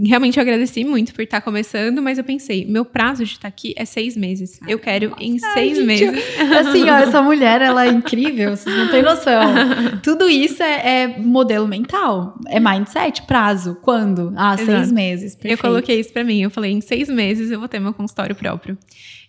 realmente 0.06 0.38
eu 0.38 0.42
agradeci 0.42 0.84
muito 0.84 1.12
por 1.14 1.22
estar 1.22 1.40
começando, 1.40 2.00
mas 2.02 2.18
eu 2.18 2.24
pensei, 2.24 2.64
meu 2.64 2.84
prazo 2.84 3.24
de 3.24 3.32
estar 3.32 3.48
aqui 3.48 3.74
é 3.76 3.84
seis 3.84 4.16
meses. 4.16 4.60
eu 4.66 4.78
quero 4.78 5.14
em 5.18 5.38
Ai, 5.42 5.52
seis 5.52 5.76
gente, 5.76 5.86
meses. 5.86 6.24
Assim, 6.58 6.88
ó, 6.88 6.96
essa 6.96 7.22
mulher, 7.22 7.60
ela 7.60 7.86
é 7.86 7.88
incrível, 7.88 8.56
vocês 8.56 8.74
não 8.74 8.88
têm 8.88 9.02
noção. 9.02 9.40
Tudo 10.02 10.28
isso 10.28 10.62
é, 10.62 11.02
é 11.02 11.18
modelo 11.18 11.66
mental, 11.66 12.38
é 12.48 12.60
mindset, 12.60 13.22
prazo. 13.22 13.78
Quando? 13.82 14.32
Ah, 14.36 14.54
Exato. 14.54 14.70
seis 14.70 14.92
meses. 14.92 15.34
Perfeito. 15.34 15.58
Eu 15.58 15.58
coloquei 15.58 16.00
isso 16.00 16.12
para 16.12 16.24
mim, 16.24 16.42
eu 16.42 16.50
falei, 16.50 16.72
em 16.72 16.80
seis 16.80 17.08
meses 17.08 17.50
eu 17.50 17.58
vou 17.58 17.68
ter 17.68 17.78
meu 17.78 17.92
consultório 17.92 18.34
próprio. 18.34 18.78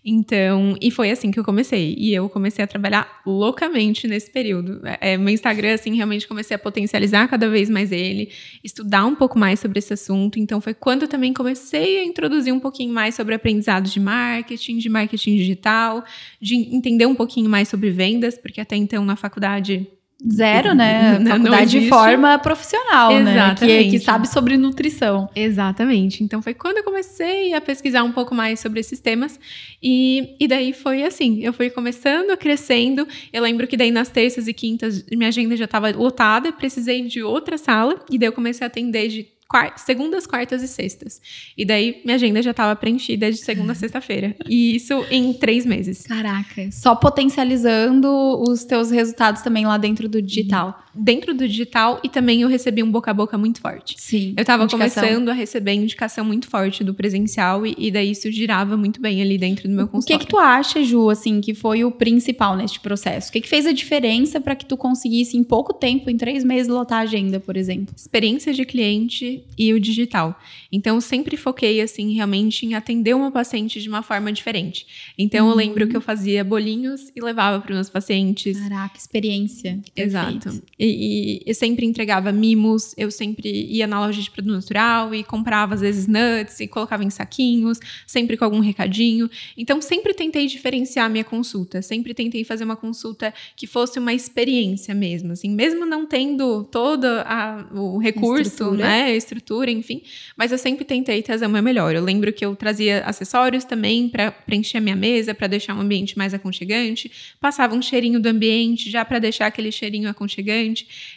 Então, 0.03 0.75
e 0.81 0.89
foi 0.89 1.11
assim 1.11 1.29
que 1.29 1.39
eu 1.39 1.43
comecei. 1.43 1.95
E 1.97 2.13
eu 2.13 2.27
comecei 2.27 2.63
a 2.63 2.67
trabalhar 2.67 3.21
loucamente 3.25 4.07
nesse 4.07 4.31
período. 4.31 4.81
É, 4.99 5.15
meu 5.15 5.29
Instagram, 5.29 5.75
assim, 5.75 5.95
realmente 5.95 6.27
comecei 6.27 6.55
a 6.55 6.59
potencializar 6.59 7.27
cada 7.27 7.47
vez 7.47 7.69
mais 7.69 7.91
ele, 7.91 8.31
estudar 8.63 9.05
um 9.05 9.15
pouco 9.15 9.37
mais 9.37 9.59
sobre 9.59 9.77
esse 9.77 9.93
assunto. 9.93 10.39
Então, 10.39 10.59
foi 10.61 10.73
quando 10.73 11.03
eu 11.03 11.07
também 11.07 11.33
comecei 11.33 11.99
a 11.99 12.05
introduzir 12.05 12.53
um 12.53 12.59
pouquinho 12.59 12.93
mais 12.93 13.15
sobre 13.15 13.35
aprendizados 13.35 13.91
de 13.91 13.99
marketing, 13.99 14.77
de 14.77 14.89
marketing 14.89 15.35
digital, 15.35 16.03
de 16.39 16.55
entender 16.55 17.05
um 17.05 17.15
pouquinho 17.15 17.49
mais 17.49 17.67
sobre 17.67 17.89
vendas, 17.89 18.37
porque 18.37 18.61
até 18.61 18.75
então 18.75 19.03
na 19.03 19.15
faculdade 19.15 19.87
Zero, 20.29 20.75
né? 20.75 21.17
Não, 21.19 21.31
Faculdade 21.31 21.75
não 21.75 21.83
de 21.83 21.89
forma 21.89 22.37
profissional, 22.37 23.11
Exatamente. 23.11 23.65
né? 23.65 23.83
Que, 23.83 23.89
que 23.91 23.99
sabe 23.99 24.27
sobre 24.27 24.55
nutrição. 24.55 25.29
Exatamente. 25.35 26.23
Então 26.23 26.41
foi 26.41 26.53
quando 26.53 26.77
eu 26.77 26.83
comecei 26.83 27.53
a 27.53 27.61
pesquisar 27.61 28.03
um 28.03 28.11
pouco 28.11 28.35
mais 28.35 28.59
sobre 28.59 28.79
esses 28.79 28.99
temas. 28.99 29.39
E, 29.81 30.35
e 30.39 30.47
daí 30.47 30.73
foi 30.73 31.03
assim, 31.03 31.39
eu 31.43 31.51
fui 31.51 31.69
começando, 31.69 32.37
crescendo. 32.37 33.07
Eu 33.33 33.41
lembro 33.41 33.65
que 33.65 33.75
daí 33.75 33.89
nas 33.89 34.09
terças 34.09 34.47
e 34.47 34.53
quintas 34.53 35.03
minha 35.11 35.29
agenda 35.29 35.57
já 35.57 35.65
estava 35.65 35.89
lotada, 35.89 36.51
precisei 36.51 37.01
de 37.07 37.23
outra 37.23 37.57
sala. 37.57 37.99
E 38.09 38.19
daí 38.19 38.27
eu 38.27 38.33
comecei 38.33 38.63
a 38.63 38.67
atender 38.67 39.07
de 39.07 39.27
segundas, 39.75 40.25
quartas 40.25 40.61
e 40.63 40.67
sextas. 40.67 41.21
E 41.57 41.65
daí 41.65 42.01
minha 42.03 42.15
agenda 42.15 42.41
já 42.41 42.51
estava 42.51 42.75
preenchida 42.75 43.31
de 43.31 43.37
segunda 43.37 43.71
a 43.71 43.75
sexta-feira. 43.75 44.35
E 44.47 44.75
isso 44.75 45.05
em 45.09 45.33
três 45.33 45.65
meses. 45.65 46.03
Caraca. 46.03 46.69
Só 46.71 46.95
potencializando 46.95 48.07
os 48.47 48.63
teus 48.63 48.91
resultados 48.91 49.41
também 49.41 49.65
lá 49.65 49.77
dentro 49.77 50.07
do 50.07 50.21
digital. 50.21 50.83
Dentro 50.93 51.33
do 51.33 51.47
digital 51.47 51.99
e 52.03 52.09
também 52.09 52.41
eu 52.41 52.47
recebi 52.47 52.83
um 52.83 52.91
boca 52.91 53.11
a 53.11 53.13
boca 53.13 53.37
muito 53.37 53.61
forte. 53.61 53.95
Sim. 53.97 54.33
Eu 54.35 54.41
estava 54.41 54.67
começando 54.67 55.29
a 55.29 55.33
receber 55.33 55.73
indicação 55.73 56.25
muito 56.25 56.47
forte 56.47 56.83
do 56.83 56.93
presencial 56.93 57.65
e, 57.65 57.75
e, 57.77 57.91
daí 57.91 58.11
isso 58.11 58.31
girava 58.31 58.75
muito 58.75 59.01
bem 59.01 59.21
ali 59.21 59.37
dentro 59.37 59.67
do 59.67 59.73
meu 59.73 59.87
consultório. 59.87 60.17
O 60.17 60.19
que 60.19 60.25
que 60.25 60.31
tu 60.31 60.37
acha, 60.37 60.83
Ju, 60.83 61.09
assim, 61.09 61.39
que 61.39 61.53
foi 61.53 61.83
o 61.83 61.91
principal 61.91 62.55
neste 62.55 62.79
processo? 62.79 63.29
O 63.29 63.31
que 63.31 63.41
que 63.41 63.47
fez 63.47 63.65
a 63.65 63.71
diferença 63.71 64.39
para 64.41 64.55
que 64.55 64.65
tu 64.65 64.75
conseguisse 64.75 65.37
em 65.37 65.43
pouco 65.43 65.73
tempo, 65.73 66.09
em 66.09 66.17
três 66.17 66.43
meses, 66.43 66.67
lotar 66.67 66.99
a 66.99 67.01
agenda, 67.01 67.39
por 67.39 67.55
exemplo? 67.55 67.93
Experiência 67.95 68.53
de 68.53 68.65
cliente 68.65 69.43
e 69.57 69.73
o 69.73 69.79
digital. 69.79 70.37
Então, 70.71 70.95
eu 70.95 71.01
sempre 71.01 71.37
foquei, 71.37 71.81
assim, 71.81 72.13
realmente 72.13 72.65
em 72.65 72.73
atender 72.73 73.15
uma 73.15 73.31
paciente 73.31 73.81
de 73.81 73.89
uma 73.89 74.01
forma 74.01 74.31
diferente. 74.31 74.85
Então, 75.17 75.45
uhum. 75.45 75.51
eu 75.51 75.57
lembro 75.57 75.87
que 75.87 75.95
eu 75.95 76.01
fazia 76.01 76.43
bolinhos 76.43 77.11
e 77.15 77.21
levava 77.21 77.59
para 77.61 77.71
os 77.71 77.75
meus 77.75 77.89
pacientes. 77.89 78.59
Caraca, 78.59 78.97
experiência. 78.97 79.79
Exato. 79.95 80.61
E, 80.83 81.43
e, 81.43 81.43
eu 81.45 81.53
sempre 81.53 81.85
entregava 81.85 82.31
mimos, 82.31 82.95
eu 82.97 83.11
sempre 83.11 83.49
ia 83.69 83.85
na 83.85 83.99
loja 83.99 84.19
de 84.19 84.31
produto 84.31 84.55
natural 84.55 85.13
e 85.13 85.23
comprava, 85.23 85.75
às 85.75 85.81
vezes, 85.81 86.07
nuts 86.07 86.59
e 86.59 86.67
colocava 86.67 87.03
em 87.03 87.09
saquinhos, 87.11 87.79
sempre 88.07 88.35
com 88.35 88.43
algum 88.43 88.59
recadinho. 88.59 89.29
Então, 89.55 89.79
sempre 89.79 90.11
tentei 90.15 90.47
diferenciar 90.47 91.05
a 91.05 91.09
minha 91.09 91.23
consulta. 91.23 91.83
Sempre 91.83 92.15
tentei 92.15 92.43
fazer 92.43 92.63
uma 92.63 92.75
consulta 92.75 93.31
que 93.55 93.67
fosse 93.67 93.99
uma 93.99 94.11
experiência 94.11 94.95
mesmo, 94.95 95.33
assim, 95.33 95.51
mesmo 95.51 95.85
não 95.85 96.03
tendo 96.03 96.63
todo 96.63 97.05
a, 97.05 97.63
o 97.73 97.99
recurso, 97.99 98.41
estrutura. 98.41 98.83
né, 98.83 99.15
estrutura, 99.15 99.69
enfim, 99.69 100.01
mas 100.35 100.51
eu 100.51 100.57
sempre 100.57 100.83
tentei 100.83 101.21
trazer 101.21 101.45
o 101.45 101.49
meu 101.49 101.61
melhor. 101.61 101.93
Eu 101.93 102.03
lembro 102.03 102.33
que 102.33 102.43
eu 102.43 102.55
trazia 102.55 103.03
acessórios 103.05 103.65
também 103.65 104.09
para 104.09 104.31
preencher 104.31 104.79
a 104.79 104.81
minha 104.81 104.95
mesa, 104.95 105.35
para 105.35 105.45
deixar 105.45 105.75
um 105.75 105.81
ambiente 105.81 106.17
mais 106.17 106.33
aconchegante, 106.33 107.11
passava 107.39 107.75
um 107.75 107.81
cheirinho 107.83 108.19
do 108.19 108.27
ambiente 108.27 108.89
já 108.89 109.05
para 109.05 109.19
deixar 109.19 109.45
aquele 109.45 109.71
cheirinho 109.71 110.09
aconchegante. 110.09 110.70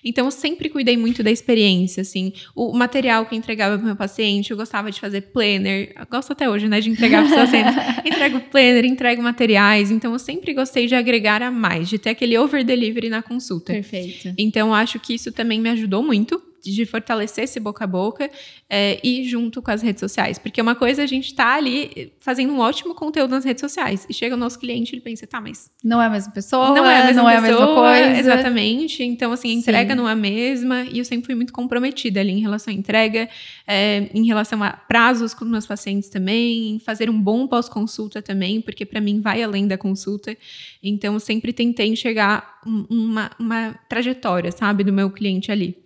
Então 0.05 0.27
eu 0.27 0.31
sempre 0.31 0.69
cuidei 0.69 0.97
muito 0.97 1.23
da 1.23 1.31
experiência, 1.31 2.01
assim, 2.01 2.33
o 2.55 2.73
material 2.73 3.27
que 3.27 3.35
eu 3.35 3.39
entregava 3.39 3.77
para 3.77 3.87
meu 3.87 3.97
paciente, 3.97 4.51
eu 4.51 4.57
gostava 4.57 4.91
de 4.91 5.01
fazer 5.01 5.21
planner, 5.23 5.93
eu 5.99 6.07
gosto 6.11 6.33
até 6.33 6.49
hoje, 6.49 6.69
né, 6.69 6.81
de 6.81 6.91
entregar 6.91 7.23
para 7.27 7.31
os 7.31 7.35
pacientes. 7.35 7.75
entrego 8.05 8.41
planner, 8.41 8.85
entrego 8.85 9.23
materiais, 9.23 9.91
então 9.91 10.13
eu 10.13 10.19
sempre 10.19 10.53
gostei 10.53 10.87
de 10.87 10.95
agregar 10.95 11.43
a 11.43 11.51
mais, 11.51 11.89
de 11.89 11.99
ter 11.99 12.11
aquele 12.11 12.37
over 12.39 12.65
delivery 12.65 13.09
na 13.09 13.23
consulta. 13.23 13.73
Perfeito. 13.73 14.35
Então 14.39 14.75
acho 14.75 14.99
que 14.99 15.15
isso 15.15 15.33
também 15.33 15.61
me 15.61 15.71
ajudou 15.71 16.03
muito 16.03 16.43
de 16.71 16.87
fortalecer 16.87 17.45
esse 17.45 17.61
boca 17.61 17.85
a 17.85 17.87
boca 17.87 18.31
é, 18.69 18.99
e 19.03 19.25
junto 19.25 19.61
com 19.61 19.71
as 19.71 19.83
redes 19.83 20.01
sociais. 20.01 20.39
Porque 20.39 20.61
uma 20.61 20.75
coisa 20.75 21.03
a 21.03 21.07
gente 21.07 21.35
tá 21.35 21.55
ali 21.55 22.13
fazendo 22.21 22.53
um 22.53 22.59
ótimo 22.59 22.95
conteúdo 22.95 23.31
nas 23.31 23.45
redes 23.45 23.61
sociais. 23.61 24.07
E 24.09 24.15
chega 24.15 24.35
o 24.35 24.39
nosso 24.39 24.59
cliente 24.59 24.93
e 24.93 24.95
ele 24.97 25.03
pensa, 25.03 25.27
tá, 25.27 25.41
mas. 25.41 25.71
Não 25.83 26.01
é 26.01 26.07
a 26.07 26.11
mesma 26.11 26.33
pessoa, 26.33 26.71
não 26.75 26.87
é 26.89 27.03
a 27.03 27.07
mesma, 27.07 27.23
não 27.23 27.31
pessoa, 27.31 27.33
é 27.33 27.37
a 27.37 27.41
mesma 27.41 27.75
coisa. 27.75 28.19
Exatamente. 28.21 29.03
Então, 29.03 29.33
assim, 29.33 29.51
a 29.51 29.53
entrega 29.55 29.91
Sim. 29.91 29.97
não 29.97 30.09
é 30.09 30.13
a 30.13 30.17
mesma. 30.17 30.83
E 30.85 30.99
eu 30.99 31.05
sempre 31.05 31.27
fui 31.27 31.35
muito 31.35 31.53
comprometida 31.53 32.21
ali 32.21 32.33
em 32.33 32.41
relação 32.41 32.73
à 32.73 32.77
entrega, 32.77 33.29
é, 33.67 34.09
em 34.15 34.25
relação 34.27 34.63
a 34.63 34.71
prazos 34.71 35.35
com 35.35 35.45
meus 35.45 35.67
pacientes 35.67 36.09
também, 36.09 36.77
em 36.77 36.79
fazer 36.79 37.11
um 37.11 37.21
bom 37.21 37.47
pós-consulta 37.47 38.23
também, 38.23 38.61
porque 38.61 38.85
para 38.87 39.01
mim 39.01 39.21
vai 39.21 39.43
além 39.43 39.67
da 39.67 39.77
consulta. 39.77 40.37
Então, 40.83 41.15
eu 41.15 41.21
sempre 41.21 41.53
tentei 41.53 41.87
enxergar 41.89 42.61
um- 42.67 42.87
uma, 42.89 43.31
uma 43.39 43.75
trajetória, 43.89 44.51
sabe, 44.53 44.85
do 44.85 44.93
meu 44.93 45.11
cliente 45.11 45.53
ali. 45.53 45.84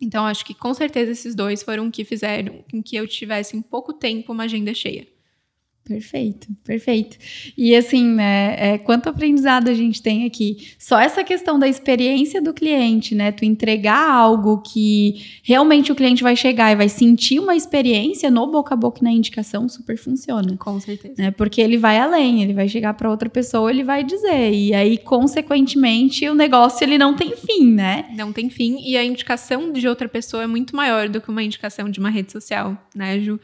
Então, 0.00 0.26
acho 0.26 0.44
que 0.44 0.54
com 0.54 0.74
certeza 0.74 1.12
esses 1.12 1.34
dois 1.34 1.62
foram 1.62 1.88
o 1.88 1.90
que 1.90 2.04
fizeram 2.04 2.64
com 2.70 2.82
que 2.82 2.96
eu 2.96 3.06
tivesse 3.06 3.56
em 3.56 3.62
pouco 3.62 3.92
tempo 3.92 4.32
uma 4.32 4.44
agenda 4.44 4.74
cheia. 4.74 5.06
Perfeito, 5.86 6.48
perfeito. 6.64 7.16
E 7.56 7.74
assim, 7.76 8.04
né, 8.04 8.56
é, 8.58 8.78
quanto 8.78 9.08
aprendizado 9.08 9.68
a 9.68 9.74
gente 9.74 10.02
tem 10.02 10.24
aqui. 10.24 10.56
Só 10.78 10.98
essa 10.98 11.22
questão 11.22 11.58
da 11.58 11.68
experiência 11.68 12.42
do 12.42 12.52
cliente, 12.52 13.14
né? 13.14 13.30
Tu 13.30 13.44
entregar 13.44 14.10
algo 14.10 14.58
que 14.62 15.14
realmente 15.44 15.92
o 15.92 15.94
cliente 15.94 16.24
vai 16.24 16.34
chegar 16.34 16.72
e 16.72 16.76
vai 16.76 16.88
sentir 16.88 17.38
uma 17.38 17.54
experiência 17.54 18.30
no 18.30 18.46
boca 18.48 18.74
a 18.74 18.76
boca 18.76 18.98
e 19.00 19.04
na 19.04 19.12
indicação 19.12 19.68
super 19.68 19.96
funciona. 19.96 20.56
Com 20.56 20.80
certeza. 20.80 21.14
Né? 21.16 21.30
Porque 21.30 21.60
ele 21.60 21.76
vai 21.76 21.98
além, 21.98 22.42
ele 22.42 22.52
vai 22.52 22.68
chegar 22.68 22.94
para 22.94 23.08
outra 23.08 23.28
pessoa, 23.28 23.70
ele 23.70 23.84
vai 23.84 24.02
dizer. 24.02 24.52
E 24.52 24.74
aí, 24.74 24.98
consequentemente, 24.98 26.28
o 26.28 26.34
negócio 26.34 26.82
ele 26.84 26.98
não 26.98 27.14
tem 27.14 27.34
fim, 27.36 27.72
né? 27.72 28.06
Não 28.16 28.32
tem 28.32 28.50
fim. 28.50 28.78
E 28.84 28.96
a 28.96 29.04
indicação 29.04 29.72
de 29.72 29.86
outra 29.86 30.08
pessoa 30.08 30.42
é 30.42 30.46
muito 30.48 30.74
maior 30.74 31.08
do 31.08 31.20
que 31.20 31.28
uma 31.30 31.42
indicação 31.44 31.88
de 31.88 32.00
uma 32.00 32.10
rede 32.10 32.32
social, 32.32 32.76
né, 32.94 33.20
Ju? 33.20 33.38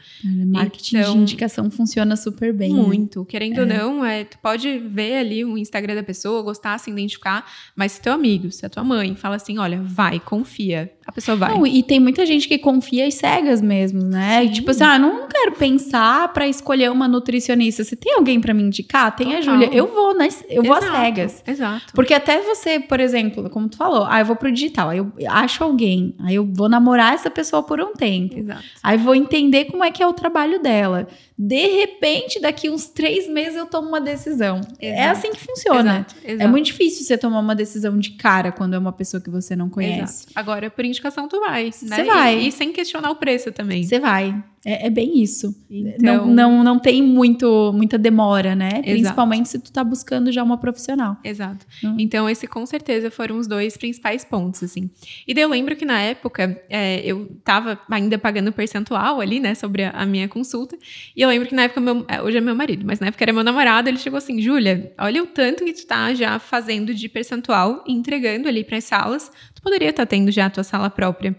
Marketing 0.45 0.97
Então- 0.97 1.13
de 1.13 1.19
indicação 1.21 1.71
funciona 1.71 2.15
super 2.17 2.32
bem. 2.53 2.73
né? 2.73 2.81
Muito. 2.81 3.25
Querendo 3.25 3.59
ou 3.59 3.65
não, 3.65 4.05
é, 4.05 4.23
tu 4.23 4.37
pode 4.39 4.79
ver 4.79 5.17
ali 5.17 5.45
o 5.45 5.57
Instagram 5.57 5.95
da 5.95 6.03
pessoa, 6.03 6.41
gostar, 6.41 6.77
se 6.77 6.91
identificar, 6.91 7.45
mas 7.75 7.93
se 7.93 8.01
teu 8.01 8.13
amigo, 8.13 8.51
se 8.51 8.65
a 8.65 8.69
tua 8.69 8.83
mãe 8.83 9.15
fala 9.15 9.35
assim, 9.35 9.57
olha, 9.57 9.81
vai, 9.81 10.19
confia, 10.19 10.91
a 11.05 11.11
pessoa 11.11 11.35
vai. 11.37 11.53
Não, 11.53 11.67
e 11.67 11.83
tem 11.83 11.99
muita 11.99 12.25
gente 12.25 12.47
que 12.47 12.57
confia 12.57 13.05
às 13.07 13.15
cegas 13.15 13.61
mesmo, 13.61 14.01
né? 14.03 14.47
Tipo 14.47 14.71
assim, 14.71 14.83
ah, 14.83 14.97
não 14.97 15.27
quero 15.27 15.53
pensar 15.53 16.31
pra 16.33 16.47
escolher 16.47 16.89
uma 16.91 17.07
nutricionista. 17.07 17.83
Se 17.83 17.95
tem 17.95 18.13
alguém 18.15 18.39
pra 18.39 18.53
me 18.53 18.63
indicar, 18.63 19.15
tem 19.15 19.35
a 19.35 19.39
Total. 19.39 19.53
Júlia. 19.55 19.69
Eu 19.73 19.87
vou 19.87 20.15
nas, 20.15 20.43
eu 20.49 20.63
vou 20.63 20.73
às 20.73 20.83
Exato, 20.83 20.97
cegas. 21.01 21.43
Exato. 21.45 21.93
Porque 21.93 22.13
até 22.13 22.41
você, 22.41 22.79
por 22.79 22.99
exemplo, 22.99 23.49
como 23.49 23.67
tu 23.67 23.77
falou, 23.77 24.05
ah, 24.09 24.19
eu 24.19 24.25
vou 24.25 24.35
pro 24.35 24.51
digital, 24.51 24.89
aí 24.89 24.97
eu 24.99 25.11
acho 25.29 25.63
alguém, 25.63 26.15
aí 26.21 26.35
eu 26.35 26.45
vou 26.45 26.69
namorar 26.69 27.13
essa 27.13 27.29
pessoa 27.29 27.63
por 27.63 27.79
um 27.81 27.93
tempo. 27.93 28.39
Exato. 28.39 28.63
Aí 28.81 28.97
vou 28.97 29.13
entender 29.15 29.65
como 29.65 29.83
é 29.83 29.91
que 29.91 30.01
é 30.01 30.07
o 30.07 30.13
trabalho 30.13 30.61
dela. 30.61 31.07
De 31.37 31.67
repente, 31.79 32.39
daqui 32.39 32.69
uns 32.69 32.85
três 32.87 33.27
meses 33.27 33.55
eu 33.57 33.65
tomo 33.65 33.87
uma 33.89 33.99
decisão. 33.99 34.61
É 34.79 34.93
Exato. 34.93 35.09
assim 35.17 35.31
que 35.31 35.39
funciona. 35.39 35.91
Exato, 35.95 36.15
É 36.23 36.31
exato. 36.33 36.49
muito 36.49 36.65
difícil 36.67 37.03
você 37.03 37.17
tomar 37.17 37.39
uma 37.39 37.55
decisão 37.55 37.97
de 37.97 38.11
cara 38.11 38.51
quando 38.51 38.75
é 38.75 38.77
uma 38.77 38.91
pessoa 38.93 39.19
que 39.19 39.29
você 39.29 39.55
não 39.55 39.69
conhece. 39.69 40.27
Agora, 40.35 40.69
por 40.69 40.85
indicação, 40.93 41.27
tu 41.27 41.39
vai. 41.39 41.65
Né? 41.65 41.71
Você 41.71 42.03
vai. 42.03 42.39
E, 42.39 42.47
e 42.47 42.51
sem 42.51 42.71
questionar 42.71 43.11
o 43.11 43.15
preço 43.15 43.51
também. 43.51 43.83
Você 43.83 43.99
vai. 43.99 44.33
É, 44.65 44.87
é 44.87 44.89
bem 44.89 45.21
isso. 45.21 45.53
Então, 45.69 46.27
Não, 46.27 46.33
não, 46.33 46.63
não 46.63 46.79
tem 46.79 47.01
muito, 47.01 47.71
muita 47.73 47.97
demora, 47.97 48.55
né? 48.55 48.81
Principalmente 48.81 49.49
se 49.49 49.59
tu 49.59 49.71
tá 49.71 49.83
buscando 49.83 50.31
já 50.31 50.41
uma 50.41 50.57
profissional. 50.57 51.17
Exato. 51.23 51.65
Hum. 51.83 51.95
Então, 51.99 52.29
esse 52.29 52.47
com 52.47 52.65
certeza 52.65 53.11
foram 53.11 53.37
os 53.37 53.47
dois 53.47 53.75
principais 53.75 54.23
pontos, 54.23 54.63
assim. 54.63 54.89
E 55.27 55.33
daí 55.33 55.43
eu 55.43 55.49
lembro 55.49 55.75
que 55.75 55.85
na 55.85 55.99
época 55.99 56.61
é, 56.69 57.01
eu 57.05 57.37
tava 57.43 57.79
ainda 57.89 58.17
pagando 58.17 58.51
percentual 58.51 59.19
ali, 59.19 59.39
né, 59.39 59.53
sobre 59.53 59.83
a, 59.83 59.91
a 59.91 60.05
minha 60.05 60.27
consulta. 60.27 60.77
E 61.15 61.21
eu 61.21 61.29
lembro 61.29 61.47
que 61.47 61.55
na 61.55 61.63
época, 61.63 61.81
meu, 61.81 62.05
é, 62.07 62.21
hoje 62.21 62.37
é 62.37 62.41
meu 62.41 62.55
marido, 62.55 62.85
mas 62.85 62.99
na 62.99 63.07
época 63.07 63.23
era 63.23 63.33
meu 63.33 63.43
namorado, 63.43 63.89
ele 63.89 63.97
chegou 63.97 64.17
assim: 64.17 64.41
Júlia, 64.41 64.93
olha 64.97 65.23
o 65.23 65.27
tanto 65.27 65.65
que 65.65 65.73
tu 65.73 65.85
tá 65.85 66.13
já 66.13 66.39
fazendo 66.39 66.93
de 66.93 67.09
percentual 67.09 67.83
e 67.85 67.91
entregando 67.91 68.47
ali 68.47 68.63
para 68.63 68.77
as 68.77 68.85
salas. 68.85 69.31
Tu 69.53 69.61
poderia 69.61 69.89
estar 69.89 70.05
tendo 70.05 70.31
já 70.31 70.45
a 70.45 70.49
tua 70.49 70.63
sala 70.63 70.89
própria. 70.89 71.35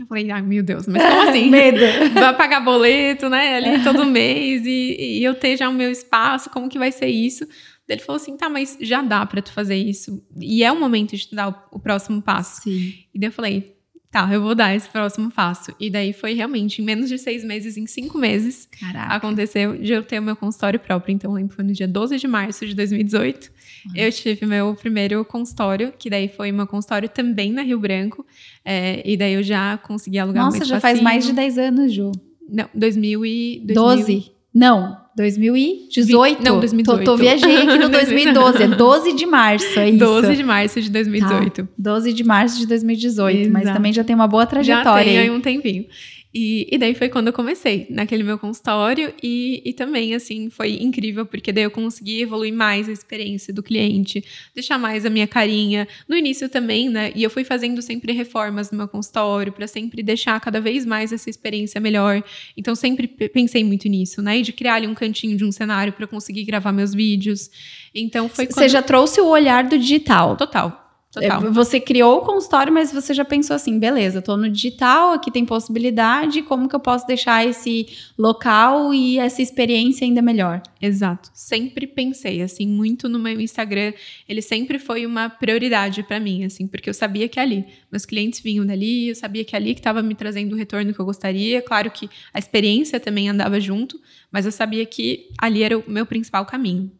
Eu 0.00 0.06
falei, 0.06 0.30
ai 0.30 0.40
meu 0.40 0.62
Deus, 0.62 0.86
mas 0.86 1.02
como 1.02 1.20
assim? 1.28 1.50
Medo. 1.50 1.80
vai 2.14 2.34
pagar 2.34 2.60
boleto, 2.60 3.28
né, 3.28 3.56
ali 3.56 3.84
todo 3.84 4.06
mês 4.06 4.64
e, 4.64 5.18
e 5.18 5.24
eu 5.24 5.34
ter 5.34 5.58
já 5.58 5.68
o 5.68 5.74
meu 5.74 5.90
espaço, 5.90 6.48
como 6.48 6.70
que 6.70 6.78
vai 6.78 6.90
ser 6.90 7.08
isso? 7.08 7.46
Ele 7.86 8.00
falou 8.00 8.16
assim, 8.16 8.36
tá, 8.36 8.48
mas 8.48 8.78
já 8.80 9.02
dá 9.02 9.26
pra 9.26 9.42
tu 9.42 9.52
fazer 9.52 9.74
isso. 9.74 10.24
E 10.40 10.62
é 10.62 10.70
o 10.70 10.78
momento 10.78 11.16
de 11.16 11.28
tu 11.28 11.34
dar 11.34 11.48
o, 11.48 11.76
o 11.76 11.80
próximo 11.80 12.22
passo. 12.22 12.62
Sim. 12.62 12.94
E 13.12 13.18
daí 13.18 13.28
eu 13.28 13.32
falei, 13.32 13.76
tá, 14.10 14.28
eu 14.32 14.42
vou 14.42 14.54
dar 14.54 14.74
esse 14.74 14.88
próximo 14.88 15.30
passo. 15.30 15.74
E 15.78 15.88
daí 15.88 16.12
foi 16.12 16.34
realmente, 16.34 16.82
em 16.82 16.84
menos 16.84 17.08
de 17.08 17.16
seis 17.18 17.44
meses, 17.44 17.76
em 17.76 17.86
cinco 17.86 18.18
meses, 18.18 18.68
Caraca. 18.80 19.14
aconteceu 19.14 19.76
de 19.76 19.92
eu 19.92 20.02
ter 20.02 20.18
o 20.18 20.22
meu 20.22 20.36
consultório 20.36 20.80
próprio. 20.80 21.12
Então, 21.12 21.32
lembro 21.32 21.50
que 21.50 21.56
foi 21.56 21.64
no 21.64 21.72
dia 21.72 21.86
12 21.86 22.18
de 22.18 22.26
março 22.26 22.66
de 22.66 22.74
2018. 22.74 23.50
Eu 23.94 24.12
tive 24.12 24.44
meu 24.44 24.74
primeiro 24.74 25.24
consultório, 25.24 25.92
que 25.98 26.10
daí 26.10 26.28
foi 26.28 26.52
meu 26.52 26.66
consultório 26.66 27.08
também 27.08 27.52
na 27.52 27.62
Rio 27.62 27.78
Branco. 27.78 28.26
É, 28.64 29.02
e 29.08 29.16
daí 29.16 29.34
eu 29.34 29.42
já 29.42 29.78
consegui 29.78 30.18
alugar 30.18 30.44
Nossa, 30.44 30.58
meu 30.58 30.66
já 30.66 30.80
faz 30.80 31.00
mais 31.00 31.24
de 31.24 31.32
10 31.32 31.58
anos, 31.58 31.92
Ju. 31.92 32.12
Não, 32.48 32.68
2000 32.74 33.24
e... 33.24 33.62
2000 33.66 33.74
12? 33.74 34.39
Não, 34.54 34.96
2018. 35.16 36.42
Não, 36.42 36.58
2018. 36.60 37.04
Tô, 37.04 37.12
tô 37.12 37.16
viajei 37.16 37.56
aqui 37.56 37.78
no 37.78 37.88
2012. 37.90 38.62
É 38.62 38.68
12 38.68 39.12
de 39.12 39.26
março, 39.26 39.78
é 39.78 39.88
isso. 39.90 39.98
12 39.98 40.36
de 40.36 40.42
março 40.42 40.80
de 40.80 40.90
2018. 40.90 41.68
12 41.78 42.12
de 42.12 42.24
março 42.24 42.58
de 42.58 42.66
2018. 42.66 43.50
Mas 43.50 43.62
Exato. 43.62 43.76
também 43.76 43.92
já 43.92 44.02
tem 44.04 44.14
uma 44.14 44.26
boa 44.26 44.42
Já 44.42 44.46
trajetória 44.50 45.04
tem 45.04 45.18
aí. 45.18 45.24
aí 45.24 45.30
um 45.30 45.40
tempinho. 45.40 45.84
E, 46.32 46.68
e 46.70 46.78
daí 46.78 46.94
foi 46.94 47.08
quando 47.08 47.26
eu 47.26 47.32
comecei, 47.32 47.86
naquele 47.90 48.22
meu 48.22 48.38
consultório, 48.38 49.12
e, 49.20 49.60
e 49.64 49.72
também, 49.72 50.14
assim, 50.14 50.48
foi 50.48 50.74
incrível, 50.80 51.26
porque 51.26 51.50
daí 51.50 51.64
eu 51.64 51.70
consegui 51.72 52.20
evoluir 52.20 52.52
mais 52.52 52.88
a 52.88 52.92
experiência 52.92 53.52
do 53.52 53.62
cliente, 53.64 54.24
deixar 54.54 54.78
mais 54.78 55.04
a 55.04 55.10
minha 55.10 55.26
carinha. 55.26 55.88
No 56.08 56.16
início 56.16 56.48
também, 56.48 56.88
né? 56.88 57.12
E 57.16 57.22
eu 57.24 57.30
fui 57.30 57.42
fazendo 57.42 57.82
sempre 57.82 58.12
reformas 58.12 58.70
no 58.70 58.78
meu 58.78 58.86
consultório, 58.86 59.52
para 59.52 59.66
sempre 59.66 60.02
deixar 60.04 60.38
cada 60.40 60.60
vez 60.60 60.86
mais 60.86 61.12
essa 61.12 61.28
experiência 61.28 61.80
melhor. 61.80 62.22
Então, 62.56 62.76
sempre 62.76 63.08
pe- 63.08 63.28
pensei 63.28 63.64
muito 63.64 63.88
nisso, 63.88 64.22
né? 64.22 64.38
E 64.38 64.42
de 64.42 64.52
criar 64.52 64.74
ali 64.74 64.86
um 64.86 64.94
cantinho 64.94 65.36
de 65.36 65.44
um 65.44 65.50
cenário 65.50 65.92
para 65.92 66.06
conseguir 66.06 66.44
gravar 66.44 66.70
meus 66.70 66.94
vídeos. 66.94 67.50
Então, 67.92 68.28
foi 68.28 68.46
Você 68.46 68.52
quando... 68.52 68.68
já 68.68 68.82
trouxe 68.82 69.20
o 69.20 69.26
olhar 69.26 69.64
do 69.64 69.76
digital. 69.76 70.36
Total, 70.36 70.79
total. 71.10 71.46
É, 71.46 71.50
Você 71.50 71.80
criou 71.80 72.18
o 72.18 72.20
consultório, 72.22 72.72
mas 72.72 72.92
você 72.92 73.12
já 73.12 73.24
pensou 73.24 73.56
assim, 73.56 73.78
beleza, 73.78 74.22
tô 74.22 74.36
no 74.36 74.48
digital, 74.48 75.12
aqui 75.12 75.30
tem 75.30 75.44
possibilidade, 75.44 76.42
como 76.42 76.68
que 76.68 76.74
eu 76.74 76.80
posso 76.80 77.06
deixar 77.06 77.46
esse 77.46 77.88
local 78.18 78.94
e 78.94 79.18
essa 79.18 79.42
experiência 79.42 80.04
ainda 80.04 80.22
melhor? 80.22 80.62
Exato. 80.80 81.30
Sempre 81.34 81.86
pensei, 81.86 82.42
assim, 82.42 82.66
muito 82.66 83.08
no 83.08 83.18
meu 83.18 83.40
Instagram. 83.40 83.92
Ele 84.28 84.40
sempre 84.40 84.78
foi 84.78 85.04
uma 85.04 85.28
prioridade 85.28 86.02
pra 86.02 86.20
mim, 86.20 86.44
assim, 86.44 86.66
porque 86.66 86.88
eu 86.88 86.94
sabia 86.94 87.28
que 87.28 87.38
ali 87.38 87.64
meus 87.90 88.06
clientes 88.06 88.40
vinham 88.40 88.64
dali, 88.64 89.08
eu 89.08 89.14
sabia 89.14 89.44
que 89.44 89.56
ali 89.56 89.74
que 89.74 89.80
estava 89.80 90.02
me 90.02 90.14
trazendo 90.14 90.54
o 90.54 90.56
retorno 90.56 90.94
que 90.94 91.00
eu 91.00 91.04
gostaria. 91.04 91.60
Claro 91.60 91.90
que 91.90 92.08
a 92.32 92.38
experiência 92.38 93.00
também 93.00 93.28
andava 93.28 93.60
junto, 93.60 94.00
mas 94.30 94.46
eu 94.46 94.52
sabia 94.52 94.86
que 94.86 95.28
ali 95.38 95.62
era 95.62 95.76
o 95.78 95.84
meu 95.86 96.06
principal 96.06 96.46
caminho. 96.46 96.90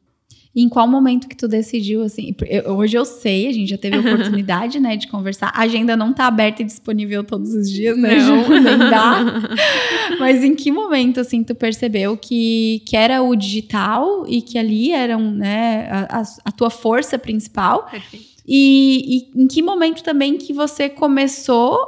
E 0.55 0.63
em 0.63 0.69
qual 0.69 0.89
momento 0.89 1.29
que 1.29 1.37
tu 1.37 1.47
decidiu, 1.47 2.03
assim, 2.03 2.35
eu- 2.49 2.73
hoje 2.77 2.97
eu 2.99 3.05
sei, 3.05 3.47
a 3.47 3.53
gente 3.53 3.71
já 3.71 3.79
teve 3.79 3.97
a 3.97 4.01
oportunidade, 4.35 4.81
né, 4.81 4.97
de 4.97 5.07
conversar, 5.07 5.53
a 5.55 5.63
agenda 5.63 5.97
não 5.97 6.13
tá 6.13 6.27
aberta 6.27 6.63
e 6.63 6.65
disponível 6.65 7.23
todos 7.23 7.55
os 7.55 7.71
dias, 7.71 7.97
né, 7.97 8.17
Não. 8.17 8.45
Ju? 8.45 8.61
Nem 8.61 8.79
dá. 8.79 9.25
Mas 10.19 10.43
em 10.43 10.55
que 10.55 10.73
momento, 10.73 11.21
assim, 11.21 11.45
tu 11.45 11.55
percebeu 11.55 12.17
que, 12.17 12.83
que 12.85 12.97
era 12.97 13.23
o 13.23 13.37
digital 13.37 14.25
e 14.29 14.43
que 14.43 14.59
ali 14.59 14.91
era, 14.93 15.17
um, 15.17 15.31
né, 15.31 15.87
a, 15.91 16.23
a- 16.45 16.53
tua 16.53 16.69
força 16.71 17.17
principal? 17.19 17.85
Perfeito. 17.91 18.27
E, 18.47 19.29
e 19.37 19.43
em 19.43 19.47
que 19.47 19.63
momento 19.63 20.03
também 20.03 20.37
que 20.37 20.53
você 20.53 20.89
começou 20.89 21.79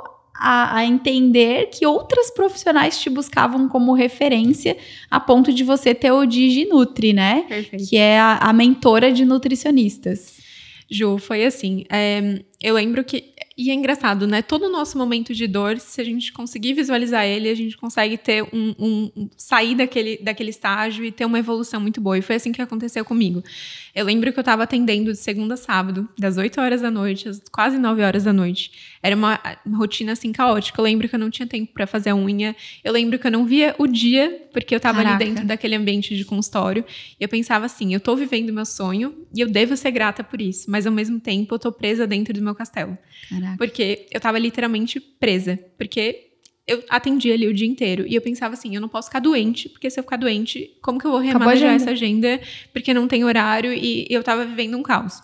a, 0.42 0.78
a 0.78 0.84
entender 0.84 1.66
que 1.70 1.86
outras 1.86 2.30
profissionais 2.32 2.98
te 2.98 3.08
buscavam 3.08 3.68
como 3.68 3.94
referência 3.94 4.76
a 5.08 5.20
ponto 5.20 5.52
de 5.52 5.62
você 5.62 5.94
ter 5.94 6.10
o 6.10 6.26
DigiNutri, 6.26 7.12
né? 7.12 7.44
Perfeito. 7.48 7.88
Que 7.88 7.96
é 7.96 8.18
a, 8.18 8.38
a 8.38 8.52
mentora 8.52 9.12
de 9.12 9.24
nutricionistas. 9.24 10.42
Ju, 10.90 11.16
foi 11.16 11.44
assim. 11.44 11.84
é, 11.88 12.42
eu 12.62 12.74
lembro 12.74 13.02
que. 13.04 13.32
E 13.58 13.70
é 13.70 13.74
engraçado, 13.74 14.26
né? 14.26 14.40
Todo 14.40 14.64
o 14.64 14.72
nosso 14.72 14.96
momento 14.96 15.34
de 15.34 15.46
dor, 15.46 15.78
se 15.78 16.00
a 16.00 16.04
gente 16.04 16.32
conseguir 16.32 16.72
visualizar 16.72 17.26
ele, 17.26 17.50
a 17.50 17.54
gente 17.54 17.76
consegue 17.76 18.16
ter 18.16 18.42
um, 18.44 18.74
um- 18.78 19.28
sair 19.36 19.74
daquele, 19.74 20.16
daquele 20.22 20.48
estágio 20.48 21.04
e 21.04 21.12
ter 21.12 21.26
uma 21.26 21.38
evolução 21.38 21.78
muito 21.78 22.00
boa. 22.00 22.16
E 22.16 22.22
foi 22.22 22.36
assim 22.36 22.50
que 22.50 22.62
aconteceu 22.62 23.04
comigo. 23.04 23.42
Eu 23.94 24.06
lembro 24.06 24.32
que 24.32 24.38
eu 24.38 24.40
estava 24.42 24.62
atendendo 24.62 25.12
de 25.12 25.18
segunda 25.18 25.52
a 25.52 25.56
sábado, 25.58 26.08
das 26.18 26.38
8 26.38 26.58
horas 26.62 26.80
da 26.80 26.90
noite 26.90 27.28
às 27.28 27.42
quase 27.52 27.76
9 27.76 28.00
horas 28.02 28.24
da 28.24 28.32
noite. 28.32 28.72
Era 29.02 29.14
uma, 29.14 29.38
uma 29.66 29.76
rotina 29.76 30.12
assim 30.12 30.32
caótica. 30.32 30.80
Eu 30.80 30.84
lembro 30.84 31.06
que 31.06 31.14
eu 31.14 31.18
não 31.20 31.28
tinha 31.28 31.46
tempo 31.46 31.74
para 31.74 31.86
fazer 31.86 32.08
a 32.08 32.16
unha. 32.16 32.56
Eu 32.82 32.90
lembro 32.90 33.18
que 33.18 33.26
eu 33.26 33.30
não 33.30 33.44
via 33.44 33.74
o 33.78 33.86
dia, 33.86 34.46
porque 34.50 34.74
eu 34.74 34.78
estava 34.78 35.00
ali 35.00 35.10
dentro 35.18 35.46
daquele 35.46 35.74
ambiente 35.74 36.16
de 36.16 36.24
consultório. 36.24 36.86
E 37.20 37.22
eu 37.22 37.28
pensava 37.28 37.66
assim: 37.66 37.92
eu 37.92 38.00
tô 38.00 38.16
vivendo 38.16 38.50
meu 38.50 38.64
sonho 38.64 39.14
e 39.36 39.40
eu 39.42 39.48
devo 39.50 39.76
ser 39.76 39.90
grata 39.90 40.24
por 40.24 40.40
isso. 40.40 40.70
Mas 40.70 40.86
ao 40.86 40.92
mesmo 40.92 41.20
tempo, 41.20 41.54
eu 41.54 41.58
tô 41.58 41.70
presa 41.70 42.06
dentro 42.06 42.32
do 42.32 42.40
meu 42.40 42.51
meu 42.52 42.56
castelo. 42.56 42.96
Caraca. 43.28 43.56
Porque 43.56 44.06
eu 44.10 44.20
tava 44.20 44.38
literalmente 44.38 45.00
presa. 45.00 45.58
Porque 45.76 46.32
eu 46.66 46.82
atendia 46.88 47.34
ali 47.34 47.48
o 47.48 47.54
dia 47.54 47.66
inteiro. 47.66 48.06
E 48.06 48.14
eu 48.14 48.22
pensava 48.22 48.54
assim, 48.54 48.74
eu 48.74 48.80
não 48.80 48.88
posso 48.88 49.08
ficar 49.08 49.20
doente, 49.20 49.68
porque 49.68 49.90
se 49.90 49.98
eu 49.98 50.04
ficar 50.04 50.16
doente, 50.16 50.70
como 50.82 50.98
que 50.98 51.06
eu 51.06 51.10
vou 51.10 51.20
remanejar 51.20 51.70
agenda. 51.70 51.74
essa 51.74 51.90
agenda? 51.90 52.40
Porque 52.72 52.94
não 52.94 53.08
tem 53.08 53.24
horário 53.24 53.72
e 53.72 54.06
eu 54.08 54.22
tava 54.22 54.44
vivendo 54.44 54.76
um 54.76 54.82
caos. 54.82 55.20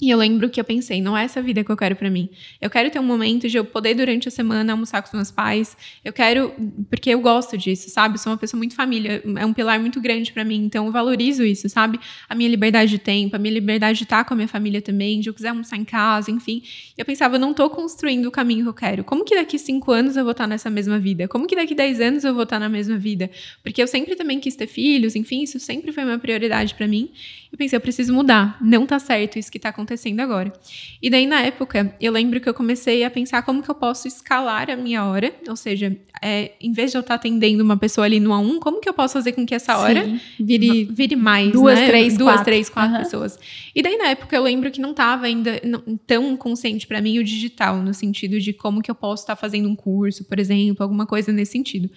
E 0.00 0.10
eu 0.10 0.16
lembro 0.16 0.48
que 0.48 0.60
eu 0.60 0.64
pensei, 0.64 1.02
não 1.02 1.18
é 1.18 1.24
essa 1.24 1.42
vida 1.42 1.64
que 1.64 1.70
eu 1.72 1.76
quero 1.76 1.96
pra 1.96 2.08
mim. 2.08 2.28
Eu 2.60 2.70
quero 2.70 2.88
ter 2.88 3.00
um 3.00 3.04
momento 3.04 3.48
de 3.48 3.56
eu 3.56 3.64
poder 3.64 3.94
durante 3.94 4.28
a 4.28 4.30
semana 4.30 4.72
almoçar 4.72 5.02
com 5.02 5.08
os 5.08 5.14
meus 5.14 5.30
pais. 5.32 5.76
Eu 6.04 6.12
quero, 6.12 6.52
porque 6.88 7.10
eu 7.10 7.20
gosto 7.20 7.58
disso, 7.58 7.90
sabe? 7.90 8.16
Sou 8.16 8.30
uma 8.30 8.38
pessoa 8.38 8.58
muito 8.58 8.76
família, 8.76 9.20
é 9.36 9.44
um 9.44 9.52
pilar 9.52 9.80
muito 9.80 10.00
grande 10.00 10.32
pra 10.32 10.44
mim, 10.44 10.64
então 10.64 10.86
eu 10.86 10.92
valorizo 10.92 11.44
isso, 11.44 11.68
sabe? 11.68 11.98
A 12.28 12.34
minha 12.36 12.48
liberdade 12.48 12.92
de 12.92 12.98
tempo, 12.98 13.34
a 13.34 13.40
minha 13.40 13.52
liberdade 13.52 13.98
de 13.98 14.04
estar 14.04 14.24
com 14.24 14.34
a 14.34 14.36
minha 14.36 14.46
família 14.46 14.80
também, 14.80 15.18
de 15.18 15.30
eu 15.30 15.34
quiser 15.34 15.48
almoçar 15.48 15.76
em 15.76 15.84
casa, 15.84 16.30
enfim. 16.30 16.62
Eu 16.96 17.04
pensava, 17.04 17.34
eu 17.34 17.40
não 17.40 17.52
tô 17.52 17.68
construindo 17.68 18.26
o 18.26 18.30
caminho 18.30 18.62
que 18.62 18.68
eu 18.68 18.74
quero. 18.74 19.02
Como 19.02 19.24
que 19.24 19.34
daqui 19.34 19.58
cinco 19.58 19.90
anos 19.90 20.16
eu 20.16 20.22
vou 20.22 20.30
estar 20.30 20.46
nessa 20.46 20.70
mesma 20.70 21.00
vida? 21.00 21.26
Como 21.26 21.44
que 21.44 21.56
daqui 21.56 21.74
dez 21.74 22.00
anos 22.00 22.22
eu 22.22 22.34
vou 22.34 22.44
estar 22.44 22.60
na 22.60 22.68
mesma 22.68 22.96
vida? 22.96 23.28
Porque 23.64 23.82
eu 23.82 23.86
sempre 23.88 24.14
também 24.14 24.38
quis 24.38 24.54
ter 24.54 24.68
filhos, 24.68 25.16
enfim, 25.16 25.42
isso 25.42 25.58
sempre 25.58 25.90
foi 25.90 26.04
uma 26.04 26.20
prioridade 26.20 26.72
pra 26.76 26.86
mim. 26.86 27.10
Eu 27.50 27.58
pensei, 27.58 27.76
eu 27.76 27.80
preciso 27.80 28.14
mudar. 28.14 28.58
Não 28.60 28.86
tá 28.86 28.98
certo 28.98 29.38
isso 29.38 29.50
que 29.50 29.58
tá 29.58 29.70
acontecendo 29.70 29.87
agora. 30.22 30.52
E 31.00 31.08
daí, 31.08 31.26
na 31.26 31.42
época, 31.42 31.94
eu 32.00 32.12
lembro 32.12 32.40
que 32.40 32.48
eu 32.48 32.54
comecei 32.54 33.04
a 33.04 33.10
pensar 33.10 33.42
como 33.42 33.62
que 33.62 33.70
eu 33.70 33.74
posso 33.74 34.06
escalar 34.08 34.70
a 34.70 34.76
minha 34.76 35.04
hora. 35.04 35.32
Ou 35.48 35.56
seja, 35.56 35.96
é, 36.22 36.52
em 36.60 36.72
vez 36.72 36.90
de 36.90 36.96
eu 36.96 37.00
estar 37.00 37.14
atendendo 37.14 37.62
uma 37.62 37.76
pessoa 37.76 38.04
ali 38.04 38.18
no 38.20 38.30
A1, 38.30 38.58
como 38.58 38.80
que 38.80 38.88
eu 38.88 38.94
posso 38.94 39.14
fazer 39.14 39.32
com 39.32 39.46
que 39.46 39.54
essa 39.54 39.78
hora 39.78 40.04
Sim, 40.04 40.20
vire 40.40 40.84
vire 40.90 41.16
mais, 41.16 41.52
duas, 41.52 41.78
né? 41.78 41.86
três, 41.86 42.16
duas, 42.16 42.34
quatro. 42.36 42.44
três, 42.44 42.68
quatro 42.68 42.94
Aham. 42.94 43.04
pessoas. 43.04 43.38
E 43.74 43.82
daí 43.82 43.96
na 43.96 44.08
época 44.08 44.34
eu 44.34 44.42
lembro 44.42 44.70
que 44.70 44.80
não 44.80 44.90
estava 44.90 45.26
ainda 45.26 45.60
não- 45.64 45.82
tão 46.06 46.36
consciente 46.36 46.86
para 46.86 47.00
mim 47.00 47.18
o 47.18 47.24
digital 47.24 47.76
no 47.82 47.94
sentido 47.94 48.40
de 48.40 48.52
como 48.52 48.82
que 48.82 48.90
eu 48.90 48.94
posso 48.94 49.22
estar 49.22 49.36
fazendo 49.36 49.68
um 49.68 49.76
curso, 49.76 50.24
por 50.24 50.38
exemplo, 50.38 50.82
alguma 50.82 51.06
coisa 51.06 51.30
nesse 51.32 51.52
sentido. 51.52 51.88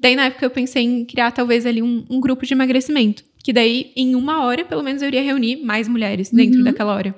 Daí 0.00 0.16
na 0.16 0.24
época 0.26 0.44
eu 0.44 0.50
pensei 0.50 0.82
em 0.84 1.04
criar 1.04 1.30
talvez 1.32 1.64
ali 1.66 1.82
um, 1.82 2.04
um 2.10 2.20
grupo 2.20 2.44
de 2.46 2.52
emagrecimento, 2.54 3.22
que 3.42 3.52
daí 3.52 3.92
em 3.96 4.14
uma 4.14 4.44
hora 4.44 4.64
pelo 4.64 4.82
menos 4.82 5.02
eu 5.02 5.08
iria 5.08 5.22
reunir 5.22 5.56
mais 5.64 5.86
mulheres 5.88 6.30
dentro 6.30 6.58
Uhum. 6.58 6.64
daquela 6.64 6.94
hora. 6.94 7.14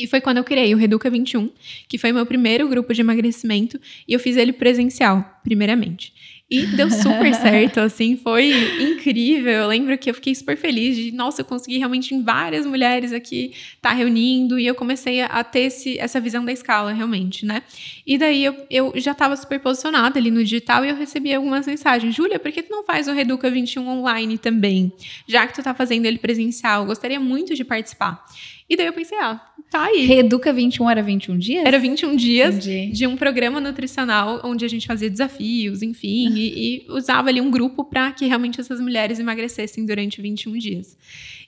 E 0.00 0.06
foi 0.06 0.20
quando 0.20 0.38
eu 0.38 0.44
criei 0.44 0.74
o 0.74 0.78
Reduca 0.78 1.10
21, 1.10 1.50
que 1.86 1.98
foi 1.98 2.10
meu 2.10 2.24
primeiro 2.24 2.66
grupo 2.68 2.94
de 2.94 3.02
emagrecimento, 3.02 3.78
e 4.08 4.14
eu 4.14 4.18
fiz 4.18 4.36
ele 4.36 4.52
presencial, 4.52 5.40
primeiramente. 5.44 6.12
E 6.50 6.66
deu 6.66 6.90
super 6.90 7.32
certo, 7.36 7.78
assim, 7.78 8.16
foi 8.16 8.50
incrível. 8.82 9.52
Eu 9.52 9.68
lembro 9.68 9.96
que 9.96 10.10
eu 10.10 10.14
fiquei 10.14 10.34
super 10.34 10.56
feliz 10.56 10.96
de, 10.96 11.12
nossa, 11.12 11.42
eu 11.42 11.44
consegui 11.44 11.78
realmente 11.78 12.12
em 12.12 12.24
várias 12.24 12.66
mulheres 12.66 13.12
aqui 13.12 13.52
estar 13.76 13.92
reunindo, 13.92 14.58
e 14.58 14.66
eu 14.66 14.74
comecei 14.74 15.20
a, 15.20 15.44
ter 15.44 15.60
esse, 15.60 15.96
essa 15.98 16.18
visão 16.18 16.44
da 16.44 16.50
escala, 16.50 16.92
realmente, 16.92 17.46
né? 17.46 17.62
E 18.04 18.18
daí 18.18 18.44
eu, 18.44 18.56
eu 18.68 18.92
já 18.96 19.12
estava 19.12 19.36
super 19.36 19.60
posicionada 19.60 20.18
ali 20.18 20.30
no 20.30 20.42
digital 20.42 20.84
e 20.84 20.88
eu 20.88 20.96
recebi 20.96 21.32
algumas 21.32 21.66
mensagens. 21.66 22.14
Júlia, 22.14 22.38
por 22.38 22.50
que 22.50 22.62
tu 22.62 22.70
não 22.70 22.82
faz 22.82 23.06
o 23.06 23.12
Reduca 23.12 23.48
21 23.48 23.86
online 23.86 24.36
também? 24.36 24.92
Já 25.28 25.46
que 25.46 25.54
tu 25.54 25.62
tá 25.62 25.72
fazendo 25.72 26.06
ele 26.06 26.18
presencial, 26.18 26.82
eu 26.82 26.86
gostaria 26.86 27.20
muito 27.20 27.54
de 27.54 27.64
participar. 27.64 28.24
E 28.70 28.76
daí 28.76 28.86
eu 28.86 28.92
pensei, 28.92 29.18
ah, 29.18 29.44
tá 29.68 29.86
aí. 29.86 30.06
Reeduca 30.06 30.52
21 30.52 30.88
era 30.88 31.02
21 31.02 31.36
dias? 31.36 31.64
Era 31.66 31.76
21 31.76 32.14
dias 32.14 32.54
Entendi. 32.54 32.92
de 32.92 33.04
um 33.04 33.16
programa 33.16 33.60
nutricional 33.60 34.40
onde 34.44 34.64
a 34.64 34.68
gente 34.68 34.86
fazia 34.86 35.10
desafios, 35.10 35.82
enfim, 35.82 36.32
e, 36.36 36.84
e 36.86 36.86
usava 36.88 37.30
ali 37.30 37.40
um 37.40 37.50
grupo 37.50 37.84
para 37.84 38.12
que 38.12 38.26
realmente 38.26 38.60
essas 38.60 38.80
mulheres 38.80 39.18
emagrecessem 39.18 39.84
durante 39.84 40.22
21 40.22 40.56
dias. 40.56 40.96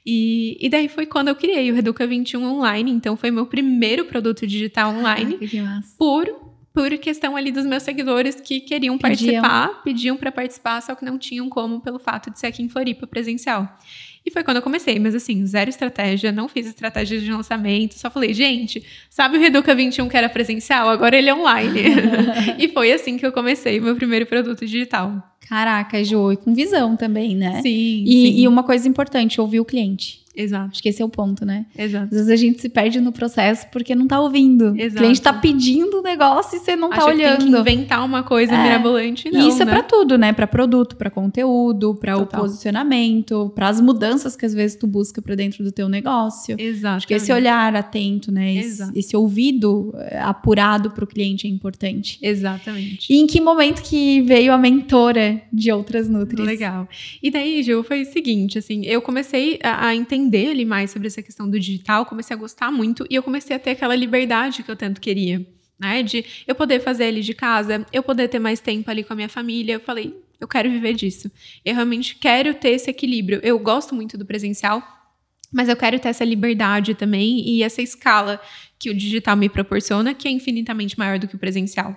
E, 0.05 0.59
e 0.61 0.69
daí 0.69 0.89
foi 0.89 1.07
quando 1.07 1.29
eu 1.29 1.37
criei 1.37 1.71
o 1.71 1.75
Reduca 1.77 2.05
21 2.05 2.43
Online, 2.45 2.91
então 2.91 3.17
foi 3.17 3.31
meu 3.31 3.47
primeiro 3.47 4.05
produto 4.05 4.45
digital 4.45 4.93
online, 4.93 5.35
Caraca, 5.35 5.47
que 5.47 5.61
massa. 5.61 5.95
por, 5.97 6.27
por 6.75 6.91
questão 6.99 7.37
ali 7.37 7.53
dos 7.53 7.65
meus 7.65 7.85
seguidores 7.85 8.41
que 8.41 8.61
queriam 8.61 8.99
Pediam. 8.99 9.41
participar, 9.41 9.83
pediam 9.85 10.17
para 10.17 10.33
participar, 10.33 10.81
só 10.83 10.97
que 10.97 11.05
não 11.05 11.17
tinham 11.19 11.49
como 11.49 11.81
pelo 11.81 12.01
fato 12.01 12.33
de 12.33 12.41
ser 12.41 12.49
aqui 12.49 12.65
em 12.65 12.69
Floripa 12.69 13.07
presencial. 13.07 13.79
E 14.25 14.31
foi 14.31 14.45
quando 14.45 14.59
eu 14.59 14.63
comecei, 14.63 14.99
mas 14.99 15.15
assim, 15.15 15.45
zero 15.45 15.69
estratégia, 15.69 16.31
não 16.31 16.49
fiz 16.49 16.67
estratégia 16.67 17.19
de 17.21 17.31
lançamento, 17.33 17.99
só 17.99 18.09
falei, 18.09 18.33
gente, 18.33 18.83
sabe 19.11 19.37
o 19.37 19.41
Reduca 19.41 19.75
21 19.75 20.09
que 20.09 20.17
era 20.17 20.29
presencial? 20.29 20.89
Agora 20.89 21.17
ele 21.17 21.29
é 21.29 21.35
online. 21.35 21.81
e 22.59 22.69
foi 22.69 22.93
assim 22.93 23.17
que 23.17 23.27
eu 23.27 23.33
comecei 23.33 23.81
meu 23.81 23.97
primeiro 23.97 24.25
produto 24.27 24.65
digital. 24.65 25.13
Caraca, 25.49 26.03
Ju, 26.05 26.33
e 26.33 26.37
com 26.37 26.55
visão 26.55 26.97
também, 26.97 27.35
né? 27.35 27.61
Sim, 27.63 28.05
E, 28.07 28.13
sim. 28.13 28.41
e 28.41 28.49
uma 28.49 28.63
coisa 28.63 28.89
importante, 28.89 29.41
ouvir 29.41 29.61
o 29.61 29.65
cliente. 29.65 30.22
Exato, 30.35 30.71
Acho 30.73 30.83
que 30.83 30.89
esse 30.89 31.03
é 31.03 31.05
o 31.05 31.09
ponto, 31.09 31.45
né? 31.45 31.67
exato. 31.77 32.05
Às 32.07 32.11
vezes 32.13 32.29
a 32.31 32.37
gente 32.37 32.61
se 32.61 32.69
perde 32.69 33.01
no 33.01 33.13
processo 33.13 33.67
porque 33.71 33.95
não 33.95 34.07
tá 34.07 34.19
ouvindo. 34.21 34.75
Exato. 34.79 34.95
O 34.95 34.99
cliente 34.99 35.21
tá 35.21 35.33
pedindo 35.33 35.99
o 35.99 36.03
negócio 36.03 36.57
e 36.57 36.61
você 36.61 36.75
não 36.75 36.89
tá 36.89 36.97
Acha 36.97 37.11
que 37.13 37.17
tem 37.19 37.37
que 37.37 37.43
olhando. 37.45 37.59
inventar 37.61 38.05
uma 38.05 38.23
coisa 38.23 38.55
É. 38.55 38.63
mirabolante, 38.63 39.31
não, 39.31 39.41
e 39.41 39.49
isso 39.49 39.61
é 39.63 39.65
né? 39.67 39.73
pra 39.73 39.83
tudo, 39.83 40.17
né? 40.17 40.33
Pra 40.33 40.47
produto, 40.47 40.97
pra 40.97 41.11
conteúdo, 41.11 41.95
pra 41.97 42.17
o 42.17 42.27
posicionamento, 42.27 43.53
para 43.55 43.69
as 43.69 43.81
mudanças 43.81 44.35
que 44.35 44.47
às 44.47 44.55
vezes 44.55 44.77
tu 44.77 44.87
busca 44.87 45.21
pra 45.21 45.35
dentro 45.35 45.63
do 45.63 45.71
teu 45.71 45.89
negócio. 45.89 46.57
Exato. 46.59 46.97
Acho 46.97 47.07
que 47.09 47.15
esse 47.15 47.33
olhar 47.33 47.75
atento, 47.77 48.33
né? 48.33 48.55
Esse, 48.55 48.69
Exato. 48.69 48.93
esse 48.99 49.17
ouvido 49.17 49.93
eh, 49.97 50.19
apurado 50.21 50.91
pro 50.91 51.07
cliente 51.07 51.47
é 51.47 51.51
importante. 51.51 52.19
Exatamente. 52.23 53.13
E 53.13 53.17
em 53.19 53.27
que 53.27 53.41
momento 53.41 53.83
que 53.83 54.23
veio 54.23 54.53
a 54.53 54.59
mentora 54.59 55.43
de 55.53 55.71
outras 55.71 56.09
Nutris? 56.09 56.41
Legal. 56.47 56.89
E 57.23 57.31
daí, 57.31 57.63
Ju, 57.63 57.83
foi 57.83 58.03
o 58.03 58.07
seguinte, 58.07 58.59
assim, 58.59 58.85
eu 58.87 59.03
comecei 59.03 59.59
a, 59.63 59.89
a 59.89 59.95
entender 59.95 60.22
ali 60.27 60.65
mais 60.65 60.91
sobre 60.91 61.09
essa 61.09 61.23
questão 61.23 61.49
do 61.49 61.59
digital, 61.59 62.07
comecei 62.07 62.35
a 62.35 62.39
gostar 62.39 62.71
muito 62.71 63.07
e 63.09 63.15
eu 63.15 63.23
comecei 63.23 63.55
a 63.55 63.59
ter 63.59 63.71
aquela 63.71 63.95
liberdade 63.95 64.63
que 64.63 64.71
eu 64.71 64.77
tanto 64.77 65.01
queria, 65.01 65.47
né? 65.79 66.03
De 66.03 66.25
eu 66.47 66.55
poder 66.55 66.81
fazer 66.81 67.05
ali 67.05 67.23
de 67.23 67.35
casa, 67.35 67.87
eu 67.93 68.03
poder 68.03 68.29
ter 68.29 68.39
mais 68.39 68.61
tempo 68.61 68.91
ali 68.91 69.03
com 69.03 69.13
a 69.13 69.17
minha 69.17 69.29
família. 69.29 69.75
Eu 69.75 69.81
falei, 69.81 70.15
eu 70.41 70.49
quero 70.49 70.69
viver 70.71 70.95
disso. 70.95 71.31
Eu 71.65 71.75
realmente 71.75 72.17
quero 72.17 72.53
ter 72.55 72.71
esse 72.71 72.91
equilíbrio. 72.91 73.41
Eu 73.43 73.59
gosto 73.59 73.95
muito 73.95 74.19
do 74.19 74.27
presencial, 74.27 74.83
mas 75.53 75.69
eu 75.69 75.77
quero 75.77 75.99
ter 76.01 76.09
essa 76.09 76.25
liberdade 76.25 76.95
também 76.95 77.49
e 77.49 77.63
essa 77.63 77.81
escala 77.81 78.41
que 78.79 78.91
o 78.91 78.95
digital 78.95 79.37
me 79.37 79.49
proporciona, 79.49 80.13
que 80.13 80.27
é 80.27 80.31
infinitamente 80.31 80.99
maior 80.99 81.19
do 81.19 81.29
que 81.29 81.37
o 81.37 81.39
presencial. 81.39 81.97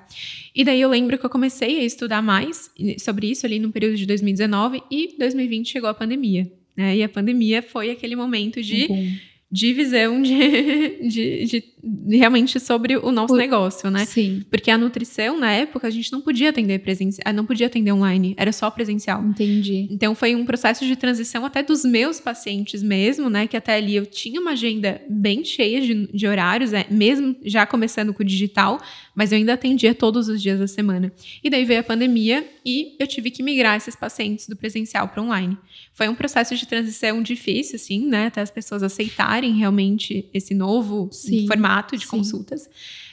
E 0.53 0.63
daí 0.63 0.79
eu 0.79 0.89
lembro 0.89 1.17
que 1.17 1.25
eu 1.25 1.29
comecei 1.29 1.79
a 1.79 1.83
estudar 1.83 2.21
mais 2.21 2.69
sobre 2.99 3.31
isso 3.31 3.45
ali 3.45 3.57
no 3.57 3.71
período 3.71 3.95
de 3.95 4.05
2019 4.05 4.83
e 4.91 5.15
2020 5.17 5.71
chegou 5.71 5.89
a 5.89 5.93
pandemia. 5.95 6.51
Né? 6.75 6.97
E 6.97 7.03
a 7.03 7.09
pandemia 7.09 7.61
foi 7.61 7.89
aquele 7.91 8.15
momento 8.15 8.61
de, 8.61 8.87
Bom. 8.87 9.07
de 9.51 9.73
visão 9.73 10.21
de, 10.23 11.07
de, 11.07 11.45
de- 11.45 11.63
de 11.87 12.17
realmente 12.17 12.59
sobre 12.59 12.97
o 12.97 13.11
nosso 13.11 13.35
O- 13.35 13.37
negócio, 13.37 13.91
né? 13.91 14.05
Sim, 14.05 14.43
Porque 14.49 14.71
a 14.71 14.77
nutrição, 14.77 15.39
na 15.39 15.51
época, 15.51 15.87
a 15.87 15.91
gente 15.91 16.11
não 16.11 16.19
podia 16.19 16.49
atender 16.49 16.79
presencial, 16.79 17.31
não 17.31 17.45
podia 17.45 17.67
atender 17.67 17.91
online, 17.91 18.33
era 18.37 18.51
só 18.51 18.71
presencial. 18.71 19.23
entendi. 19.23 19.87
Então 19.91 20.15
foi 20.15 20.33
um 20.35 20.45
processo 20.45 20.83
de 20.85 20.95
transição 20.95 21.45
até 21.45 21.61
dos 21.61 21.85
meus 21.85 22.19
pacientes 22.19 22.81
mesmo, 22.81 23.29
né? 23.29 23.45
Que 23.45 23.55
até 23.55 23.75
ali 23.75 23.95
eu 23.95 24.05
tinha 24.05 24.41
uma 24.41 24.51
agenda 24.51 24.99
bem 25.07 25.45
cheia 25.45 25.79
de, 25.79 26.07
de 26.11 26.25
horários, 26.27 26.71
né, 26.71 26.85
mesmo 26.89 27.35
já 27.45 27.65
começando 27.67 28.13
com 28.15 28.23
o 28.23 28.25
digital, 28.25 28.81
mas 29.15 29.31
eu 29.31 29.37
ainda 29.37 29.53
atendia 29.53 29.95
todos 29.95 30.27
os 30.27 30.41
dias 30.41 30.59
da 30.59 30.67
semana. 30.67 31.11
E 31.43 31.49
daí 31.49 31.63
veio 31.63 31.79
a 31.79 31.83
pandemia 31.83 32.45
e 32.65 32.95
eu 32.99 33.07
tive 33.07 33.31
que 33.31 33.41
migrar 33.41 33.77
esses 33.77 33.95
pacientes 33.95 34.47
do 34.47 34.55
presencial 34.55 35.07
para 35.07 35.23
online. 35.23 35.57
Foi 35.93 36.09
um 36.09 36.15
processo 36.15 36.55
de 36.55 36.67
transição 36.67 37.23
difícil, 37.23 37.77
assim, 37.77 38.05
né? 38.05 38.27
Até 38.27 38.41
as 38.41 38.51
pessoas 38.51 38.83
aceitarem 38.83 39.53
realmente 39.53 40.29
esse 40.33 40.53
novo 40.53 41.09
Sim, 41.11 41.47
formato 41.47 41.95
de 41.95 42.03
sim. 42.03 42.11
consultas. 42.11 42.69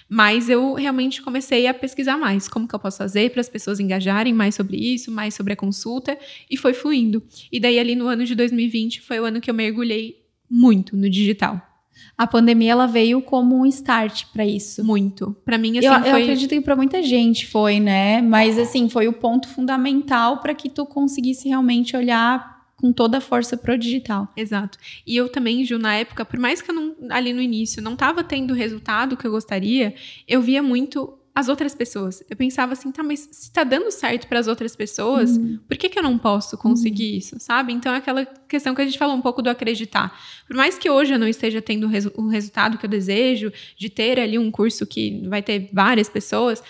Mas 0.08 0.50
eu 0.50 0.74
realmente 0.74 1.22
comecei 1.22 1.66
a 1.66 1.72
pesquisar 1.72 2.18
mais 2.18 2.46
como 2.46 2.68
que 2.68 2.74
eu 2.74 2.78
posso 2.78 2.98
fazer 2.98 3.30
para 3.30 3.40
as 3.40 3.48
pessoas 3.48 3.80
engajarem 3.80 4.34
mais 4.34 4.54
sobre 4.54 4.76
isso, 4.76 5.10
mais 5.10 5.32
sobre 5.32 5.54
a 5.54 5.56
consulta, 5.56 6.18
e 6.50 6.56
foi 6.56 6.74
fluindo. 6.74 7.22
E 7.50 7.58
daí 7.58 7.78
ali 7.78 7.94
no 7.94 8.08
ano 8.08 8.26
de 8.26 8.34
2020 8.34 9.00
foi 9.00 9.18
o 9.20 9.24
ano 9.24 9.40
que 9.40 9.48
eu 9.48 9.54
mergulhei 9.54 10.22
muito 10.50 10.94
no 10.98 11.08
digital, 11.08 11.71
A 12.16 12.26
pandemia 12.26 12.72
ela 12.72 12.86
veio 12.86 13.20
como 13.22 13.56
um 13.56 13.66
start 13.66 14.26
pra 14.32 14.46
isso. 14.46 14.84
muito. 14.84 15.36
Para 15.44 15.58
mim 15.58 15.78
assim 15.78 15.86
eu, 15.86 15.92
eu 15.92 16.02
foi 16.02 16.22
acredito 16.22 16.50
que 16.50 16.60
pra 16.60 16.76
muita 16.76 17.02
gente 17.02 17.46
foi, 17.46 17.80
né? 17.80 18.20
Mas 18.20 18.58
assim, 18.58 18.88
foi 18.88 19.08
o 19.08 19.12
ponto 19.12 19.48
fundamental 19.48 20.38
pra 20.38 20.54
que 20.54 20.68
tu 20.68 20.84
conseguisse 20.86 21.48
realmente 21.48 21.96
olhar 21.96 22.52
com 22.82 22.92
toda 22.92 23.18
a 23.18 23.20
força 23.20 23.56
pro 23.56 23.78
digital. 23.78 24.28
Exato. 24.36 24.76
E 25.06 25.16
eu 25.16 25.28
também, 25.28 25.64
Ju, 25.64 25.78
na 25.78 25.94
época, 25.94 26.24
por 26.24 26.38
mais 26.38 26.60
que 26.60 26.70
eu 26.70 26.74
não, 26.74 26.94
ali 27.10 27.32
no 27.32 27.40
início 27.40 27.80
não 27.80 27.92
estava 27.92 28.24
tendo 28.24 28.50
o 28.50 28.56
resultado 28.56 29.16
que 29.16 29.24
eu 29.24 29.30
gostaria, 29.30 29.94
eu 30.26 30.42
via 30.42 30.60
muito 30.60 31.16
as 31.34 31.48
outras 31.48 31.74
pessoas. 31.74 32.22
Eu 32.28 32.36
pensava 32.36 32.74
assim, 32.74 32.92
tá, 32.92 33.02
mas 33.02 33.26
se 33.32 33.50
tá 33.50 33.64
dando 33.64 33.90
certo 33.90 34.26
para 34.26 34.38
as 34.38 34.46
outras 34.48 34.76
pessoas, 34.76 35.36
Uhum. 35.36 35.58
por 35.66 35.76
que, 35.78 35.88
que 35.88 35.98
eu 35.98 36.02
não 36.02 36.18
posso 36.18 36.58
conseguir 36.58 37.16
isso, 37.16 37.36
sabe? 37.40 37.72
Então 37.72 37.92
é 37.94 37.96
aquela 37.96 38.26
questão 38.26 38.74
que 38.74 38.82
a 38.82 38.84
gente 38.84 38.98
falou 38.98 39.16
um 39.16 39.22
pouco 39.22 39.40
do 39.40 39.48
acreditar. 39.48 40.14
Por 40.46 40.54
mais 40.54 40.76
que 40.78 40.90
hoje 40.90 41.14
eu 41.14 41.18
não 41.18 41.26
esteja 41.26 41.62
tendo 41.62 41.86
o, 41.86 41.88
resu- 41.88 42.12
o 42.16 42.28
resultado 42.28 42.76
que 42.76 42.84
eu 42.84 42.90
desejo, 42.90 43.50
de 43.78 43.88
ter 43.88 44.20
ali 44.20 44.38
um 44.38 44.50
curso 44.50 44.86
que 44.86 45.26
vai 45.26 45.42
ter 45.42 45.70
várias 45.72 46.08
pessoas, 46.08 46.62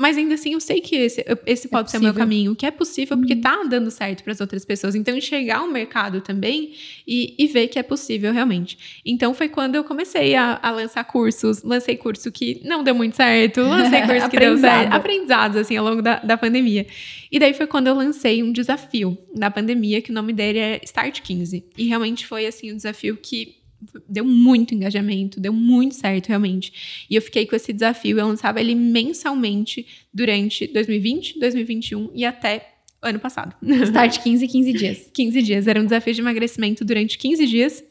mas 0.00 0.16
ainda 0.16 0.32
assim 0.32 0.54
eu 0.54 0.60
sei 0.60 0.80
que 0.80 0.96
esse, 0.96 1.22
esse 1.44 1.68
pode 1.68 1.88
é 1.88 1.90
ser 1.90 1.98
o 1.98 2.00
meu 2.00 2.14
caminho, 2.14 2.56
que 2.56 2.64
é 2.64 2.70
possível 2.70 3.18
porque 3.18 3.34
uhum. 3.34 3.40
tá 3.42 3.62
dando 3.68 3.90
certo 3.90 4.24
para 4.24 4.32
as 4.32 4.40
outras 4.40 4.64
pessoas. 4.64 4.94
Então, 4.94 5.14
enxergar 5.14 5.62
o 5.62 5.70
mercado 5.70 6.22
também 6.22 6.72
e, 7.06 7.34
e, 7.38 7.46
ver 7.46 7.68
que 7.68 7.78
é 7.78 7.82
possível 7.82 8.32
realmente. 8.32 8.78
Então, 9.04 9.34
foi 9.34 9.50
quando 9.50 9.74
eu 9.74 9.84
comecei 9.84 10.34
a, 10.34 10.58
a 10.62 10.70
lançar 10.70 11.04
cursos. 11.04 11.62
Lancei 11.62 11.98
curso 11.98 12.32
que 12.32 12.62
não 12.64 12.82
deu 12.82 12.94
muito 12.94 13.14
certo, 13.14 13.60
lancei 13.60 14.00
curso 14.00 14.30
que 14.30 14.38
deu 14.38 14.56
certo. 14.56 14.90
Aprendizados, 14.96 15.58
assim, 15.58 15.76
ao 15.76 15.84
longo 15.84 16.00
da, 16.00 16.18
da 16.20 16.38
pandemia. 16.38 16.86
E 17.30 17.38
daí 17.38 17.52
foi 17.52 17.66
quando 17.66 17.88
eu 17.88 17.94
lancei 17.94 18.42
um 18.42 18.52
desafio 18.52 19.18
da 19.34 19.50
pandemia, 19.50 20.00
que 20.00 20.10
o 20.10 20.14
nome 20.14 20.32
dele 20.32 20.58
é 20.60 20.80
Start 20.82 21.20
15. 21.20 21.62
E 21.76 21.88
realmente 21.88 22.26
foi, 22.26 22.46
assim, 22.46 22.72
um 22.72 22.76
desafio 22.76 23.18
que 23.18 23.59
deu 24.08 24.24
muito 24.24 24.74
engajamento, 24.74 25.40
deu 25.40 25.52
muito 25.52 25.94
certo 25.94 26.28
realmente. 26.28 27.06
E 27.08 27.14
eu 27.14 27.22
fiquei 27.22 27.46
com 27.46 27.56
esse 27.56 27.72
desafio, 27.72 28.18
eu 28.18 28.26
lançava 28.26 28.60
ele 28.60 28.74
mensalmente 28.74 29.86
durante 30.12 30.66
2020, 30.66 31.38
2021 31.38 32.10
e 32.14 32.24
até 32.24 32.74
ano 33.02 33.18
passado. 33.18 33.54
Start 33.62 34.22
15, 34.22 34.46
15 34.46 34.72
dias. 34.72 35.10
15 35.12 35.42
dias, 35.42 35.66
era 35.66 35.80
um 35.80 35.84
desafio 35.84 36.14
de 36.14 36.20
emagrecimento 36.20 36.84
durante 36.84 37.18
15 37.18 37.46
dias. 37.46 37.84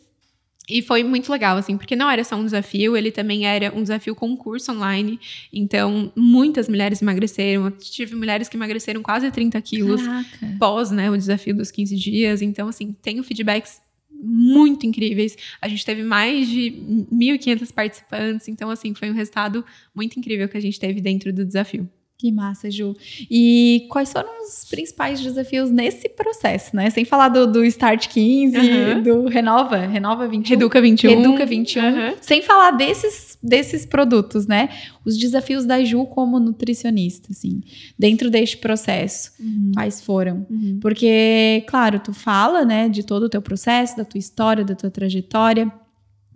E 0.69 0.83
foi 0.83 1.03
muito 1.03 1.31
legal, 1.31 1.57
assim, 1.57 1.75
porque 1.77 1.95
não 1.95 2.09
era 2.11 2.23
só 2.23 2.35
um 2.35 2.45
desafio, 2.45 2.95
ele 2.95 3.09
também 3.09 3.47
era 3.47 3.75
um 3.75 3.81
desafio 3.81 4.13
com 4.13 4.27
um 4.27 4.37
curso 4.37 4.71
online. 4.71 5.19
Então, 5.51 6.13
muitas 6.15 6.69
mulheres 6.69 7.01
emagreceram. 7.01 7.65
Eu 7.65 7.71
tive 7.71 8.15
mulheres 8.15 8.47
que 8.47 8.55
emagreceram 8.55 9.01
quase 9.01 9.31
30 9.31 9.59
quilos 9.63 10.03
Caraca. 10.03 10.55
pós, 10.59 10.91
né, 10.91 11.09
o 11.09 11.17
desafio 11.17 11.55
dos 11.55 11.71
15 11.71 11.95
dias. 11.95 12.43
Então, 12.43 12.67
assim, 12.67 12.95
tenho 13.01 13.23
feedbacks 13.23 13.81
muito 14.22 14.86
incríveis. 14.86 15.38
A 15.61 15.67
gente 15.67 15.86
teve 15.86 16.03
mais 16.03 16.47
de 16.47 16.72
1.500 17.11 17.74
participantes, 17.74 18.47
então 18.47 18.70
assim, 18.70 18.93
foi 18.93 19.09
um 19.09 19.13
resultado 19.13 19.63
muito 19.95 20.20
incrível 20.20 20.49
que 20.49 20.57
a 20.57 20.61
gente 20.61 20.80
teve 20.80 21.01
dentro 21.01 21.32
do 21.32 21.45
desafio. 21.45 21.89
Que 22.20 22.34
massa, 22.34 22.70
Ju. 22.70 22.93
E 23.32 23.88
quais 23.89 24.11
foram 24.11 24.43
os 24.43 24.65
principais 24.65 25.22
desafios 25.22 25.72
nesse 25.72 26.09
processo, 26.09 26.76
né? 26.76 26.89
Sem 26.89 27.05
falar 27.05 27.30
do, 27.30 27.49
do 27.49 27.63
Start 27.63 28.09
15, 28.09 28.57
uhum. 28.57 29.01
do 29.01 29.28
Renova, 29.30 29.78
Renova 29.78 30.28
21. 30.28 30.49
Reduca 30.49 30.82
21. 30.82 31.09
Reduca 31.09 31.45
21. 31.45 31.82
Uhum. 31.82 32.13
Sem 32.20 32.41
falar 32.41 32.72
desses, 32.72 33.38
desses 33.41 33.86
produtos, 33.86 34.45
né? 34.47 34.67
Os 35.05 35.17
desafios 35.17 35.65
da 35.65 35.82
Ju 35.82 36.05
como 36.07 36.41
nutricionista, 36.41 37.30
assim, 37.32 37.61
dentro 37.97 38.30
deste 38.30 38.57
processo, 38.57 39.32
uhum. 39.39 39.72
quais 39.74 40.01
foram? 40.01 40.45
Uhum. 40.49 40.78
Porque, 40.82 41.63
claro, 41.70 42.01
tu 42.01 42.13
fala, 42.13 42.65
né, 42.65 42.89
de 42.89 43.01
todo 43.01 43.24
o 43.24 43.30
teu 43.30 43.41
processo, 43.41 43.95
da 43.95 44.03
tua 44.03 44.20
história, 44.20 44.65
da 44.65 44.76
tua 44.76 44.91
trajetória, 44.91 45.72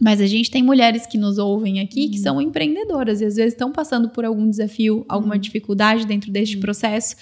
mas 0.04 0.20
a 0.20 0.28
gente 0.28 0.52
tem 0.52 0.62
mulheres 0.62 1.08
que 1.08 1.18
nos 1.18 1.38
ouvem 1.38 1.80
aqui 1.80 2.10
que 2.10 2.18
uhum. 2.18 2.24
são 2.24 2.42
empreendedoras 2.42 3.22
e 3.22 3.26
às 3.26 3.38
vezes 3.38 3.54
estão 3.54 3.72
passando 3.72 4.10
por 4.10 4.26
algum 4.26 4.50
desafio, 4.50 5.06
alguma 5.08 5.36
uhum. 5.36 5.40
dificuldade 5.40 6.06
dentro 6.06 6.30
deste 6.30 6.56
uhum. 6.56 6.62
processo. 6.62 7.16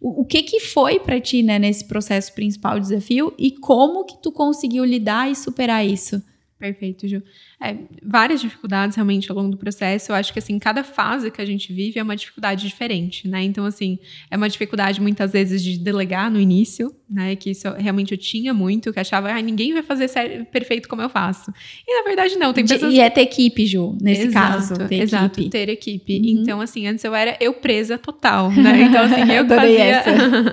O, 0.00 0.22
o, 0.22 0.24
que 0.24 0.42
que 0.42 0.58
foi 0.58 0.98
para 0.98 1.20
ti, 1.20 1.42
né, 1.42 1.58
nesse 1.58 1.84
processo 1.84 2.32
principal 2.34 2.80
desafio 2.80 3.34
e 3.38 3.50
como 3.50 4.04
que 4.04 4.16
tu 4.22 4.32
conseguiu 4.32 4.84
lidar 4.86 5.30
e 5.30 5.36
superar 5.36 5.86
isso? 5.86 6.22
Perfeito, 6.58 7.06
Ju. 7.08 7.20
É, 7.60 7.76
várias 8.02 8.40
dificuldades 8.40 8.96
realmente 8.96 9.30
ao 9.30 9.36
longo 9.36 9.50
do 9.50 9.56
processo. 9.56 10.12
Eu 10.12 10.16
acho 10.16 10.32
que 10.32 10.38
assim, 10.38 10.58
cada 10.58 10.84
fase 10.84 11.30
que 11.30 11.42
a 11.42 11.44
gente 11.44 11.72
vive 11.72 11.98
é 11.98 12.02
uma 12.02 12.14
dificuldade 12.14 12.66
diferente, 12.66 13.26
né? 13.28 13.42
Então, 13.42 13.66
assim, 13.66 13.98
é 14.30 14.36
uma 14.36 14.48
dificuldade 14.48 15.00
muitas 15.00 15.32
vezes 15.32 15.62
de 15.62 15.76
delegar 15.76 16.30
no 16.30 16.38
início, 16.38 16.94
né? 17.10 17.34
Que 17.34 17.50
isso 17.50 17.68
realmente 17.72 18.12
eu 18.12 18.18
tinha 18.18 18.54
muito, 18.54 18.92
que 18.92 19.00
achava, 19.00 19.30
ah, 19.30 19.42
ninguém 19.42 19.72
vai 19.72 19.82
fazer 19.82 20.08
perfeito 20.52 20.88
como 20.88 21.02
eu 21.02 21.08
faço. 21.08 21.52
E 21.86 21.98
na 21.98 22.04
verdade, 22.04 22.36
não, 22.36 22.52
tem 22.52 22.64
pessoas. 22.64 22.94
E 22.94 23.00
é 23.00 23.10
ter 23.10 23.22
equipe, 23.22 23.66
Ju, 23.66 23.98
nesse 24.00 24.28
exato, 24.28 24.52
caso. 24.52 24.88
Ter 24.88 25.02
exato, 25.02 25.40
equipe. 25.40 25.50
ter 25.50 25.68
equipe. 25.68 26.18
Uhum. 26.18 26.42
Então, 26.42 26.60
assim, 26.60 26.86
antes 26.86 27.04
eu 27.04 27.14
era 27.14 27.36
eu 27.40 27.52
presa 27.54 27.98
total, 27.98 28.50
né? 28.52 28.82
Então, 28.82 29.02
assim, 29.02 29.20
eu 29.32 29.44
que 29.44 29.54
fazia. 29.54 30.02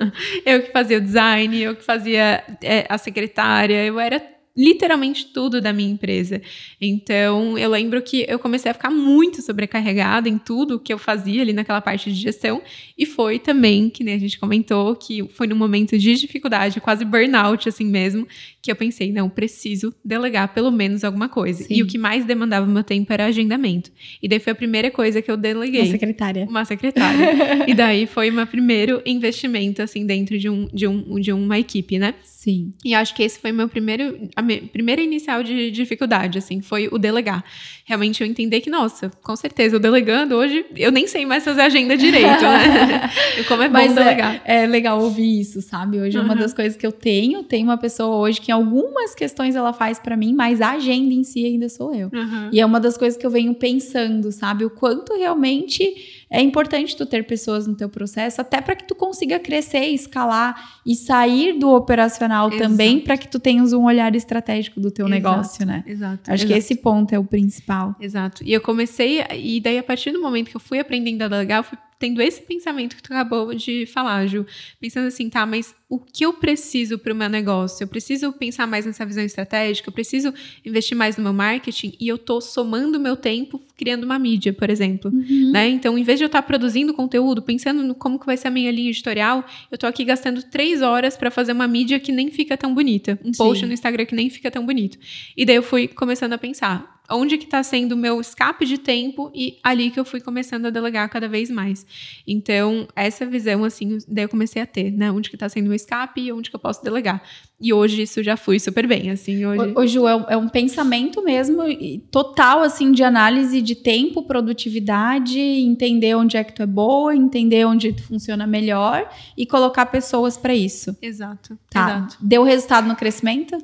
eu 0.44 0.62
que 0.62 0.72
fazia 0.72 0.98
o 0.98 1.00
design, 1.00 1.58
eu 1.58 1.76
que 1.76 1.84
fazia 1.84 2.42
é, 2.60 2.86
a 2.88 2.98
secretária, 2.98 3.84
eu 3.84 4.00
era 4.00 4.20
literalmente 4.56 5.26
tudo 5.26 5.60
da 5.60 5.72
minha 5.72 5.90
empresa. 5.90 6.40
Então, 6.80 7.56
eu 7.56 7.70
lembro 7.70 8.00
que 8.02 8.24
eu 8.28 8.38
comecei 8.38 8.70
a 8.70 8.74
ficar 8.74 8.90
muito 8.90 9.42
sobrecarregada 9.42 10.28
em 10.28 10.38
tudo 10.38 10.78
que 10.78 10.92
eu 10.92 10.98
fazia 10.98 11.42
ali 11.42 11.52
naquela 11.52 11.80
parte 11.80 12.12
de 12.12 12.18
gestão, 12.18 12.62
e 12.96 13.06
foi 13.06 13.38
também, 13.38 13.88
que 13.88 14.04
nem 14.04 14.14
a 14.14 14.18
gente 14.18 14.38
comentou, 14.38 14.94
que 14.94 15.26
foi 15.28 15.46
num 15.46 15.56
momento 15.56 15.98
de 15.98 16.14
dificuldade, 16.14 16.80
quase 16.80 17.04
burnout 17.04 17.68
assim 17.68 17.86
mesmo, 17.86 18.26
que 18.60 18.70
eu 18.70 18.76
pensei, 18.76 19.10
não, 19.10 19.28
preciso 19.28 19.92
delegar 20.04 20.54
pelo 20.54 20.70
menos 20.70 21.02
alguma 21.02 21.28
coisa. 21.28 21.64
Sim. 21.64 21.74
E 21.74 21.82
o 21.82 21.86
que 21.86 21.98
mais 21.98 22.24
demandava 22.24 22.66
meu 22.66 22.84
tempo 22.84 23.12
era 23.12 23.26
agendamento. 23.26 23.90
E 24.22 24.28
daí 24.28 24.38
foi 24.38 24.52
a 24.52 24.56
primeira 24.56 24.90
coisa 24.90 25.20
que 25.20 25.30
eu 25.30 25.36
deleguei. 25.36 25.82
Uma 25.82 25.90
secretária. 25.90 26.46
Uma 26.48 26.64
secretária. 26.64 27.64
e 27.66 27.74
daí 27.74 28.06
foi 28.06 28.30
meu 28.30 28.46
primeiro 28.46 29.02
investimento, 29.04 29.82
assim, 29.82 30.06
dentro 30.06 30.38
de, 30.38 30.48
um, 30.48 30.68
de, 30.72 30.86
um, 30.86 31.18
de 31.18 31.32
uma 31.32 31.58
equipe, 31.58 31.98
né? 31.98 32.14
Sim. 32.22 32.72
E 32.84 32.94
acho 32.94 33.14
que 33.14 33.22
esse 33.22 33.38
foi 33.38 33.52
meu 33.52 33.68
primeiro, 33.68 34.28
a 34.36 34.41
primeira 34.42 35.00
inicial 35.00 35.42
de 35.42 35.70
dificuldade, 35.70 36.38
assim, 36.38 36.60
foi 36.60 36.88
o 36.90 36.98
delegar. 36.98 37.44
Realmente 37.84 38.22
eu 38.22 38.26
entender 38.26 38.60
que, 38.60 38.70
nossa, 38.70 39.10
com 39.22 39.34
certeza, 39.34 39.76
eu 39.76 39.80
delegando 39.80 40.34
hoje, 40.36 40.64
eu 40.76 40.92
nem 40.92 41.06
sei 41.06 41.26
mais 41.26 41.44
fazer 41.44 41.62
agenda 41.62 41.96
direito, 41.96 42.42
né? 42.42 43.10
Como 43.48 43.62
é 43.62 43.68
bom 43.68 43.74
Mas 43.74 43.92
é, 43.92 43.94
delegar. 43.94 44.42
É, 44.44 44.62
é, 44.62 44.66
legal 44.66 45.00
ouvir 45.00 45.40
isso, 45.40 45.60
sabe? 45.60 46.00
Hoje 46.00 46.16
uhum. 46.16 46.24
é 46.24 46.26
uma 46.26 46.36
das 46.36 46.54
coisas 46.54 46.76
que 46.76 46.86
eu 46.86 46.92
tenho. 46.92 47.42
Tem 47.42 47.64
uma 47.64 47.76
pessoa 47.76 48.16
hoje 48.16 48.40
que 48.40 48.52
algumas 48.52 49.14
questões 49.14 49.56
ela 49.56 49.72
faz 49.72 49.98
para 49.98 50.16
mim, 50.16 50.32
mas 50.32 50.60
a 50.60 50.72
agenda 50.72 51.12
em 51.12 51.24
si 51.24 51.44
ainda 51.44 51.68
sou 51.68 51.94
eu. 51.94 52.08
Uhum. 52.12 52.50
E 52.52 52.60
é 52.60 52.66
uma 52.66 52.78
das 52.78 52.96
coisas 52.96 53.18
que 53.18 53.26
eu 53.26 53.30
venho 53.30 53.54
pensando, 53.54 54.30
sabe? 54.30 54.64
O 54.64 54.70
quanto 54.70 55.14
realmente 55.14 56.21
é 56.32 56.40
importante 56.40 56.96
tu 56.96 57.04
ter 57.04 57.26
pessoas 57.26 57.66
no 57.66 57.76
teu 57.76 57.90
processo, 57.90 58.40
até 58.40 58.60
para 58.62 58.74
que 58.74 58.84
tu 58.84 58.94
consiga 58.94 59.38
crescer, 59.38 59.84
escalar 59.88 60.80
e 60.84 60.96
sair 60.96 61.58
do 61.58 61.70
operacional 61.70 62.48
Exato. 62.48 62.62
também, 62.62 62.98
para 63.00 63.18
que 63.18 63.28
tu 63.28 63.38
tenhas 63.38 63.74
um 63.74 63.84
olhar 63.84 64.14
estratégico 64.16 64.80
do 64.80 64.90
teu 64.90 65.06
Exato. 65.06 65.14
negócio, 65.14 65.66
né? 65.66 65.84
Exato. 65.86 66.30
Acho 66.30 66.44
Exato. 66.44 66.46
que 66.46 66.58
esse 66.58 66.74
ponto 66.76 67.12
é 67.12 67.18
o 67.18 67.24
principal. 67.24 67.94
Exato. 68.00 68.42
E 68.42 68.50
eu 68.50 68.62
comecei, 68.62 69.22
e 69.34 69.60
daí 69.60 69.76
a 69.76 69.82
partir 69.82 70.10
do 70.10 70.22
momento 70.22 70.48
que 70.48 70.56
eu 70.56 70.60
fui 70.60 70.78
aprendendo 70.78 71.22
a 71.22 71.28
delegar, 71.28 71.58
eu 71.58 71.64
fui 71.64 71.78
tendo 72.02 72.20
esse 72.20 72.42
pensamento 72.42 72.96
que 72.96 73.02
tu 73.02 73.12
acabou 73.12 73.54
de 73.54 73.86
falar, 73.86 74.26
Ju. 74.26 74.44
Pensando 74.80 75.06
assim, 75.06 75.30
tá, 75.30 75.46
mas 75.46 75.72
o 75.88 76.00
que 76.00 76.26
eu 76.26 76.32
preciso 76.32 76.98
para 76.98 77.12
o 77.12 77.16
meu 77.16 77.28
negócio? 77.28 77.84
Eu 77.84 77.86
preciso 77.86 78.32
pensar 78.32 78.66
mais 78.66 78.84
nessa 78.84 79.06
visão 79.06 79.22
estratégica, 79.22 79.88
eu 79.88 79.92
preciso 79.92 80.34
investir 80.66 80.96
mais 80.96 81.16
no 81.16 81.22
meu 81.22 81.32
marketing 81.32 81.94
e 82.00 82.08
eu 82.08 82.18
tô 82.18 82.40
somando 82.40 82.98
meu 82.98 83.16
tempo 83.16 83.62
criando 83.76 84.02
uma 84.02 84.18
mídia, 84.18 84.52
por 84.52 84.68
exemplo. 84.68 85.12
Uhum. 85.14 85.52
Né? 85.52 85.68
Então, 85.68 85.96
em 85.96 86.02
vez 86.02 86.18
de 86.18 86.24
eu 86.24 86.26
estar 86.26 86.42
tá 86.42 86.46
produzindo 86.48 86.92
conteúdo, 86.92 87.40
pensando 87.40 87.84
no 87.84 87.94
como 87.94 88.18
que 88.18 88.26
vai 88.26 88.36
ser 88.36 88.48
a 88.48 88.50
minha 88.50 88.72
linha 88.72 88.90
editorial, 88.90 89.44
eu 89.70 89.78
tô 89.78 89.86
aqui 89.86 90.04
gastando 90.04 90.42
três 90.42 90.82
horas 90.82 91.16
para 91.16 91.30
fazer 91.30 91.52
uma 91.52 91.68
mídia 91.68 92.00
que 92.00 92.10
nem 92.10 92.32
fica 92.32 92.56
tão 92.56 92.74
bonita. 92.74 93.16
Um 93.24 93.32
Sim. 93.32 93.38
post 93.38 93.64
no 93.64 93.72
Instagram 93.72 94.06
que 94.06 94.14
nem 94.16 94.28
fica 94.28 94.50
tão 94.50 94.66
bonito. 94.66 94.98
E 95.36 95.44
daí 95.44 95.54
eu 95.54 95.62
fui 95.62 95.86
começando 95.86 96.32
a 96.32 96.38
pensar, 96.38 96.91
onde 97.10 97.36
que 97.36 97.44
está 97.44 97.62
sendo 97.62 97.92
o 97.92 97.96
meu 97.96 98.20
escape 98.20 98.64
de 98.64 98.78
tempo 98.78 99.30
e 99.34 99.58
ali 99.62 99.90
que 99.90 99.98
eu 99.98 100.04
fui 100.04 100.20
começando 100.20 100.66
a 100.66 100.70
delegar 100.70 101.08
cada 101.08 101.28
vez 101.28 101.50
mais. 101.50 101.86
Então, 102.26 102.86
essa 102.94 103.26
visão, 103.26 103.64
assim, 103.64 103.98
daí 104.08 104.24
eu 104.24 104.28
comecei 104.28 104.62
a 104.62 104.66
ter, 104.66 104.90
né? 104.90 105.10
Onde 105.10 105.28
que 105.28 105.36
está 105.36 105.48
sendo 105.48 105.66
o 105.66 105.68
meu 105.68 105.76
escape 105.76 106.20
e 106.20 106.32
onde 106.32 106.50
que 106.50 106.56
eu 106.56 106.60
posso 106.60 106.82
delegar. 106.82 107.22
E 107.60 107.72
hoje 107.72 108.02
isso 108.02 108.22
já 108.22 108.36
flui 108.36 108.58
super 108.58 108.86
bem, 108.86 109.10
assim, 109.10 109.44
hoje... 109.46 109.72
Ô, 109.76 109.86
Ju, 109.86 110.08
é 110.08 110.16
um, 110.16 110.24
é 110.30 110.36
um 110.36 110.48
pensamento 110.48 111.22
mesmo 111.22 111.62
total, 112.10 112.62
assim, 112.62 112.90
de 112.90 113.04
análise 113.04 113.62
de 113.62 113.76
tempo, 113.76 114.24
produtividade, 114.24 115.38
entender 115.38 116.16
onde 116.16 116.36
é 116.36 116.42
que 116.42 116.52
tu 116.52 116.62
é 116.62 116.66
boa, 116.66 117.14
entender 117.14 117.64
onde 117.64 117.92
tu 117.92 118.02
funciona 118.02 118.46
melhor 118.46 119.08
e 119.36 119.46
colocar 119.46 119.86
pessoas 119.86 120.36
para 120.36 120.54
isso. 120.54 120.96
Exato, 121.00 121.56
tá. 121.70 121.84
exato. 121.84 122.16
Deu 122.20 122.42
resultado 122.42 122.88
no 122.88 122.96
crescimento? 122.96 123.56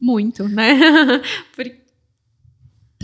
Muito, 0.00 0.48
né? 0.48 0.74
Porque 1.54 1.83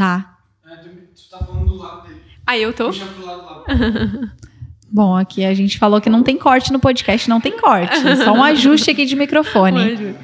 Tá. 0.01 0.39
É, 0.67 0.77
tu, 0.77 1.29
tá 1.31 1.45
falando 1.45 1.67
do 1.67 1.77
lado 1.77 2.09
dele. 2.09 2.23
Ah, 2.47 2.57
eu 2.57 2.73
tô? 2.73 2.87
Puxa 2.87 3.05
pro 3.05 3.27
lado 3.27 3.45
lá. 3.45 3.65
Bom, 4.91 5.15
aqui 5.15 5.45
a 5.45 5.53
gente 5.53 5.79
falou 5.79 6.01
que 6.01 6.09
não 6.09 6.23
tem 6.23 6.39
corte 6.39 6.73
no 6.73 6.81
podcast, 6.81 7.29
não 7.29 7.39
tem 7.39 7.53
corte. 7.59 7.95
Só 8.25 8.33
um 8.33 8.43
ajuste 8.43 8.91
aqui 8.91 9.05
de 9.05 9.15
microfone. 9.15 10.17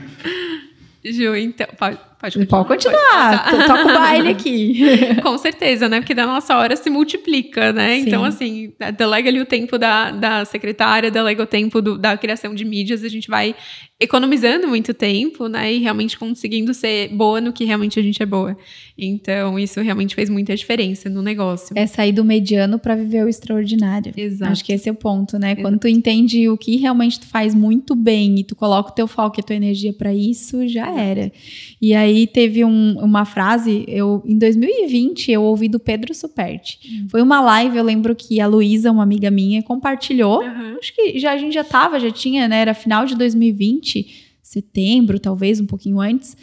Ju, 1.04 1.36
então, 1.36 1.66
pode, 1.78 1.98
pode 2.18 2.38
continuar. 2.38 2.64
Pode 2.64 2.84
continuar. 2.84 3.50
Pode, 3.50 3.66
Toca 3.66 3.82
o 3.82 3.94
baile 3.94 4.28
aqui. 4.28 4.80
Com 5.22 5.38
certeza, 5.38 5.88
né? 5.88 6.00
Porque 6.00 6.14
da 6.14 6.26
nossa 6.26 6.56
hora 6.56 6.76
se 6.76 6.88
multiplica, 6.88 7.72
né? 7.72 7.96
Sim. 7.96 8.06
Então, 8.06 8.24
assim, 8.24 8.72
delega 8.96 9.28
ali 9.28 9.40
o 9.40 9.46
tempo 9.46 9.78
da, 9.78 10.10
da 10.10 10.44
secretária, 10.44 11.10
delega 11.10 11.42
o 11.42 11.46
tempo 11.46 11.80
do, 11.82 11.98
da 11.98 12.16
criação 12.16 12.54
de 12.54 12.64
mídias, 12.64 13.04
a 13.04 13.08
gente 13.08 13.28
vai 13.28 13.54
economizando 13.98 14.68
muito 14.68 14.92
tempo, 14.92 15.48
né? 15.48 15.72
E 15.72 15.78
realmente 15.78 16.18
conseguindo 16.18 16.74
ser 16.74 17.08
boa 17.08 17.40
no 17.40 17.52
que 17.52 17.64
realmente 17.64 17.98
a 17.98 18.02
gente 18.02 18.22
é 18.22 18.26
boa. 18.26 18.56
Então, 18.98 19.58
isso 19.58 19.80
realmente 19.80 20.14
fez 20.14 20.28
muita 20.28 20.54
diferença 20.54 21.08
no 21.08 21.22
negócio. 21.22 21.76
É 21.76 21.86
sair 21.86 22.12
do 22.12 22.24
mediano 22.24 22.78
para 22.78 22.94
viver 22.94 23.24
o 23.24 23.28
extraordinário. 23.28 24.12
Exato. 24.16 24.52
Acho 24.52 24.64
que 24.64 24.72
esse 24.72 24.88
é 24.88 24.92
o 24.92 24.94
ponto, 24.94 25.38
né? 25.38 25.52
Exato. 25.52 25.62
Quando 25.62 25.78
tu 25.78 25.88
entende 25.88 26.48
o 26.48 26.56
que 26.56 26.76
realmente 26.76 27.20
tu 27.20 27.26
faz 27.26 27.54
muito 27.54 27.94
bem 27.94 28.40
e 28.40 28.44
tu 28.44 28.54
coloca 28.54 28.90
o 28.90 28.94
teu 28.94 29.06
foco 29.06 29.38
e 29.38 29.40
a 29.40 29.44
tua 29.44 29.56
energia 29.56 29.92
para 29.92 30.12
isso, 30.12 30.66
já 30.68 30.90
era. 30.98 31.32
E 31.80 31.94
aí 31.94 32.05
aí 32.06 32.26
teve 32.26 32.64
um- 32.64 32.98
uma 32.98 33.24
frase, 33.24 33.84
eu 33.88 34.22
em 34.26 34.38
2020 34.38 35.30
eu 35.30 35.42
ouvi 35.42 35.68
do 35.68 35.78
Pedro 35.78 36.14
Superti. 36.14 36.78
Hum. 36.88 37.06
Foi 37.10 37.20
uma 37.22 37.40
live, 37.40 37.76
eu 37.76 37.84
lembro 37.84 38.14
que 38.14 38.40
a 38.40 38.46
Luísa, 38.46 38.90
uma 38.90 39.02
amiga 39.02 39.30
minha, 39.30 39.62
compartilhou. 39.62 40.42
Aham. 40.42 40.76
Acho 40.80 40.94
que 40.94 41.18
já 41.18 41.32
a 41.32 41.36
gente 41.36 41.52
já 41.54 41.64
tava, 41.64 41.98
já 42.00 42.10
tinha, 42.10 42.48
né? 42.48 42.60
Era 42.60 42.74
final 42.74 43.04
de 43.06 43.14
2020, 43.16 44.24
setembro, 44.42 45.18
talvez 45.18 45.60
um 45.60 45.66
pouquinho 45.66 46.00
antes. 46.00 46.36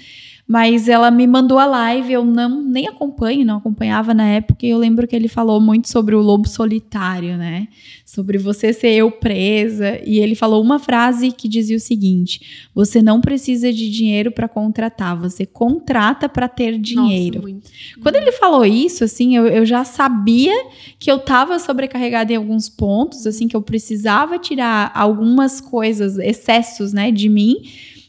Mas 0.46 0.90
ela 0.90 1.10
me 1.10 1.26
mandou 1.26 1.58
a 1.58 1.66
live, 1.66 2.12
eu 2.12 2.26
não 2.26 2.62
nem 2.62 2.88
acompanho, 2.88 3.46
não 3.46 3.58
acompanhava 3.58 4.14
na 4.14 4.28
época, 4.28 4.66
e 4.66 4.70
eu 4.70 4.78
lembro 4.78 5.08
que 5.08 5.16
ele 5.16 5.30
falou 5.30 5.60
muito 5.62 5.90
sobre 5.90 6.16
o 6.16 6.22
lobo 6.22 6.48
solitário, 6.48 7.38
né? 7.38 7.70
Sobre 8.06 8.38
você 8.38 8.74
ser 8.74 8.92
eu 8.92 9.10
presa, 9.10 10.02
e 10.06 10.20
ele 10.20 10.36
falou 10.36 10.62
uma 10.62 10.80
frase 10.80 11.32
que 11.32 11.48
dizia 11.48 11.78
o 11.78 11.80
seguinte: 11.80 12.68
você 12.76 13.02
não 13.02 13.22
precisa 13.22 13.72
de 13.72 13.90
dinheiro 13.90 14.32
para 14.32 14.50
contratar, 14.50 15.18
você 15.18 15.46
contrata 15.46 16.28
para 16.28 16.50
ter 16.50 16.78
dinheiro. 16.78 17.42
Nossa. 17.42 18.02
Quando 18.02 18.18
ele 18.18 18.34
falou 18.34 18.66
isso, 18.66 19.06
assim, 19.06 19.38
eu, 19.38 19.48
eu 19.48 19.66
já 19.66 19.86
sabia 19.86 20.54
que 21.00 21.10
eu 21.10 21.20
tava 21.20 21.58
sobrecarregada 21.58 22.34
em 22.34 22.36
alguns 22.36 22.68
pontos, 22.68 23.26
assim, 23.26 23.48
que 23.48 23.56
eu 23.56 23.62
precisava 23.62 24.38
tirar 24.38 24.92
algumas 24.94 25.62
coisas, 25.62 26.18
excessos, 26.18 26.92
né, 26.92 27.12
de 27.12 27.30
mim. 27.30 27.56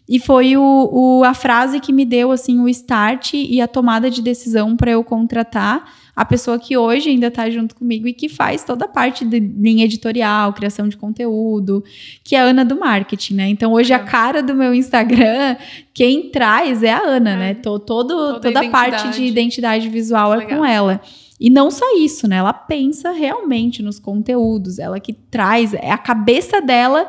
E 0.07 0.19
foi 0.19 0.55
o, 0.57 0.91
o- 0.93 1.25
a 1.25 1.33
frase 1.33 1.81
que 1.81 1.91
me 1.93 2.05
deu, 2.05 2.31
assim, 2.31 2.61
o 2.61 2.69
start 2.69 3.33
e 3.35 3.59
a 3.61 3.67
tomada 3.67 4.11
de 4.11 4.21
decisão 4.21 4.77
para 4.77 4.91
eu 4.91 5.03
contratar 5.03 5.83
a 6.15 6.25
pessoa 6.25 6.59
que 6.59 6.77
hoje 6.77 7.09
ainda 7.09 7.31
tá 7.31 7.49
junto 7.51 7.75
comigo 7.75 8.07
e 8.07 8.13
que 8.13 8.29
faz 8.29 8.63
toda 8.63 8.85
a 8.85 8.89
parte 8.89 9.25
de 9.25 9.41
linha 9.41 9.85
editorial, 9.87 10.53
criação 10.53 10.87
de 10.89 10.97
conteúdo, 10.97 11.83
que 12.23 12.37
é 12.37 12.41
a 12.41 12.45
Ana 12.45 12.65
do 12.65 12.79
marketing, 12.79 13.35
né? 13.35 13.49
Então 13.49 13.73
hoje 13.73 13.93
a 13.95 13.97
Legal. 13.97 14.11
cara 14.13 14.43
do 14.43 14.55
meu 14.55 14.75
Instagram, 14.75 15.57
quem 15.95 16.31
traz 16.31 16.83
é 16.83 16.93
a 16.93 17.01
Ana, 17.01 17.31
É. 17.31 17.37
né? 17.37 17.55
To- 17.55 17.79
todo, 17.79 18.15
Toda 18.15 18.37
a 18.37 18.41
toda 18.41 18.61
a 18.61 18.71
parte 18.71 19.09
de 19.11 19.25
identidade. 19.25 19.89
visual 19.89 20.35
é 20.35 20.37
Legal. 20.37 20.59
com 20.59 20.65
ela. 20.65 21.01
E 21.41 21.51
não 21.51 21.69
só 21.71 21.85
isso, 21.99 22.29
né? 22.29 22.37
Ela 22.37 22.53
pensa 22.53 23.11
realmente 23.11 23.83
nos 23.83 23.99
conteúdos, 23.99 24.79
ela 24.79 25.01
que 25.01 25.13
traz, 25.13 25.75
é 25.75 25.91
a 25.91 25.99
cabeça 25.99 26.61
dela 26.61 27.09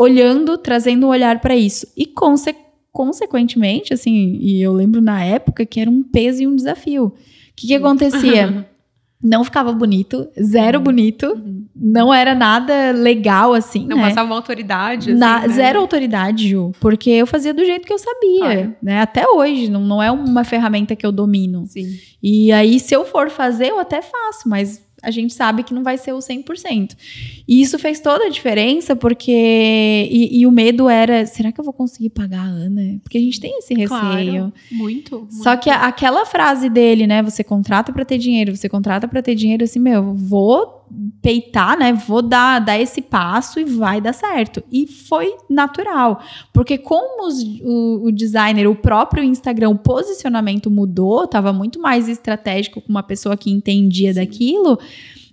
olhando, 0.00 0.56
trazendo 0.56 1.06
um 1.06 1.10
olhar 1.10 1.40
para 1.40 1.54
isso. 1.56 1.86
E 1.96 2.06
conse 2.06 2.54
consequentemente, 2.92 3.94
assim, 3.94 4.36
e 4.40 4.60
eu 4.60 4.72
lembro 4.72 5.00
na 5.00 5.22
época 5.24 5.64
que 5.64 5.78
era 5.80 5.88
um 5.90 6.02
peso 6.02 6.42
e 6.42 6.46
um 6.46 6.56
desafio. 6.56 7.04
O 7.06 7.12
que, 7.54 7.68
que 7.68 7.74
acontecia? 7.74 8.66
Não 9.22 9.44
ficava 9.44 9.70
bonito, 9.72 10.26
zero 10.42 10.78
Uhum. 10.78 10.84
bonito, 10.84 11.26
Uhum. 11.26 11.66
não 11.76 12.12
era 12.12 12.34
nada 12.34 12.90
legal 12.90 13.52
assim, 13.52 13.86
Não 13.86 13.98
né? 13.98 14.08
passava 14.08 14.26
uma 14.26 14.36
autoridade. 14.36 15.12
Na- 15.14 15.38
assim, 15.40 15.48
né? 15.48 15.54
Zero 15.54 15.78
autoridade, 15.78 16.48
Ju, 16.48 16.72
porque 16.80 17.10
eu 17.10 17.26
fazia 17.26 17.52
do 17.52 17.62
jeito 17.64 17.86
que 17.86 17.92
eu 17.92 17.98
sabia, 17.98 18.76
né? 18.82 19.00
Até 19.02 19.28
hoje, 19.28 19.70
não, 19.70 19.82
não 19.84 20.02
é 20.02 20.10
uma 20.10 20.42
ferramenta 20.42 20.96
que 20.96 21.04
eu 21.04 21.12
domino. 21.12 21.64
Sim. 21.66 21.86
E 22.22 22.50
aí, 22.50 22.80
se 22.80 22.94
eu 22.94 23.04
for 23.04 23.28
fazer, 23.28 23.66
eu 23.68 23.78
até 23.78 24.00
faço, 24.00 24.48
mas 24.48 24.82
a 25.02 25.10
gente 25.10 25.32
sabe 25.34 25.62
que 25.62 25.72
não 25.74 25.82
vai 25.82 25.96
ser 25.98 26.12
o 26.12 26.18
100%. 26.18 26.96
E 27.48 27.60
isso 27.60 27.78
fez 27.78 28.00
toda 28.00 28.26
a 28.26 28.28
diferença, 28.30 28.94
porque. 28.96 29.30
E, 30.10 30.40
e 30.40 30.46
o 30.46 30.50
medo 30.52 30.88
era: 30.88 31.26
será 31.26 31.50
que 31.52 31.60
eu 31.60 31.64
vou 31.64 31.72
conseguir 31.72 32.10
pagar 32.10 32.40
a 32.40 32.48
Ana? 32.48 32.98
Porque 33.02 33.18
a 33.18 33.20
gente 33.20 33.40
tem 33.40 33.58
esse 33.58 33.74
receio. 33.74 33.88
Claro. 33.88 34.52
Muito. 34.70 35.26
Só 35.30 35.50
muito. 35.50 35.62
que 35.62 35.70
a- 35.70 35.86
aquela 35.86 36.24
frase 36.26 36.68
dele, 36.68 37.06
né? 37.06 37.22
Você 37.22 37.42
contrata 37.44 37.92
pra 37.92 38.04
ter 38.04 38.18
dinheiro, 38.18 38.54
você 38.56 38.68
contrata 38.68 39.06
pra 39.08 39.22
ter 39.22 39.34
dinheiro, 39.34 39.64
assim, 39.64 39.78
meu, 39.78 40.14
vou 40.14 40.79
peitar, 41.22 41.78
né? 41.78 41.92
Vou 41.92 42.22
dar, 42.22 42.58
dar 42.60 42.78
esse 42.78 43.00
passo 43.02 43.60
e 43.60 43.64
vai 43.64 44.00
dar 44.00 44.12
certo. 44.12 44.62
E 44.70 44.86
foi 44.86 45.34
natural. 45.48 46.22
Porque 46.52 46.76
como 46.78 47.26
os- 47.26 47.42
o, 47.62 48.06
o 48.08 48.12
designer, 48.12 48.66
o 48.68 48.74
próprio 48.74 49.22
Instagram, 49.22 49.70
o 49.70 49.78
posicionamento 49.78 50.70
mudou, 50.70 51.26
tava 51.26 51.52
muito 51.52 51.80
mais 51.80 52.08
estratégico 52.08 52.80
com 52.80 52.88
uma 52.90 53.02
pessoa 53.02 53.36
que 53.36 53.50
entendia 53.50 54.12
Sim. 54.12 54.20
daquilo, 54.20 54.78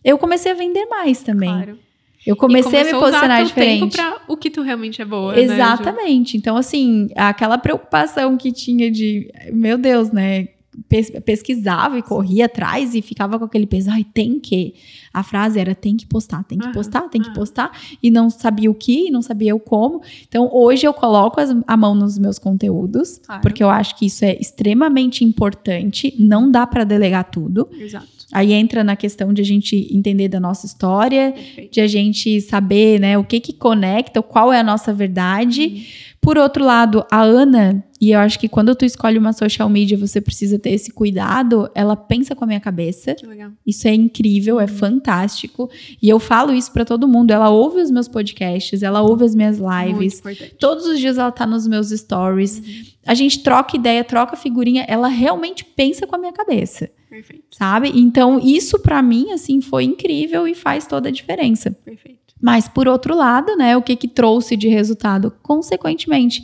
eu 0.04 0.18
comecei 0.18 0.52
a 0.52 0.56
vender 0.56 0.86
mais 0.86 1.22
também. 1.24 1.50
Claro. 1.50 1.80
Eu 2.26 2.36
comecei 2.36 2.82
a 2.82 2.84
me 2.84 2.92
posicionar 2.92 3.42
usar 3.44 3.54
teu 3.56 3.64
tempo 3.64 3.88
diferente. 3.88 3.96
pra 3.96 4.22
o 4.28 4.36
que 4.36 4.50
tu 4.50 4.62
realmente 4.62 5.02
é 5.02 5.06
boa. 5.06 5.34
né? 5.34 5.42
Exatamente. 5.44 6.36
então, 6.36 6.58
assim, 6.58 7.08
aquela 7.16 7.58
preocupação 7.58 8.36
que 8.36 8.52
tinha 8.52 8.92
de, 8.92 9.32
meu 9.54 9.78
Deus, 9.78 10.12
né? 10.12 10.50
Pes- 10.88 11.12
pesquisava 11.26 11.98
e 11.98 12.02
corria 12.04 12.46
atrás 12.46 12.94
e 12.94 13.02
ficava 13.02 13.40
com 13.40 13.46
aquele 13.46 13.66
peso, 13.66 13.90
ai, 13.90 14.06
tem 14.14 14.40
que. 14.40 14.76
A 15.14 15.24
frase 15.24 15.60
era 15.60 15.74
tem 15.74 15.98
que 15.98 16.06
postar, 16.06 16.44
tem 16.44 16.58
que 16.60 16.72
postar, 16.72 17.02
tem 17.10 17.22
que 17.22 17.34
postar. 17.34 17.72
E 18.04 18.12
não 18.12 18.30
sabia 18.30 18.70
o 18.70 18.74
que, 18.76 19.10
não 19.10 19.22
sabia 19.22 19.56
o 19.56 19.60
como. 19.60 20.02
Então, 20.28 20.50
hoje 20.54 20.86
eu 20.86 20.94
coloco 20.94 21.42
as- 21.42 21.56
a 21.66 21.76
mão 21.76 21.96
nos 21.96 22.18
meus 22.20 22.38
conteúdos, 22.38 23.18
Claro. 23.26 23.42
porque 23.42 23.64
eu 23.64 23.70
acho 23.70 23.96
que 23.98 24.06
isso 24.06 24.24
é 24.24 24.38
extremamente 24.40 25.24
importante. 25.24 26.14
Não 26.20 26.50
dá 26.52 26.68
para 26.68 26.84
delegar 26.84 27.30
tudo. 27.32 27.68
Exato. 27.80 28.08
Aí 28.32 28.52
entra 28.54 28.84
na 28.84 28.96
questão 28.96 29.34
de 29.34 29.42
a 29.42 29.46
gente 29.46 29.88
entender 29.90 30.28
da 30.28 30.40
nossa 30.40 30.66
história, 30.66 31.32
Perfeito. 31.32 31.74
de 31.74 31.82
a 31.82 31.88
gente 31.88 32.42
saber, 32.42 33.00
né, 33.00 33.18
o 33.18 33.24
que 33.24 33.40
que 33.40 33.54
conecta, 33.54 34.22
qual 34.22 34.52
é 34.52 34.60
a 34.60 34.64
nossa 34.64 34.94
verdade. 34.94 35.88
Por 36.28 36.38
outro 36.38 36.66
lado, 36.66 37.06
a 37.10 37.22
Ana, 37.22 37.82
e 38.02 38.12
eu 38.12 38.20
acho 38.20 38.38
que 38.38 38.50
quando 38.50 38.76
tu 38.76 38.84
escolhe 38.84 39.18
uma 39.18 39.32
social 39.32 39.70
media, 39.70 39.98
você 39.98 40.20
precisa 40.20 40.60
ter 40.60 40.72
esse 40.72 40.92
cuidado, 40.92 41.72
ela 41.74 41.96
pensa 41.96 42.36
com 42.36 42.44
a 42.44 42.48
minha 42.48 42.60
cabeça. 42.60 43.16
Que 43.16 43.26
legal. 43.26 43.52
Isso 43.66 43.88
é 43.88 43.94
incrível, 43.94 44.60
é 44.60 44.68
fantástico. 44.68 45.70
E 46.02 46.10
eu 46.10 46.20
falo 46.20 46.54
isso 46.54 46.74
pra 46.74 46.84
todo 46.84 47.08
mundo. 47.08 47.32
Ela 47.32 47.50
ouve 47.50 47.80
os 47.80 47.90
meus 47.90 48.10
podcasts, 48.10 48.84
ela 48.84 49.02
ouve 49.02 49.24
as 49.24 49.34
minhas 49.34 49.58
lives. 49.58 50.22
Todos 50.60 50.86
os 50.86 51.00
dias 51.00 51.18
ela 51.18 51.32
tá 51.32 51.48
nos 51.48 51.66
meus 51.66 51.92
stories. 51.92 52.62
A 53.06 53.14
gente 53.14 53.42
troca 53.42 53.78
ideia, 53.78 54.04
troca 54.04 54.36
figurinha. 54.36 54.84
Ela 54.86 55.08
realmente 55.08 55.64
pensa 55.64 56.06
com 56.06 56.18
a 56.18 56.20
minha 56.20 56.34
cabeça, 56.34 56.90
Perfeito. 57.10 57.46
sabe? 57.52 57.90
Então, 57.96 58.38
isso 58.38 58.80
pra 58.80 59.02
mim, 59.02 59.32
assim, 59.32 59.62
foi 59.62 59.86
incrível 59.86 60.46
e 60.46 60.54
faz 60.54 60.86
toda 60.86 61.08
a 61.08 61.12
diferença. 61.12 61.72
Perfeito. 61.72 62.27
Mas, 62.42 62.68
por 62.68 62.88
outro 62.88 63.16
lado, 63.16 63.56
né, 63.56 63.76
o 63.76 63.82
que, 63.82 63.96
que 63.96 64.08
trouxe 64.08 64.56
de 64.56 64.68
resultado? 64.68 65.34
Consequentemente, 65.42 66.44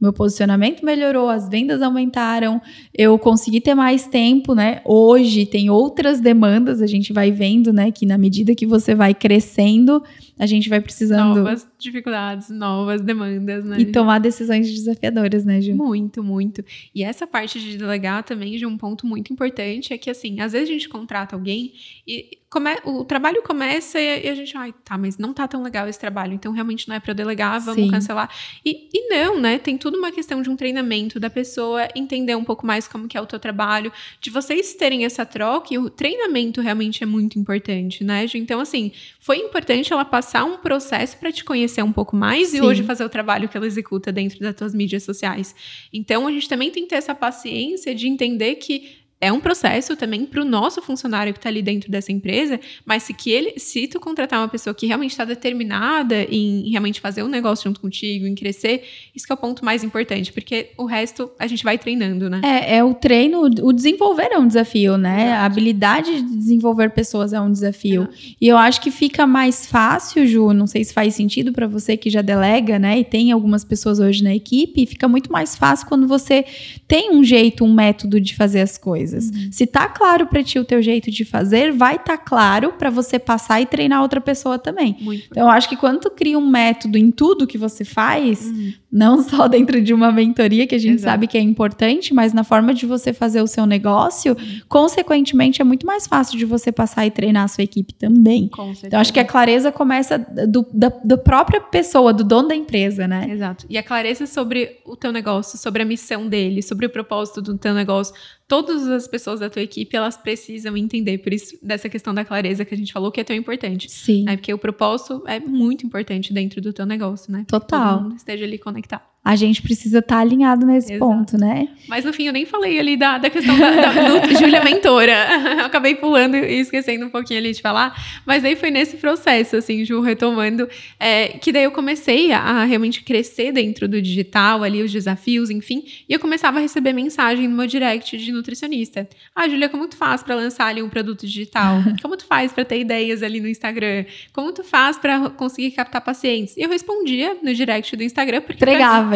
meu 0.00 0.12
posicionamento 0.12 0.84
melhorou, 0.84 1.28
as 1.28 1.48
vendas 1.48 1.80
aumentaram, 1.80 2.60
eu 2.96 3.18
consegui 3.18 3.60
ter 3.60 3.74
mais 3.74 4.06
tempo, 4.06 4.54
né? 4.54 4.82
Hoje 4.84 5.46
tem 5.46 5.70
outras 5.70 6.20
demandas, 6.20 6.82
a 6.82 6.86
gente 6.86 7.12
vai 7.12 7.30
vendo, 7.30 7.72
né, 7.72 7.90
que 7.90 8.04
na 8.04 8.18
medida 8.18 8.54
que 8.54 8.66
você 8.66 8.94
vai 8.94 9.14
crescendo, 9.14 10.02
a 10.38 10.46
gente 10.46 10.68
vai 10.68 10.80
precisando 10.80 11.36
Novas 11.36 11.66
dificuldades, 11.78 12.50
novas 12.50 13.00
demandas, 13.00 13.64
né? 13.64 13.78
e 13.80 13.86
tomar 13.86 14.18
decisões 14.18 14.70
desafiadoras, 14.70 15.44
né, 15.44 15.60
Ju? 15.60 15.74
Muito, 15.74 16.22
muito. 16.22 16.64
E 16.94 17.02
essa 17.02 17.26
parte 17.26 17.58
de 17.58 17.78
delegar 17.78 18.22
também 18.22 18.56
de 18.56 18.66
um 18.66 18.76
ponto 18.76 19.06
muito 19.06 19.32
importante 19.32 19.92
é 19.94 19.98
que, 19.98 20.10
assim, 20.10 20.40
às 20.40 20.52
vezes 20.52 20.68
a 20.68 20.72
gente 20.72 20.88
contrata 20.88 21.34
alguém 21.34 21.72
e 22.06 22.38
come- 22.50 22.78
o 22.84 23.04
trabalho 23.04 23.42
começa 23.42 23.98
e 24.00 24.28
a 24.28 24.34
gente, 24.34 24.56
ai, 24.56 24.74
tá, 24.84 24.96
mas 24.98 25.16
não 25.18 25.32
tá 25.32 25.48
tão 25.48 25.62
legal 25.62 25.88
esse 25.88 25.98
trabalho, 25.98 26.34
então 26.34 26.52
realmente 26.52 26.86
não 26.88 26.96
é 26.96 27.00
pra 27.00 27.10
eu 27.12 27.14
delegar, 27.14 27.58
vamos 27.60 27.82
Sim. 27.84 27.90
cancelar. 27.90 28.30
E, 28.64 28.88
e 28.92 29.08
não, 29.08 29.40
né? 29.40 29.58
Tem 29.58 29.76
tudo 29.78 29.96
uma 29.98 30.12
questão 30.12 30.42
de 30.42 30.50
um 30.50 30.56
treinamento 30.56 31.18
da 31.18 31.30
pessoa 31.30 31.88
entender 31.94 32.34
um 32.34 32.44
pouco 32.44 32.66
mais 32.66 32.86
como 32.86 33.08
que 33.08 33.16
é 33.16 33.20
o 33.20 33.26
teu 33.26 33.38
trabalho, 33.38 33.90
de 34.20 34.28
vocês 34.30 34.74
terem 34.74 35.04
essa 35.04 35.24
troca 35.24 35.72
e 35.72 35.78
o 35.78 35.88
treinamento 35.88 36.60
realmente 36.60 37.02
é 37.02 37.06
muito 37.06 37.38
importante, 37.38 38.04
né, 38.04 38.26
Ju? 38.26 38.36
Então, 38.36 38.60
assim, 38.60 38.92
foi 39.18 39.38
importante 39.38 39.92
ela 39.92 40.04
passar 40.04 40.25
um 40.44 40.58
processo 40.58 41.16
para 41.18 41.30
te 41.30 41.44
conhecer 41.44 41.82
um 41.82 41.92
pouco 41.92 42.16
mais 42.16 42.48
Sim. 42.48 42.58
e 42.58 42.60
hoje 42.62 42.82
fazer 42.82 43.04
o 43.04 43.08
trabalho 43.08 43.48
que 43.48 43.56
ela 43.56 43.66
executa 43.66 44.10
dentro 44.10 44.40
das 44.40 44.54
tuas 44.54 44.74
mídias 44.74 45.02
sociais. 45.02 45.54
Então, 45.92 46.26
a 46.26 46.32
gente 46.32 46.48
também 46.48 46.70
tem 46.70 46.84
que 46.84 46.90
ter 46.90 46.96
essa 46.96 47.14
paciência 47.14 47.94
de 47.94 48.08
entender 48.08 48.56
que 48.56 49.05
é 49.20 49.32
um 49.32 49.40
processo 49.40 49.96
também 49.96 50.26
para 50.26 50.42
o 50.42 50.44
nosso 50.44 50.82
funcionário 50.82 51.32
que 51.32 51.38
está 51.38 51.48
ali 51.48 51.62
dentro 51.62 51.90
dessa 51.90 52.12
empresa, 52.12 52.60
mas 52.84 53.02
se 53.02 53.14
que 53.14 53.30
ele, 53.30 53.58
se 53.58 53.88
tu 53.88 53.98
contratar 53.98 54.40
uma 54.40 54.48
pessoa 54.48 54.74
que 54.74 54.86
realmente 54.86 55.12
está 55.12 55.24
determinada 55.24 56.22
em 56.24 56.68
realmente 56.70 57.00
fazer 57.00 57.22
um 57.22 57.28
negócio 57.28 57.64
junto 57.64 57.80
contigo, 57.80 58.26
em 58.26 58.34
crescer, 58.34 58.84
isso 59.14 59.26
que 59.26 59.32
é 59.32 59.34
o 59.34 59.38
ponto 59.38 59.64
mais 59.64 59.82
importante, 59.82 60.32
porque 60.32 60.70
o 60.76 60.84
resto 60.84 61.30
a 61.38 61.46
gente 61.46 61.64
vai 61.64 61.78
treinando, 61.78 62.28
né? 62.28 62.42
É, 62.44 62.76
é 62.76 62.84
o 62.84 62.92
treino, 62.92 63.40
o 63.40 63.72
desenvolver 63.72 64.28
é 64.32 64.38
um 64.38 64.46
desafio, 64.46 64.98
né? 64.98 65.24
Exato. 65.24 65.40
A 65.40 65.44
habilidade 65.46 66.22
de 66.22 66.36
desenvolver 66.36 66.90
pessoas 66.90 67.32
é 67.32 67.40
um 67.40 67.50
desafio. 67.50 68.08
E 68.38 68.46
eu 68.46 68.58
acho 68.58 68.82
que 68.82 68.90
fica 68.90 69.26
mais 69.26 69.66
fácil, 69.66 70.26
Ju, 70.26 70.52
não 70.52 70.66
sei 70.66 70.84
se 70.84 70.92
faz 70.92 71.14
sentido 71.14 71.52
para 71.52 71.66
você 71.66 71.96
que 71.96 72.10
já 72.10 72.20
delega, 72.20 72.78
né? 72.78 72.98
E 72.98 73.04
tem 73.04 73.32
algumas 73.32 73.64
pessoas 73.64 73.98
hoje 73.98 74.22
na 74.22 74.34
equipe, 74.34 74.84
fica 74.84 75.08
muito 75.08 75.32
mais 75.32 75.56
fácil 75.56 75.86
quando 75.86 76.06
você 76.06 76.44
tem 76.86 77.14
um 77.14 77.24
jeito, 77.24 77.64
um 77.64 77.72
método 77.72 78.20
de 78.20 78.34
fazer 78.34 78.60
as 78.60 78.76
coisas. 78.76 79.05
Se 79.50 79.66
tá 79.66 79.88
claro 79.88 80.26
para 80.26 80.42
ti 80.42 80.58
o 80.58 80.64
teu 80.64 80.80
jeito 80.82 81.10
de 81.10 81.24
fazer, 81.24 81.72
vai 81.72 81.98
tá 81.98 82.16
claro 82.16 82.72
para 82.72 82.90
você 82.90 83.18
passar 83.18 83.60
e 83.60 83.66
treinar 83.66 84.02
outra 84.02 84.20
pessoa 84.20 84.58
também. 84.58 84.96
Muito 85.00 85.26
Então, 85.30 85.44
eu 85.44 85.50
acho 85.50 85.68
que 85.68 85.76
quando 85.76 86.00
tu 86.00 86.10
cria 86.10 86.38
um 86.38 86.48
método 86.48 86.98
em 86.98 87.10
tudo 87.10 87.46
que 87.46 87.58
você 87.58 87.84
faz, 87.84 88.46
Uhum. 88.46 88.72
Não 88.96 89.20
só 89.22 89.46
dentro 89.46 89.82
de 89.82 89.92
uma 89.92 90.10
mentoria, 90.10 90.66
que 90.66 90.74
a 90.74 90.78
gente 90.78 90.94
Exato. 90.94 91.12
sabe 91.12 91.26
que 91.26 91.36
é 91.36 91.40
importante, 91.40 92.14
mas 92.14 92.32
na 92.32 92.42
forma 92.42 92.72
de 92.72 92.86
você 92.86 93.12
fazer 93.12 93.42
o 93.42 93.46
seu 93.46 93.66
negócio, 93.66 94.34
consequentemente, 94.68 95.60
é 95.60 95.64
muito 95.64 95.86
mais 95.86 96.06
fácil 96.06 96.38
de 96.38 96.46
você 96.46 96.72
passar 96.72 97.06
e 97.06 97.10
treinar 97.10 97.44
a 97.44 97.48
sua 97.48 97.62
equipe 97.62 97.92
também. 97.92 98.48
Com 98.48 98.66
certeza. 98.66 98.86
Então, 98.86 99.00
acho 99.00 99.12
que 99.12 99.20
a 99.20 99.24
clareza 99.24 99.70
começa 99.70 100.18
do, 100.18 100.66
da, 100.72 100.90
da 101.04 101.18
própria 101.18 101.60
pessoa, 101.60 102.12
do 102.12 102.24
dono 102.24 102.48
da 102.48 102.56
empresa, 102.56 103.06
né? 103.06 103.26
Exato. 103.30 103.66
E 103.68 103.76
a 103.76 103.82
clareza 103.82 104.26
sobre 104.26 104.78
o 104.86 104.96
teu 104.96 105.12
negócio, 105.12 105.58
sobre 105.58 105.82
a 105.82 105.84
missão 105.84 106.26
dele, 106.26 106.62
sobre 106.62 106.86
o 106.86 106.90
propósito 106.90 107.42
do 107.42 107.58
teu 107.58 107.74
negócio. 107.74 108.14
Todas 108.48 108.86
as 108.86 109.08
pessoas 109.08 109.40
da 109.40 109.50
tua 109.50 109.62
equipe, 109.62 109.96
elas 109.96 110.16
precisam 110.16 110.76
entender. 110.76 111.18
Por 111.18 111.32
isso, 111.32 111.58
dessa 111.60 111.88
questão 111.88 112.14
da 112.14 112.24
clareza 112.24 112.64
que 112.64 112.74
a 112.74 112.76
gente 112.78 112.92
falou, 112.92 113.10
que 113.10 113.20
é 113.20 113.24
tão 113.24 113.34
importante. 113.34 113.90
Sim. 113.90 114.24
Né? 114.24 114.36
Porque 114.36 114.54
o 114.54 114.58
propósito 114.58 115.22
é 115.26 115.40
muito 115.40 115.84
importante 115.84 116.32
dentro 116.32 116.60
do 116.60 116.72
teu 116.72 116.86
negócio, 116.86 117.32
né? 117.32 117.40
Que 117.40 117.46
Total. 117.46 117.94
Todo 117.94 118.02
mundo 118.04 118.16
esteja 118.16 118.44
ali 118.44 118.58
conectado. 118.58 119.02
A 119.26 119.34
gente 119.34 119.60
precisa 119.60 119.98
estar 119.98 120.18
alinhado 120.20 120.64
nesse 120.64 120.92
Exato. 120.92 121.10
ponto, 121.10 121.36
né? 121.36 121.66
Mas 121.88 122.04
no 122.04 122.12
fim, 122.12 122.28
eu 122.28 122.32
nem 122.32 122.46
falei 122.46 122.78
ali 122.78 122.96
da, 122.96 123.18
da 123.18 123.28
questão 123.28 123.58
da, 123.58 123.70
da 123.70 124.18
do 124.20 124.34
Júlia 124.38 124.62
Mentora. 124.62 125.26
Eu 125.58 125.64
acabei 125.64 125.96
pulando 125.96 126.36
e 126.36 126.60
esquecendo 126.60 127.06
um 127.06 127.10
pouquinho 127.10 127.40
ali 127.40 127.52
de 127.52 127.60
falar. 127.60 127.92
Mas 128.24 128.44
aí 128.44 128.54
foi 128.54 128.70
nesse 128.70 128.98
processo, 128.98 129.56
assim, 129.56 129.84
Ju, 129.84 130.00
retomando, 130.00 130.68
é, 131.00 131.28
que 131.28 131.50
daí 131.50 131.64
eu 131.64 131.72
comecei 131.72 132.30
a, 132.30 132.38
a 132.38 132.64
realmente 132.64 133.02
crescer 133.02 133.50
dentro 133.50 133.88
do 133.88 134.00
digital, 134.00 134.62
ali, 134.62 134.80
os 134.80 134.92
desafios, 134.92 135.50
enfim. 135.50 135.82
E 136.08 136.12
eu 136.12 136.20
começava 136.20 136.58
a 136.58 136.60
receber 136.60 136.92
mensagem 136.92 137.48
no 137.48 137.56
meu 137.56 137.66
direct 137.66 138.16
de 138.16 138.30
nutricionista. 138.30 139.08
Ah, 139.34 139.48
Júlia, 139.48 139.68
como 139.68 139.88
tu 139.88 139.96
faz 139.96 140.22
para 140.22 140.36
lançar 140.36 140.66
ali 140.66 140.82
um 140.82 140.88
produto 140.88 141.26
digital? 141.26 141.82
Como 142.00 142.16
tu 142.16 142.26
faz 142.26 142.52
para 142.52 142.64
ter 142.64 142.78
ideias 142.78 143.22
ali 143.22 143.40
no 143.40 143.48
Instagram? 143.48 144.04
Como 144.32 144.52
tu 144.52 144.62
faz 144.62 144.98
para 144.98 145.30
conseguir 145.30 145.72
captar 145.72 146.00
pacientes? 146.00 146.56
E 146.56 146.62
eu 146.62 146.68
respondia 146.68 147.36
no 147.42 147.52
direct 147.52 147.96
do 147.96 148.02
Instagram, 148.04 148.42
porque 148.42 148.64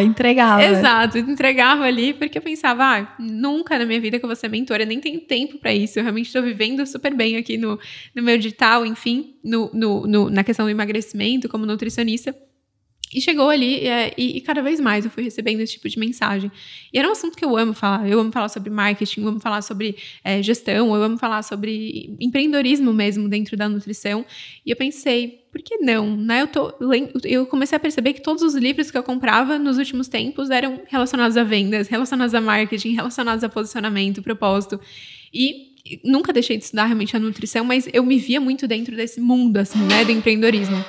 Entregava, 0.01 0.61
entregava. 0.63 0.79
Exato, 0.79 1.17
entregava 1.17 1.83
ali 1.83 2.13
porque 2.13 2.37
eu 2.37 2.41
pensava, 2.41 2.83
ah, 2.83 3.15
nunca 3.19 3.77
na 3.79 3.85
minha 3.85 3.99
vida 4.01 4.17
que 4.19 4.25
eu 4.25 4.29
vou 4.29 4.35
ser 4.35 4.49
mentora, 4.49 4.85
nem 4.85 4.99
tenho 4.99 5.19
tempo 5.21 5.57
pra 5.57 5.73
isso. 5.73 5.97
Eu 5.99 6.03
realmente 6.03 6.27
estou 6.27 6.41
vivendo 6.41 6.85
super 6.85 7.13
bem 7.13 7.37
aqui 7.37 7.57
no, 7.57 7.79
no 8.15 8.23
meu 8.23 8.37
digital, 8.37 8.85
enfim, 8.85 9.35
no, 9.43 9.69
no, 9.73 10.07
no- 10.07 10.29
na 10.29 10.43
questão 10.43 10.65
do 10.65 10.69
emagrecimento, 10.69 11.47
como 11.49 11.65
nutricionista. 11.65 12.35
E 13.13 13.19
chegou 13.19 13.49
ali, 13.49 13.87
é, 13.87 14.13
e, 14.17 14.37
e 14.37 14.41
cada 14.41 14.61
vez 14.61 14.79
mais 14.79 15.05
eu 15.05 15.11
fui 15.11 15.23
recebendo 15.23 15.59
esse 15.59 15.73
tipo 15.73 15.89
de 15.89 15.99
mensagem. 15.99 16.51
E 16.93 16.97
era 16.97 17.07
um 17.07 17.11
assunto 17.11 17.37
que 17.37 17.43
eu 17.43 17.57
amo 17.57 17.73
falar. 17.73 18.07
Eu 18.07 18.19
amo 18.19 18.31
falar 18.31 18.49
sobre 18.49 18.69
marketing, 18.69 19.21
eu 19.21 19.27
amo 19.27 19.39
falar 19.39 19.61
sobre 19.61 19.97
é, 20.23 20.41
gestão, 20.41 20.95
eu 20.95 21.03
amo 21.03 21.17
falar 21.17 21.43
sobre 21.43 22.15
empreendedorismo 22.19 22.93
mesmo 22.93 23.27
dentro 23.27 23.57
da 23.57 23.67
nutrição. 23.67 24.25
E 24.65 24.71
eu 24.71 24.75
pensei, 24.75 25.41
por 25.51 25.61
que 25.61 25.77
não? 25.77 26.15
Né? 26.15 26.43
Eu, 26.43 26.47
tô, 26.47 26.73
eu 27.25 27.45
comecei 27.45 27.75
a 27.75 27.79
perceber 27.79 28.13
que 28.13 28.21
todos 28.21 28.41
os 28.41 28.55
livros 28.55 28.89
que 28.89 28.97
eu 28.97 29.03
comprava 29.03 29.59
nos 29.59 29.77
últimos 29.77 30.07
tempos 30.07 30.49
eram 30.49 30.81
relacionados 30.87 31.35
a 31.35 31.43
vendas, 31.43 31.87
relacionados 31.89 32.33
a 32.33 32.39
marketing, 32.39 32.93
relacionados 32.93 33.43
a 33.43 33.49
posicionamento, 33.49 34.21
propósito. 34.21 34.79
E 35.33 35.71
nunca 36.03 36.31
deixei 36.31 36.57
de 36.57 36.63
estudar 36.63 36.85
realmente 36.85 37.15
a 37.15 37.19
nutrição, 37.19 37.65
mas 37.65 37.89
eu 37.91 38.03
me 38.03 38.17
via 38.17 38.39
muito 38.39 38.67
dentro 38.67 38.95
desse 38.95 39.19
mundo, 39.19 39.57
assim, 39.57 39.79
né, 39.79 40.05
do 40.05 40.11
empreendedorismo. 40.11 40.83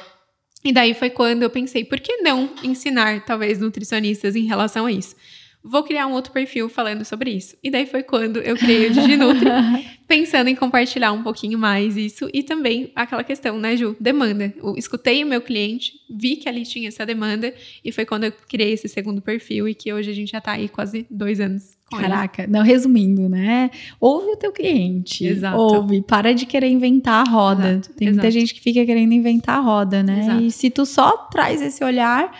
E 0.65 0.73
daí 0.73 0.95
foi 0.95 1.11
quando 1.11 1.43
eu 1.43 1.51
pensei, 1.51 1.85
por 1.85 1.99
que 1.99 2.19
não 2.19 2.55
ensinar, 2.63 3.25
talvez, 3.25 3.59
nutricionistas 3.59 4.37
em 4.37 4.47
relação 4.47 4.87
a 4.87 4.93
isso? 4.93 5.17
Vou 5.65 5.85
criar 5.85 6.07
um 6.07 6.13
outro 6.13 6.33
perfil 6.33 6.69
falando 6.69 7.05
sobre 7.05 7.31
isso. 7.31 7.57
E 7.63 7.71
daí 7.71 7.87
foi 7.87 8.03
quando 8.03 8.39
eu 8.39 8.57
criei 8.57 8.89
o 8.89 8.93
DigiNutri, 8.93 9.49
pensando 10.09 10.49
em 10.49 10.57
compartilhar 10.57 11.13
um 11.13 11.23
pouquinho 11.23 11.59
mais 11.59 11.97
isso 11.97 12.29
e 12.35 12.43
também 12.43 12.91
aquela 12.97 13.23
questão, 13.23 13.59
né, 13.59 13.77
Ju? 13.77 13.97
Demanda. 14.01 14.53
Eu 14.57 14.75
escutei 14.77 15.23
o 15.23 15.27
meu 15.27 15.41
cliente, 15.41 15.93
vi 16.11 16.37
que 16.37 16.49
ali 16.49 16.65
tinha 16.65 16.89
essa 16.89 17.07
demanda 17.07 17.55
e 17.85 17.93
foi 17.93 18.05
quando 18.05 18.25
eu 18.25 18.33
criei 18.33 18.73
esse 18.73 18.89
segundo 18.89 19.23
perfil 19.23 19.69
e 19.69 19.75
que 19.75 19.93
hoje 19.93 20.11
a 20.11 20.15
gente 20.15 20.33
já 20.33 20.41
tá 20.41 20.53
aí 20.53 20.69
quase 20.69 21.07
dois 21.09 21.39
anos. 21.39 21.77
Caraca, 22.01 22.47
não, 22.47 22.63
resumindo, 22.63 23.29
né? 23.29 23.71
Ouve 24.01 24.33
o 24.33 24.37
teu 24.37 24.51
cliente. 24.51 25.25
Exato. 25.27 25.59
Ouve, 25.59 26.03
para 26.03 26.33
de 26.33 26.47
querer 26.47 26.69
inventar 26.69 27.27
a 27.27 27.31
roda. 27.31 27.73
Exato, 27.73 27.93
Tem 27.95 28.09
muita 28.09 28.27
exato. 28.27 28.41
gente 28.41 28.55
que 28.55 28.61
fica 28.61 28.85
querendo 28.85 29.13
inventar 29.13 29.59
a 29.59 29.61
roda, 29.61 30.03
né? 30.03 30.21
Exato. 30.21 30.43
E 30.43 30.51
se 30.51 30.71
tu 30.71 30.87
só 30.87 31.17
traz 31.31 31.61
esse 31.61 31.85
olhar, 31.85 32.35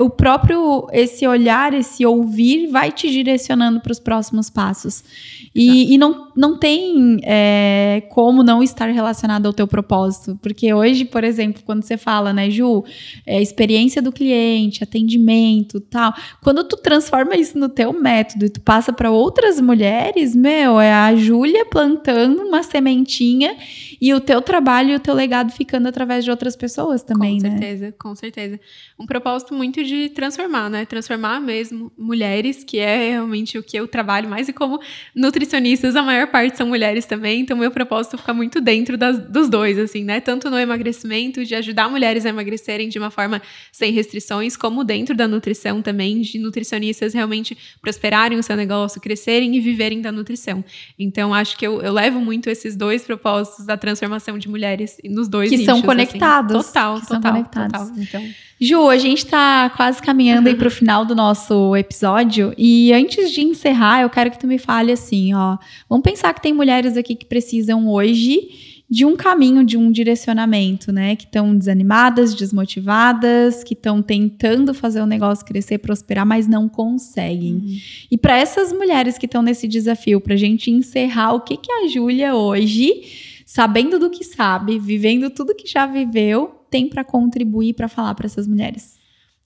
o 0.00 0.10
próprio 0.10 0.86
esse 0.92 1.26
olhar, 1.26 1.72
esse 1.72 2.04
ouvir, 2.04 2.66
vai 2.66 2.90
te 2.90 3.10
direcionando 3.10 3.80
para 3.80 3.92
os 3.92 4.00
próximos 4.00 4.50
passos. 4.50 5.02
E, 5.54 5.94
e 5.94 5.98
não, 5.98 6.27
não 6.38 6.56
tem 6.56 7.18
é, 7.24 8.04
como 8.10 8.44
não 8.44 8.62
estar 8.62 8.86
relacionado 8.86 9.46
ao 9.46 9.52
teu 9.52 9.66
propósito. 9.66 10.38
Porque 10.40 10.72
hoje, 10.72 11.04
por 11.04 11.24
exemplo, 11.24 11.60
quando 11.66 11.82
você 11.82 11.96
fala, 11.96 12.32
né, 12.32 12.48
Ju, 12.48 12.84
é, 13.26 13.42
experiência 13.42 14.00
do 14.00 14.12
cliente, 14.12 14.84
atendimento, 14.84 15.80
tal. 15.80 16.14
Quando 16.40 16.62
tu 16.62 16.76
transforma 16.76 17.34
isso 17.34 17.58
no 17.58 17.68
teu 17.68 17.92
método 17.92 18.46
e 18.46 18.50
tu 18.50 18.60
passa 18.60 18.92
para 18.92 19.10
outras 19.10 19.60
mulheres, 19.60 20.36
meu, 20.36 20.78
é 20.78 20.92
a 20.92 21.16
Júlia 21.16 21.66
plantando 21.66 22.42
uma 22.42 22.62
sementinha 22.62 23.56
e 24.00 24.14
o 24.14 24.20
teu 24.20 24.40
trabalho 24.40 24.90
e 24.90 24.94
o 24.94 25.00
teu 25.00 25.14
legado 25.14 25.50
ficando 25.50 25.88
através 25.88 26.24
de 26.24 26.30
outras 26.30 26.54
pessoas 26.54 27.02
também, 27.02 27.38
com 27.38 27.48
né? 27.48 27.50
certeza, 27.50 27.94
com 27.98 28.14
certeza. 28.14 28.60
Um 28.96 29.06
propósito 29.06 29.54
muito 29.54 29.82
de 29.82 30.08
transformar, 30.10 30.70
né? 30.70 30.86
Transformar 30.86 31.40
mesmo 31.40 31.90
mulheres, 31.98 32.62
que 32.62 32.78
é 32.78 33.10
realmente 33.10 33.58
o 33.58 33.62
que 33.62 33.76
eu 33.76 33.88
trabalho 33.88 34.28
mais, 34.28 34.48
e 34.48 34.52
como 34.52 34.78
nutricionistas, 35.16 35.96
a 35.96 36.02
maior 36.02 36.27
parte 36.28 36.56
são 36.56 36.66
mulheres 36.68 37.04
também, 37.06 37.40
então 37.40 37.56
meu 37.56 37.70
propósito 37.70 38.16
fica 38.18 38.32
muito 38.34 38.60
dentro 38.60 38.96
das- 38.96 39.18
dos 39.18 39.48
dois, 39.48 39.78
assim, 39.78 40.04
né? 40.04 40.20
Tanto 40.20 40.48
no 40.50 40.58
emagrecimento, 40.58 41.44
de 41.44 41.54
ajudar 41.54 41.88
mulheres 41.90 42.24
a 42.24 42.28
emagrecerem 42.28 42.88
de 42.88 42.98
uma 42.98 43.10
forma 43.10 43.42
sem 43.72 43.90
restrições, 43.92 44.56
como 44.56 44.84
dentro 44.84 45.16
da 45.16 45.26
nutrição 45.26 45.82
também, 45.82 46.20
de 46.20 46.38
nutricionistas 46.38 47.14
realmente 47.14 47.56
prosperarem 47.80 48.38
o 48.38 48.42
seu 48.42 48.56
negócio, 48.56 49.00
crescerem 49.00 49.56
e 49.56 49.60
viverem 49.60 50.00
da 50.00 50.12
nutrição. 50.12 50.64
Então, 50.98 51.32
acho 51.34 51.56
que 51.56 51.66
eu, 51.66 51.80
eu 51.82 51.92
levo 51.92 52.20
muito 52.20 52.48
esses 52.50 52.76
dois 52.76 53.02
propósitos 53.04 53.64
da 53.66 53.76
transformação 53.76 54.38
de 54.38 54.48
mulheres 54.48 54.96
nos 55.04 55.28
dois 55.28 55.50
Que 55.50 55.56
são 55.64 55.76
nichos, 55.76 55.78
assim. 55.78 55.86
conectados, 55.86 56.66
Total, 56.66 57.00
que 57.00 57.06
são 57.06 57.16
total, 57.20 57.32
conectados. 57.32 57.72
total. 57.88 58.02
Então, 58.02 58.24
Ju, 58.60 58.88
a 58.88 58.98
gente 58.98 59.24
tá 59.24 59.70
quase 59.76 60.02
caminhando 60.02 60.48
aí 60.48 60.54
pro 60.54 60.70
final 60.70 61.04
do 61.04 61.14
nosso 61.14 61.76
episódio 61.76 62.52
e 62.58 62.92
antes 62.92 63.30
de 63.30 63.40
encerrar, 63.40 64.02
eu 64.02 64.10
quero 64.10 64.30
que 64.32 64.38
tu 64.38 64.48
me 64.48 64.58
fale 64.58 64.90
assim, 64.90 65.32
ó, 65.32 65.56
vamos 65.88 66.02
pensar 66.02 66.34
que 66.34 66.42
tem 66.42 66.52
mulheres 66.52 66.96
aqui 66.96 67.14
que 67.14 67.24
precisam 67.24 67.88
hoje 67.88 68.78
de 68.90 69.04
um 69.04 69.16
caminho, 69.16 69.64
de 69.64 69.76
um 69.76 69.92
direcionamento, 69.92 70.90
né? 70.90 71.14
Que 71.14 71.24
estão 71.24 71.56
desanimadas, 71.56 72.34
desmotivadas, 72.34 73.62
que 73.62 73.74
estão 73.74 74.00
tentando 74.00 74.72
fazer 74.72 75.02
o 75.02 75.06
negócio 75.06 75.44
crescer, 75.44 75.78
prosperar, 75.78 76.24
mas 76.24 76.48
não 76.48 76.68
conseguem. 76.68 77.80
E 78.10 78.16
para 78.16 78.38
essas 78.38 78.72
mulheres 78.72 79.18
que 79.18 79.26
estão 79.26 79.42
nesse 79.42 79.68
desafio, 79.68 80.20
pra 80.20 80.36
gente 80.36 80.70
encerrar, 80.70 81.34
o 81.34 81.40
que 81.42 81.58
que 81.58 81.70
a 81.70 81.86
Júlia 81.86 82.34
hoje, 82.34 83.42
sabendo 83.44 83.98
do 83.98 84.08
que 84.08 84.24
sabe, 84.24 84.78
vivendo 84.78 85.28
tudo 85.28 85.54
que 85.54 85.66
já 85.66 85.84
viveu, 85.84 86.57
tem 86.70 86.88
para 86.88 87.04
contribuir 87.04 87.74
para 87.74 87.88
falar 87.88 88.14
para 88.14 88.26
essas 88.26 88.46
mulheres? 88.46 88.98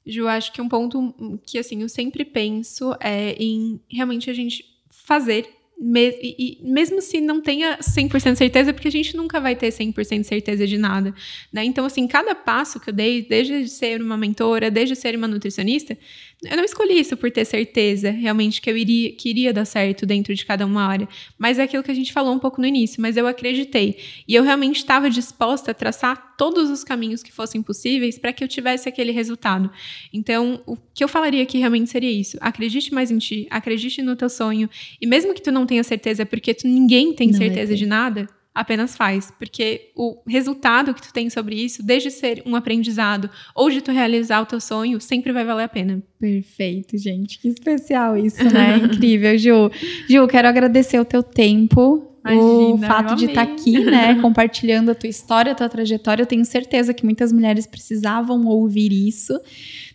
Ju, 0.07 0.27
acho 0.27 0.53
que 0.53 0.61
um 0.61 0.69
ponto 0.69 1.15
que 1.47 1.59
assim 1.59 1.83
eu 1.83 1.89
sempre 1.89 2.25
penso 2.25 2.93
é 3.01 3.35
em 3.39 3.81
realmente 3.89 4.29
a 4.29 4.35
gente 4.35 4.65
fazer 4.91 5.49
me- 5.79 6.17
e, 6.23 6.59
e 6.63 6.71
mesmo 6.73 7.01
se 7.03 7.21
não 7.21 7.41
tenha 7.41 7.79
100% 7.83 8.37
certeza, 8.37 8.73
porque 8.73 8.87
a 8.87 8.91
gente 8.91 9.17
nunca 9.17 9.41
vai 9.41 9.57
ter 9.57 9.71
100% 9.73 10.23
certeza 10.25 10.65
de 10.67 10.79
nada, 10.79 11.13
né? 11.53 11.65
Então, 11.65 11.85
assim, 11.85 12.07
cada 12.07 12.35
passo 12.37 12.79
que 12.79 12.91
eu 12.91 12.95
dei, 12.95 13.23
desde 13.23 13.67
ser 13.69 14.01
uma 14.01 14.17
mentora, 14.17 14.71
desde 14.71 14.95
ser 14.95 15.17
uma 15.17 15.27
nutricionista, 15.27 15.99
eu 16.45 16.57
não 16.57 16.65
escolhi 16.65 16.99
isso 16.99 17.17
por 17.17 17.31
ter 17.31 17.45
certeza 17.45 18.11
realmente 18.11 18.61
que 18.61 18.69
eu 18.69 18.77
iria, 18.77 19.13
que 19.13 19.29
iria 19.29 19.53
dar 19.53 19.65
certo 19.65 20.05
dentro 20.05 20.35
de 20.35 20.45
cada 20.45 20.67
uma 20.67 20.85
área. 20.85 21.09
Mas 21.39 21.59
é 21.59 21.63
aquilo 21.63 21.85
que 21.85 21.91
a 21.91 21.95
gente 21.95 22.13
falou 22.13 22.35
um 22.35 22.39
pouco 22.39 22.61
no 22.61 22.67
início, 22.67 23.01
mas 23.01 23.17
eu 23.17 23.29
acreditei. 23.29 23.97
E 24.27 24.35
eu 24.35 24.43
realmente 24.43 24.79
estava 24.79 25.09
disposta 25.09 25.71
a 25.71 25.75
traçar 25.75 26.35
todos 26.37 26.69
os 26.69 26.83
caminhos 26.83 27.23
que 27.23 27.31
fossem 27.31 27.63
possíveis 27.63 28.19
para 28.19 28.33
que 28.33 28.43
eu 28.43 28.49
tivesse 28.49 28.89
aquele 28.89 29.13
resultado. 29.13 29.71
Então, 30.13 30.61
o 30.67 30.77
que 30.93 31.05
eu 31.05 31.09
falaria 31.09 31.43
aqui 31.43 31.59
realmente 31.59 31.89
seria 31.91 32.11
isso. 32.11 32.37
Acredite 32.41 32.93
mais 32.93 33.13
em 33.13 33.19
ti, 33.19 33.47
acredite 33.49 34.03
no 34.03 34.17
teu 34.17 34.29
sonho. 34.29 34.69
E 35.01 35.07
mesmo 35.07 35.35
que 35.35 35.43
tu 35.43 35.53
não 35.53 35.65
tenha 35.65 35.85
certeza, 35.85 36.27
porque 36.27 36.53
tu, 36.55 36.67
ninguém 36.67 37.15
tem 37.15 37.29
Não 37.29 37.39
certeza 37.39 37.77
de 37.77 37.87
nada, 37.87 38.29
apenas 38.55 38.97
faz. 38.97 39.31
Porque 39.39 39.91
o 39.97 40.19
resultado 40.27 40.93
que 40.95 41.03
tu 41.03 41.13
tem 41.13 41.31
sobre 41.31 41.55
isso, 41.57 41.83
desde 41.83 42.11
ser 42.11 42.43
um 42.47 42.55
aprendizado 42.57 43.29
ou 43.55 43.71
de 43.71 43.81
tu 43.81 43.91
realizar 43.93 44.41
o 44.41 44.47
teu 44.47 44.61
sonho, 44.61 45.01
sempre 45.01 45.33
vai 45.33 45.45
valer 45.45 45.65
a 45.65 45.69
pena. 45.69 46.03
Perfeito, 46.19 46.97
gente. 46.99 47.39
Que 47.41 47.49
especial 47.49 48.17
isso, 48.17 48.43
né? 48.45 48.77
Incrível, 48.85 49.37
Ju. 49.39 49.71
Ju, 50.09 50.27
quero 50.29 50.49
agradecer 50.49 50.99
o 51.01 51.05
teu 51.05 51.23
tempo. 51.23 52.09
o 52.25 52.79
Imagina, 52.79 52.87
fato 52.87 53.15
eu 53.15 53.17
de 53.17 53.25
estar 53.27 53.43
amei. 53.43 53.55
aqui, 53.55 53.85
né, 53.85 54.15
compartilhando 54.23 54.91
a 54.91 54.95
tua 54.95 55.09
história, 55.09 55.53
a 55.53 55.55
tua 55.55 55.69
trajetória. 55.69 56.23
Eu 56.23 56.27
tenho 56.27 56.45
certeza 56.45 56.95
que 56.95 57.05
muitas 57.05 57.33
mulheres 57.33 57.67
precisavam 57.67 58.47
ouvir 58.47 58.93
isso. 58.93 59.39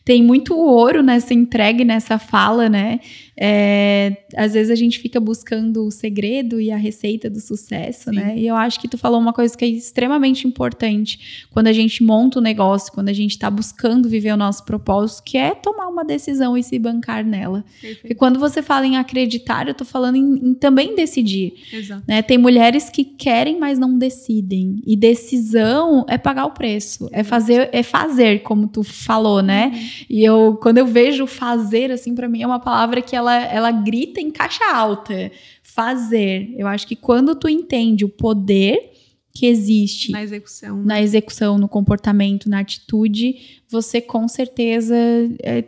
tem 0.03 0.23
muito 0.23 0.55
ouro 0.57 1.01
nessa 1.03 1.33
entregue, 1.33 1.83
nessa 1.85 2.17
fala, 2.19 2.67
né? 2.69 2.99
É, 3.39 4.17
às 4.35 4.53
vezes 4.53 4.71
a 4.71 4.75
gente 4.75 4.99
fica 4.99 5.19
buscando 5.19 5.85
o 5.85 5.91
segredo 5.91 6.59
e 6.59 6.71
a 6.71 6.77
receita 6.77 7.29
do 7.29 7.39
sucesso, 7.39 8.09
Sim. 8.09 8.15
né? 8.15 8.37
E 8.37 8.47
eu 8.47 8.55
acho 8.55 8.79
que 8.79 8.87
tu 8.87 8.97
falou 8.97 9.19
uma 9.19 9.33
coisa 9.33 9.55
que 9.55 9.63
é 9.63 9.67
extremamente 9.67 10.47
importante 10.47 11.47
quando 11.51 11.67
a 11.67 11.73
gente 11.73 12.03
monta 12.03 12.39
um 12.39 12.41
negócio, 12.41 12.91
quando 12.91 13.09
a 13.09 13.13
gente 13.13 13.31
está 13.31 13.49
buscando 13.49 14.09
viver 14.09 14.33
o 14.33 14.37
nosso 14.37 14.65
propósito, 14.65 15.23
que 15.23 15.37
é 15.37 15.53
tomar 15.53 15.87
uma 15.87 16.03
decisão 16.03 16.57
e 16.57 16.63
se 16.63 16.79
bancar 16.79 17.25
nela. 17.25 17.63
E 18.03 18.15
quando 18.15 18.39
você 18.39 18.61
fala 18.61 18.85
em 18.85 18.97
acreditar, 18.97 19.67
eu 19.67 19.73
tô 19.73 19.85
falando 19.85 20.15
em, 20.15 20.49
em 20.49 20.53
também 20.53 20.95
decidir. 20.95 21.53
Exato. 21.71 22.03
Né? 22.07 22.21
Tem 22.21 22.37
mulheres 22.37 22.89
que 22.89 23.03
querem, 23.03 23.59
mas 23.59 23.77
não 23.77 23.97
decidem. 23.97 24.81
E 24.85 24.95
decisão 24.95 26.05
é 26.07 26.17
pagar 26.17 26.45
o 26.45 26.51
preço. 26.51 27.07
É 27.11 27.23
fazer, 27.23 27.69
é 27.71 27.83
fazer, 27.83 28.39
como 28.39 28.67
tu 28.67 28.83
falou, 28.83 29.41
né? 29.41 29.71
E 30.09 30.23
eu, 30.23 30.57
quando 30.61 30.77
eu 30.77 30.85
vejo 30.85 31.27
fazer, 31.27 31.91
assim, 31.91 32.15
para 32.15 32.27
mim 32.27 32.41
é 32.41 32.47
uma 32.47 32.59
palavra 32.59 33.01
que 33.01 33.15
ela, 33.15 33.26
ela 33.35 33.71
grita 33.71 34.19
em 34.21 34.31
caixa 34.31 34.63
alta. 34.73 35.31
Fazer. 35.63 36.53
Eu 36.57 36.67
acho 36.67 36.87
que 36.87 36.95
quando 36.95 37.35
tu 37.35 37.47
entende 37.47 38.03
o 38.05 38.09
poder 38.09 38.91
que 39.33 39.45
existe 39.45 40.11
Na 40.11 40.23
execução. 40.23 40.77
né? 40.77 40.83
na 40.85 41.01
execução, 41.01 41.57
no 41.59 41.67
comportamento, 41.67 42.49
na 42.49 42.59
atitude, 42.59 43.61
você 43.69 44.01
com 44.01 44.27
certeza 44.27 44.95
é, 45.43 45.63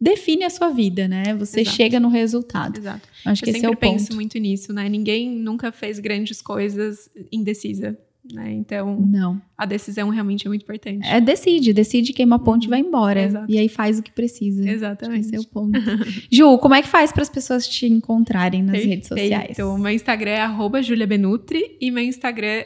define 0.00 0.44
a 0.44 0.50
sua 0.50 0.70
vida, 0.70 1.06
né? 1.06 1.34
Você 1.36 1.60
Exato. 1.60 1.76
chega 1.76 2.00
no 2.00 2.08
resultado. 2.08 2.78
Exato. 2.78 3.06
Acho 3.24 3.42
que 3.44 3.50
eu 3.50 3.52
esse 3.52 3.60
sempre 3.60 3.74
é 3.74 3.76
o 3.76 3.78
ponto. 3.78 3.98
penso 3.98 4.14
muito 4.14 4.38
nisso, 4.38 4.72
né? 4.72 4.88
Ninguém 4.88 5.30
nunca 5.30 5.70
fez 5.70 5.98
grandes 6.00 6.42
coisas 6.42 7.08
indecisa, 7.30 7.96
né? 8.32 8.52
Então, 8.52 9.00
Não. 9.00 9.40
a 9.56 9.64
decisão 9.64 10.08
realmente 10.08 10.46
é 10.46 10.48
muito 10.48 10.62
importante. 10.62 11.06
É, 11.08 11.20
decide, 11.20 11.72
decide, 11.72 12.12
queima 12.12 12.36
a 12.36 12.38
ponte 12.38 12.66
e 12.66 12.68
vai 12.68 12.80
embora. 12.80 13.22
Exato. 13.22 13.46
E 13.50 13.58
aí 13.58 13.68
faz 13.68 13.98
o 13.98 14.02
que 14.02 14.12
precisa. 14.12 14.68
Exatamente. 14.68 15.26
Esse 15.26 15.36
é 15.36 15.40
o 15.40 15.46
ponto. 15.46 15.78
Ju, 16.30 16.58
como 16.58 16.74
é 16.74 16.82
que 16.82 16.88
faz 16.88 17.12
para 17.12 17.22
as 17.22 17.30
pessoas 17.30 17.66
te 17.66 17.86
encontrarem 17.86 18.62
nas 18.62 18.84
redes 18.84 19.08
sociais? 19.08 19.50
Então, 19.50 19.76
meu 19.78 19.92
Instagram 19.92 20.30
é 20.30 20.40
arroba 20.40 20.82
juliabenutri 20.82 21.76
e 21.80 21.90
meu 21.90 22.02
Instagram 22.02 22.64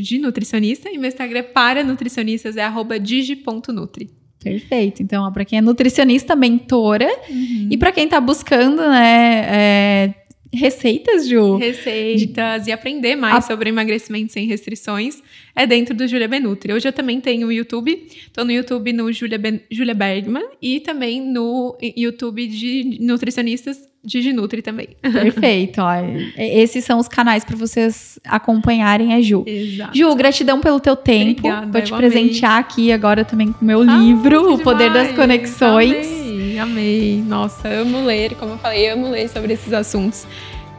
de 0.00 0.18
nutricionista 0.18 0.90
e 0.90 0.98
meu 0.98 1.08
Instagram 1.08 1.44
para 1.52 1.82
nutricionistas 1.82 2.56
é 2.56 2.62
arroba 2.62 2.98
digi.nutri. 2.98 4.22
Perfeito. 4.42 5.02
Então, 5.02 5.30
para 5.32 5.44
quem 5.44 5.58
é 5.58 5.62
nutricionista, 5.62 6.34
mentora. 6.34 7.08
Uhum. 7.28 7.68
E 7.70 7.76
para 7.76 7.92
quem 7.92 8.08
tá 8.08 8.20
buscando, 8.20 8.82
né, 8.82 9.44
é, 9.48 10.14
receitas, 10.52 11.26
Ju. 11.28 11.56
receitas 11.56 12.66
e 12.66 12.72
aprender 12.72 13.16
mais 13.16 13.36
A- 13.36 13.40
sobre 13.40 13.68
emagrecimento 13.70 14.32
sem 14.32 14.46
restrições 14.46 15.22
é 15.56 15.66
dentro 15.66 15.94
do 15.94 16.06
Julia 16.06 16.28
Benutri. 16.28 16.72
Hoje 16.72 16.88
eu 16.88 16.92
também 16.92 17.20
tenho 17.20 17.46
o 17.48 17.52
YouTube, 17.52 18.06
tô 18.32 18.44
no 18.44 18.52
YouTube 18.52 18.92
no 18.92 19.12
Julia, 19.12 19.38
ben, 19.38 19.60
Julia 19.70 19.94
Bergman 19.94 20.44
e 20.60 20.80
também 20.80 21.20
no 21.20 21.76
YouTube 21.96 22.46
de 22.46 22.98
nutricionistas 23.00 23.90
de 24.04 24.32
Nutri 24.32 24.62
também. 24.62 24.88
Perfeito. 25.00 25.80
Ó. 25.80 25.88
Esses 26.36 26.84
são 26.84 26.98
os 26.98 27.06
canais 27.06 27.44
para 27.44 27.54
vocês 27.56 28.18
acompanharem 28.24 29.14
a 29.14 29.20
Ju. 29.20 29.44
Exato. 29.46 29.96
Ju, 29.96 30.12
gratidão 30.16 30.60
pelo 30.60 30.80
teu 30.80 30.96
tempo. 30.96 31.46
Obrigada, 31.46 31.70
Vou 31.70 31.80
te 31.82 31.92
eu 31.92 31.96
amei. 31.98 32.10
presentear 32.10 32.58
aqui 32.58 32.90
agora 32.90 33.24
também 33.24 33.52
com 33.52 33.62
o 33.62 33.64
meu 33.64 33.80
Ah, 33.82 33.96
livro, 33.98 34.54
O 34.54 34.58
Poder 34.58 34.92
das. 34.92 35.12
Conexões. 35.12 35.94
Amei, 36.08 36.21
amei. 36.58 37.22
Nossa, 37.26 37.68
amo 37.68 38.04
ler, 38.04 38.34
como 38.36 38.52
eu 38.52 38.58
falei, 38.58 38.88
amo 38.88 39.10
ler 39.10 39.28
sobre 39.28 39.52
esses 39.52 39.72
assuntos 39.72 40.26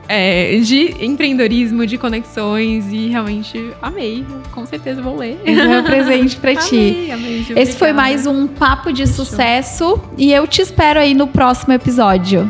é, 0.07 0.57
de 0.57 1.03
empreendedorismo, 1.03 1.85
de 1.85 1.97
conexões 1.97 2.91
e 2.91 3.07
realmente 3.07 3.71
amei. 3.81 4.25
Com 4.51 4.65
certeza 4.65 5.01
vou 5.01 5.17
ler. 5.17 5.39
Esse 5.45 5.61
é 5.61 5.79
o 5.79 5.83
presente 5.83 6.35
para 6.37 6.55
ti. 6.57 7.09
Amei, 7.11 7.11
amei, 7.11 7.45
Esse 7.55 7.77
foi 7.77 7.93
mais 7.93 8.25
um 8.25 8.47
Papo 8.47 8.91
de. 8.91 9.03
Sucesso 9.13 10.01
e 10.17 10.31
eu 10.31 10.47
te 10.47 10.61
espero 10.61 10.99
aí 10.99 11.13
no 11.13 11.27
próximo 11.27 11.73
episódio. 11.73 12.49